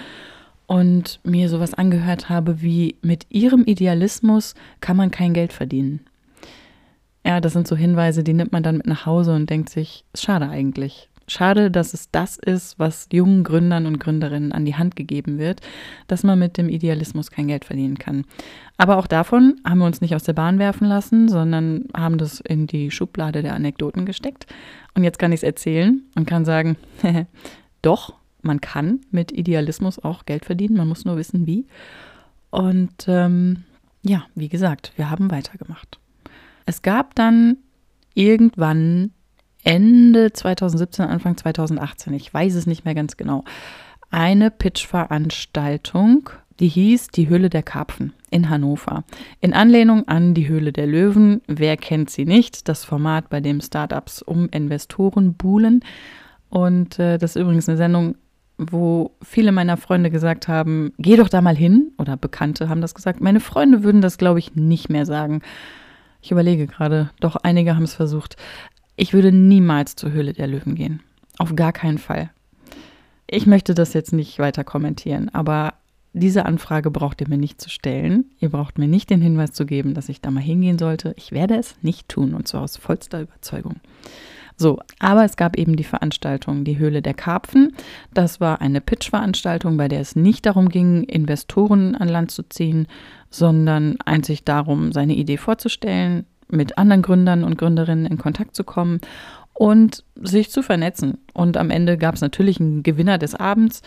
und 0.68 1.20
mir 1.24 1.50
sowas 1.50 1.74
angehört 1.74 2.30
habe 2.30 2.62
wie 2.62 2.98
mit 3.02 3.26
ihrem 3.30 3.64
Idealismus 3.64 4.54
kann 4.82 4.98
man 4.98 5.12
kein 5.12 5.34
Geld 5.34 5.54
verdienen. 5.54 6.02
Ja, 7.26 7.40
das 7.40 7.54
sind 7.54 7.68
so 7.68 7.76
Hinweise, 7.76 8.24
die 8.24 8.34
nimmt 8.34 8.52
man 8.52 8.64
dann 8.64 8.78
mit 8.78 8.88
nach 8.88 9.06
Hause 9.06 9.34
und 9.34 9.50
denkt 9.50 9.70
sich, 9.70 10.04
schade 10.14 10.50
eigentlich. 10.50 11.10
Schade, 11.26 11.72
dass 11.72 11.94
es 11.94 12.12
das 12.12 12.36
ist, 12.38 12.78
was 12.80 13.08
jungen 13.14 13.46
Gründern 13.46 13.86
und 13.86 13.98
Gründerinnen 13.98 14.52
an 14.52 14.66
die 14.66 14.76
Hand 14.76 14.98
gegeben 14.98 15.38
wird, 15.38 15.62
dass 16.08 16.24
man 16.24 16.38
mit 16.38 16.58
dem 16.58 16.68
Idealismus 16.68 17.32
kein 17.32 17.48
Geld 17.48 17.64
verdienen 17.64 17.98
kann. 17.98 18.26
Aber 18.76 18.98
auch 18.98 19.08
davon 19.08 19.56
haben 19.66 19.80
wir 19.80 19.86
uns 19.86 20.02
nicht 20.02 20.16
aus 20.16 20.24
der 20.24 20.34
Bahn 20.34 20.60
werfen 20.60 20.86
lassen, 20.86 21.30
sondern 21.30 21.86
haben 21.96 22.18
das 22.18 22.42
in 22.42 22.68
die 22.68 22.92
Schublade 22.92 23.42
der 23.42 23.54
Anekdoten 23.54 24.06
gesteckt. 24.06 24.48
Und 24.96 25.06
jetzt 25.06 25.18
kann 25.18 25.32
ich 25.32 25.40
es 25.40 25.44
erzählen 25.44 26.04
und 26.16 26.28
kann 26.28 26.44
sagen, 26.44 26.76
doch, 27.82 28.16
man 28.42 28.60
kann 28.60 29.00
mit 29.10 29.32
Idealismus 29.32 30.04
auch 30.04 30.26
Geld 30.26 30.44
verdienen, 30.44 30.76
man 30.76 30.90
muss 30.90 31.06
nur 31.06 31.16
wissen, 31.16 31.48
wie. 31.48 31.66
Und 32.50 33.06
ähm, 33.08 33.64
ja, 34.02 34.26
wie 34.36 34.50
gesagt, 34.50 34.92
wir 34.98 35.10
haben 35.10 35.32
weitergemacht. 35.32 36.00
Es 36.66 36.82
gab 36.82 37.16
dann 37.16 37.58
irgendwann 38.14 39.12
Ende 39.64 40.34
2017, 40.34 41.06
Anfang 41.06 41.38
2018, 41.38 42.14
ich 42.14 42.34
weiß 42.34 42.56
es 42.56 42.68
nicht 42.68 42.86
mehr 42.86 42.96
ganz 42.96 43.18
genau, 43.18 43.44
eine 44.12 44.52
Pitch-Veranstaltung, 44.52 46.30
die 46.60 46.68
hieß 46.68 47.08
Die 47.08 47.30
Höhle 47.30 47.50
der 47.50 47.64
Karpfen 47.64 48.14
in 48.30 48.50
Hannover. 48.50 49.04
In 49.42 49.54
Anlehnung 49.54 50.08
an 50.08 50.34
die 50.34 50.48
Höhle 50.48 50.72
der 50.72 50.86
Löwen. 50.86 51.42
Wer 51.48 51.78
kennt 51.78 52.10
sie 52.10 52.26
nicht? 52.26 52.68
Das 52.70 52.86
Format, 52.86 53.30
bei 53.30 53.42
dem 53.42 53.60
Startups 53.60 54.22
um 54.22 54.50
Investoren 54.50 55.34
buhlen. 55.34 55.84
Und 56.50 57.00
äh, 57.00 57.18
das 57.18 57.36
ist 57.36 57.42
übrigens 57.42 57.68
eine 57.68 57.78
Sendung, 57.78 58.16
wo 58.60 59.12
viele 59.24 59.52
meiner 59.52 59.78
Freunde 59.78 60.12
gesagt 60.12 60.48
haben, 60.48 60.94
geh 61.00 61.16
doch 61.16 61.30
da 61.30 61.42
mal 61.42 61.56
hin. 61.56 61.92
Oder 61.98 62.18
Bekannte 62.18 62.70
haben 62.70 62.82
das 62.82 62.94
gesagt. 62.94 63.20
Meine 63.20 63.40
Freunde 63.40 63.84
würden 63.84 64.02
das, 64.02 64.20
glaube 64.20 64.38
ich, 64.38 64.56
nicht 64.56 64.90
mehr 64.90 65.08
sagen. 65.08 65.42
Ich 66.24 66.32
überlege 66.32 66.68
gerade, 66.68 67.10
doch 67.20 67.36
einige 67.36 67.76
haben 67.76 67.84
es 67.84 67.96
versucht. 67.96 68.38
Ich 68.96 69.14
würde 69.14 69.34
niemals 69.34 69.98
zur 69.98 70.14
Höhle 70.14 70.32
der 70.32 70.48
Löwen 70.48 70.74
gehen. 70.74 71.04
Auf 71.38 71.54
gar 71.54 71.74
keinen 71.74 71.98
Fall. 71.98 72.30
Ich 73.28 73.46
möchte 73.46 73.74
das 73.74 73.94
jetzt 73.94 74.14
nicht 74.14 74.40
weiter 74.40 74.64
kommentieren, 74.64 75.30
aber 75.34 75.74
diese 76.14 76.46
Anfrage 76.46 76.92
braucht 76.92 77.20
ihr 77.20 77.28
mir 77.28 77.38
nicht 77.38 77.60
zu 77.60 77.70
stellen. 77.70 78.32
Ihr 78.40 78.50
braucht 78.50 78.78
mir 78.78 78.88
nicht 78.88 79.10
den 79.10 79.20
Hinweis 79.20 79.52
zu 79.52 79.66
geben, 79.66 79.96
dass 79.96 80.08
ich 80.08 80.22
da 80.22 80.32
mal 80.32 80.40
hingehen 80.40 80.80
sollte. 80.80 81.14
Ich 81.18 81.34
werde 81.34 81.58
es 81.58 81.76
nicht 81.82 82.08
tun 82.08 82.36
und 82.36 82.48
zwar 82.48 82.62
aus 82.62 82.78
vollster 82.78 83.22
Überzeugung. 83.22 83.82
So, 84.56 84.80
aber 85.00 85.26
es 85.26 85.36
gab 85.36 85.58
eben 85.58 85.76
die 85.76 85.84
Veranstaltung 85.84 86.64
Die 86.64 86.78
Höhle 86.78 87.02
der 87.02 87.16
Karpfen. 87.16 87.76
Das 88.14 88.40
war 88.40 88.62
eine 88.62 88.80
Pitch-Veranstaltung, 88.80 89.76
bei 89.76 89.88
der 89.88 90.00
es 90.00 90.16
nicht 90.16 90.46
darum 90.46 90.70
ging, 90.70 91.04
Investoren 91.04 91.96
an 91.96 92.08
Land 92.08 92.32
zu 92.32 92.44
ziehen, 92.44 92.88
sondern 93.34 93.98
einzig 94.06 94.44
darum, 94.46 94.92
seine 94.92 95.16
Idee 95.16 95.38
vorzustellen, 95.38 96.26
mit 96.50 96.78
anderen 96.78 97.02
Gründern 97.02 97.44
und 97.44 97.58
Gründerinnen 97.58 98.06
in 98.06 98.20
Kontakt 98.20 98.56
zu 98.56 98.64
kommen 98.64 99.02
und 99.54 100.04
sich 100.16 100.52
zu 100.52 100.62
vernetzen. 100.62 101.18
Und 101.34 101.58
am 101.58 101.72
Ende 101.72 101.98
gab 101.98 102.14
es 102.14 102.22
natürlich 102.22 102.60
einen 102.60 102.84
Gewinner 102.84 103.18
des 103.18 103.34
Abends. 103.34 103.82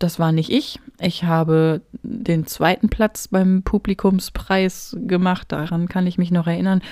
Das 0.00 0.18
war 0.18 0.32
nicht 0.32 0.50
ich. 0.50 0.80
Ich 1.00 1.24
habe 1.24 1.80
den 2.02 2.46
zweiten 2.46 2.88
Platz 2.88 3.28
beim 3.28 3.62
Publikumspreis 3.62 4.96
gemacht. 5.00 5.52
Daran 5.52 5.88
kann 5.88 6.06
ich 6.06 6.18
mich 6.18 6.32
noch 6.32 6.48
erinnern. 6.48 6.82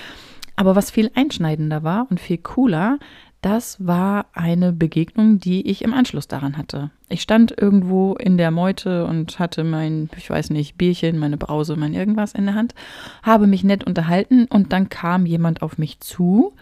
Aber 0.55 0.75
was 0.75 0.91
viel 0.91 1.11
einschneidender 1.13 1.83
war 1.83 2.07
und 2.09 2.19
viel 2.19 2.37
cooler, 2.37 2.99
das 3.47 3.77
war 3.79 4.25
eine 4.33 4.73
Begegnung, 4.73 5.39
die 5.39 5.69
ich 5.69 5.81
im 5.81 5.93
Anschluss 5.93 6.27
daran 6.27 6.57
hatte. 6.57 6.91
Ich 7.07 7.21
stand 7.21 7.55
irgendwo 7.57 8.13
in 8.15 8.37
der 8.37 8.51
Meute 8.51 9.05
und 9.05 9.39
hatte 9.39 9.63
mein, 9.63 10.09
ich 10.17 10.29
weiß 10.29 10.49
nicht, 10.49 10.77
Bierchen, 10.77 11.17
meine 11.17 11.37
Brause, 11.37 11.77
mein 11.77 11.93
irgendwas 11.93 12.33
in 12.33 12.45
der 12.45 12.55
Hand, 12.55 12.75
habe 13.23 13.47
mich 13.47 13.63
nett 13.63 13.85
unterhalten 13.85 14.47
und 14.49 14.73
dann 14.73 14.89
kam 14.89 15.25
jemand 15.25 15.61
auf 15.61 15.77
mich 15.77 16.01
zu. 16.01 16.55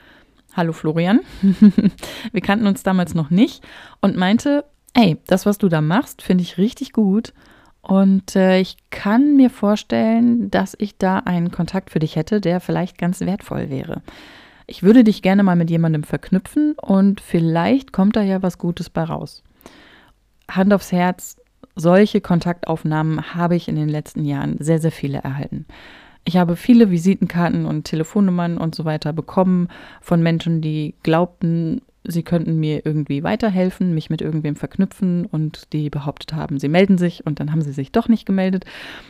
Hallo 0.54 0.74
Florian. 0.74 1.22
Wir 2.32 2.42
kannten 2.42 2.68
uns 2.68 2.84
damals 2.84 3.16
noch 3.16 3.32
nicht 3.32 3.64
und 4.00 4.16
meinte, 4.16 4.64
ey, 4.94 5.18
das, 5.26 5.48
was 5.48 5.58
du 5.58 5.70
da 5.70 5.82
machst, 5.82 6.22
finde 6.22 6.44
ich 6.44 6.60
richtig 6.60 6.94
gut 6.94 7.34
und 7.82 8.36
äh, 8.36 8.60
ich 8.60 8.78
kann 8.92 9.36
mir 9.36 9.50
vorstellen, 9.50 10.52
dass 10.52 10.76
ich 10.78 11.00
da 11.00 11.18
einen 11.18 11.50
Kontakt 11.50 11.90
für 11.90 12.00
dich 12.00 12.16
hätte, 12.16 12.42
der 12.42 12.60
vielleicht 12.60 13.00
ganz 13.00 13.22
wertvoll 13.22 13.72
wäre. 13.72 14.04
Ich 14.68 14.84
würde 14.84 15.04
dich 15.04 15.22
gerne 15.22 15.44
mal 15.44 15.56
mit 15.56 15.70
jemandem 15.70 16.04
verknüpfen 16.04 16.74
und 16.82 17.22
vielleicht 17.22 17.94
kommt 17.94 18.16
da 18.16 18.22
ja 18.22 18.42
was 18.42 18.58
Gutes 18.58 18.90
bei 18.90 19.04
raus. 19.04 19.44
Hand 20.50 20.74
aufs 20.74 20.92
Herz, 20.92 21.38
solche 21.76 22.22
Kontaktaufnahmen 22.22 23.36
habe 23.36 23.56
ich 23.56 23.68
in 23.68 23.76
den 23.76 23.90
letzten 23.90 24.26
Jahren 24.26 24.58
sehr, 24.60 24.80
sehr 24.80 24.92
viele 24.92 25.20
erhalten. 25.20 25.66
Ich 26.24 26.38
habe 26.38 26.56
viele 26.56 26.90
Visitenkarten 26.90 27.66
und 27.66 27.84
Telefonnummern 27.84 28.58
und 28.58 28.74
so 28.74 28.86
weiter 28.86 29.14
bekommen 29.14 29.68
von 30.02 30.24
Menschen, 30.24 30.62
die 30.62 30.96
glaubten, 31.04 31.82
sie 32.08 32.24
könnten 32.24 32.60
mir 32.60 32.86
irgendwie 32.86 33.24
weiterhelfen, 33.24 33.94
mich 33.94 34.10
mit 34.10 34.22
irgendwem 34.22 34.56
verknüpfen 34.56 35.26
und 35.26 35.74
die 35.74 35.90
behauptet 35.90 36.34
haben, 36.34 36.60
sie 36.60 36.68
melden 36.68 36.98
sich 36.98 37.26
und 37.26 37.40
dann 37.40 37.52
haben 37.52 37.62
sie 37.62 37.72
sich 37.72 37.92
doch 37.92 38.08
nicht 38.08 38.26
gemeldet. 38.26 38.66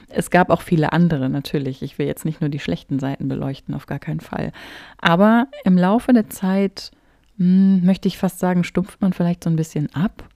Es 0.10 0.30
gab 0.30 0.50
auch 0.50 0.62
viele 0.62 0.94
andere 0.94 1.30
natürlich. 1.30 1.82
Ich 1.82 1.98
will 2.00 2.08
jetzt 2.08 2.26
nicht 2.26 2.42
nur 2.42 2.50
die 2.50 2.60
schlechten 2.60 3.00
Seiten 3.00 3.28
beleuchten, 3.28 3.74
auf 3.74 3.86
gar 3.86 4.00
keinen 4.00 4.20
Fall. 4.20 4.52
Aber 4.98 5.48
im 5.64 5.78
Laufe 5.78 6.14
der 6.14 6.30
Zeit 6.30 6.92
mh, 7.38 7.46
hm, 7.46 7.86
möchte 7.86 8.08
ich 8.08 8.18
fast 8.18 8.40
sagen, 8.40 8.64
stumpft 8.64 9.02
man 9.02 9.14
vielleicht 9.14 9.44
so 9.44 9.50
ein 9.50 9.56
bisschen 9.56 9.94
ab. 9.94 10.28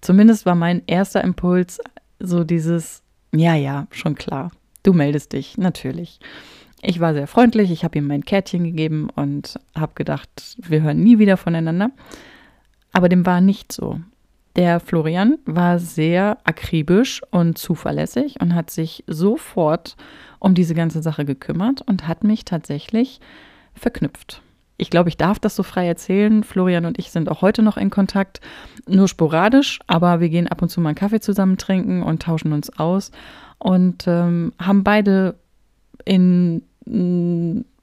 Zumindest 0.00 0.46
war 0.46 0.54
mein 0.54 0.82
erster 0.86 1.22
Impuls 1.22 1.80
so 2.18 2.44
dieses, 2.44 3.02
ja, 3.32 3.54
ja, 3.54 3.86
schon 3.90 4.14
klar, 4.14 4.50
du 4.82 4.92
meldest 4.92 5.32
dich, 5.32 5.58
natürlich. 5.58 6.20
Ich 6.84 6.98
war 6.98 7.14
sehr 7.14 7.28
freundlich, 7.28 7.70
ich 7.70 7.84
habe 7.84 7.98
ihm 7.98 8.08
mein 8.08 8.24
Kärtchen 8.24 8.64
gegeben 8.64 9.08
und 9.14 9.58
habe 9.76 9.92
gedacht, 9.94 10.56
wir 10.58 10.82
hören 10.82 11.00
nie 11.00 11.20
wieder 11.20 11.36
voneinander. 11.36 11.90
Aber 12.92 13.08
dem 13.08 13.24
war 13.24 13.40
nicht 13.40 13.70
so. 13.70 14.00
Der 14.56 14.80
Florian 14.80 15.38
war 15.46 15.78
sehr 15.78 16.38
akribisch 16.44 17.22
und 17.30 17.56
zuverlässig 17.56 18.40
und 18.40 18.54
hat 18.54 18.70
sich 18.70 19.04
sofort 19.06 19.96
um 20.40 20.54
diese 20.54 20.74
ganze 20.74 21.02
Sache 21.02 21.24
gekümmert 21.24 21.82
und 21.82 22.08
hat 22.08 22.24
mich 22.24 22.44
tatsächlich 22.44 23.20
verknüpft. 23.74 24.42
Ich 24.76 24.90
glaube, 24.90 25.08
ich 25.08 25.16
darf 25.16 25.38
das 25.38 25.54
so 25.54 25.62
frei 25.62 25.86
erzählen. 25.86 26.42
Florian 26.42 26.84
und 26.84 26.98
ich 26.98 27.12
sind 27.12 27.28
auch 27.28 27.42
heute 27.42 27.62
noch 27.62 27.76
in 27.76 27.90
Kontakt, 27.90 28.40
nur 28.88 29.06
sporadisch, 29.06 29.78
aber 29.86 30.18
wir 30.18 30.28
gehen 30.28 30.48
ab 30.48 30.60
und 30.60 30.68
zu 30.68 30.80
mal 30.80 30.90
einen 30.90 30.96
Kaffee 30.96 31.20
zusammen 31.20 31.58
trinken 31.58 32.02
und 32.02 32.22
tauschen 32.22 32.52
uns 32.52 32.76
aus 32.76 33.12
und 33.58 34.08
ähm, 34.08 34.52
haben 34.58 34.82
beide 34.82 35.36
in 36.04 36.62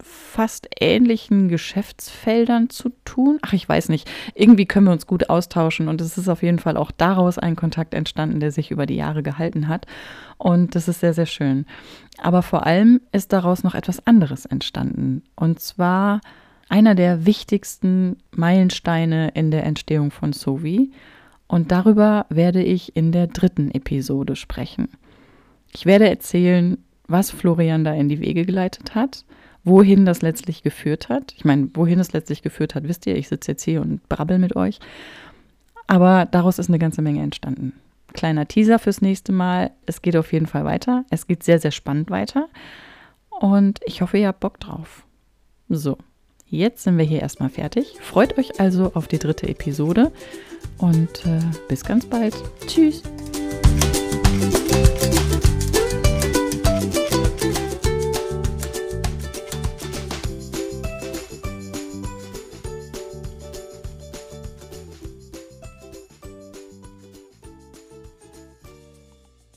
fast 0.01 0.67
ähnlichen 0.79 1.47
Geschäftsfeldern 1.47 2.69
zu 2.69 2.89
tun. 3.05 3.39
Ach, 3.41 3.53
ich 3.53 3.67
weiß 3.67 3.89
nicht. 3.89 4.09
Irgendwie 4.35 4.65
können 4.65 4.87
wir 4.87 4.93
uns 4.93 5.07
gut 5.07 5.29
austauschen 5.29 5.87
und 5.87 6.01
es 6.01 6.17
ist 6.17 6.29
auf 6.29 6.43
jeden 6.43 6.59
Fall 6.59 6.77
auch 6.77 6.91
daraus 6.91 7.37
ein 7.37 7.55
Kontakt 7.55 7.93
entstanden, 7.93 8.39
der 8.39 8.51
sich 8.51 8.71
über 8.71 8.85
die 8.85 8.95
Jahre 8.95 9.23
gehalten 9.23 9.67
hat. 9.67 9.85
Und 10.37 10.75
das 10.75 10.87
ist 10.87 10.99
sehr, 10.99 11.13
sehr 11.13 11.25
schön. 11.25 11.65
Aber 12.21 12.41
vor 12.41 12.65
allem 12.65 13.01
ist 13.11 13.33
daraus 13.33 13.63
noch 13.63 13.75
etwas 13.75 14.05
anderes 14.05 14.45
entstanden. 14.45 15.23
Und 15.35 15.59
zwar 15.59 16.21
einer 16.69 16.95
der 16.95 17.25
wichtigsten 17.25 18.17
Meilensteine 18.31 19.29
in 19.29 19.51
der 19.51 19.65
Entstehung 19.65 20.11
von 20.11 20.33
Sovi. 20.33 20.91
Und 21.47 21.71
darüber 21.71 22.25
werde 22.29 22.63
ich 22.63 22.95
in 22.95 23.11
der 23.11 23.27
dritten 23.27 23.71
Episode 23.71 24.35
sprechen. 24.35 24.89
Ich 25.73 25.85
werde 25.85 26.09
erzählen, 26.09 26.77
was 27.09 27.31
Florian 27.31 27.83
da 27.83 27.93
in 27.93 28.07
die 28.07 28.21
Wege 28.21 28.45
geleitet 28.45 28.95
hat, 28.95 29.25
wohin 29.63 30.05
das 30.05 30.21
letztlich 30.21 30.63
geführt 30.63 31.09
hat. 31.09 31.33
Ich 31.35 31.43
meine, 31.43 31.69
wohin 31.73 31.99
es 31.99 32.13
letztlich 32.13 32.41
geführt 32.41 32.75
hat, 32.75 32.87
wisst 32.87 33.05
ihr, 33.07 33.17
ich 33.17 33.27
sitze 33.27 33.51
jetzt 33.51 33.63
hier 33.63 33.81
und 33.81 34.07
brabbel 34.07 34.39
mit 34.39 34.55
euch. 34.55 34.79
Aber 35.87 36.25
daraus 36.25 36.59
ist 36.59 36.69
eine 36.69 36.79
ganze 36.79 37.01
Menge 37.01 37.21
entstanden. 37.21 37.73
Kleiner 38.13 38.47
Teaser 38.47 38.79
fürs 38.79 39.01
nächste 39.01 39.31
Mal. 39.31 39.71
Es 39.85 40.01
geht 40.01 40.15
auf 40.15 40.31
jeden 40.31 40.45
Fall 40.45 40.65
weiter. 40.65 41.03
Es 41.09 41.27
geht 41.27 41.43
sehr, 41.43 41.59
sehr 41.59 41.71
spannend 41.71 42.09
weiter. 42.09 42.47
Und 43.29 43.79
ich 43.85 44.01
hoffe, 44.01 44.17
ihr 44.17 44.27
habt 44.27 44.39
Bock 44.39 44.59
drauf. 44.59 45.03
So, 45.67 45.97
jetzt 46.47 46.83
sind 46.83 46.97
wir 46.97 47.05
hier 47.05 47.21
erstmal 47.21 47.49
fertig. 47.49 47.95
Freut 48.01 48.37
euch 48.37 48.59
also 48.59 48.91
auf 48.93 49.07
die 49.07 49.19
dritte 49.19 49.47
Episode 49.47 50.11
und 50.77 51.25
äh, 51.25 51.39
bis 51.67 51.83
ganz 51.83 52.05
bald. 52.05 52.35
Tschüss. 52.67 53.03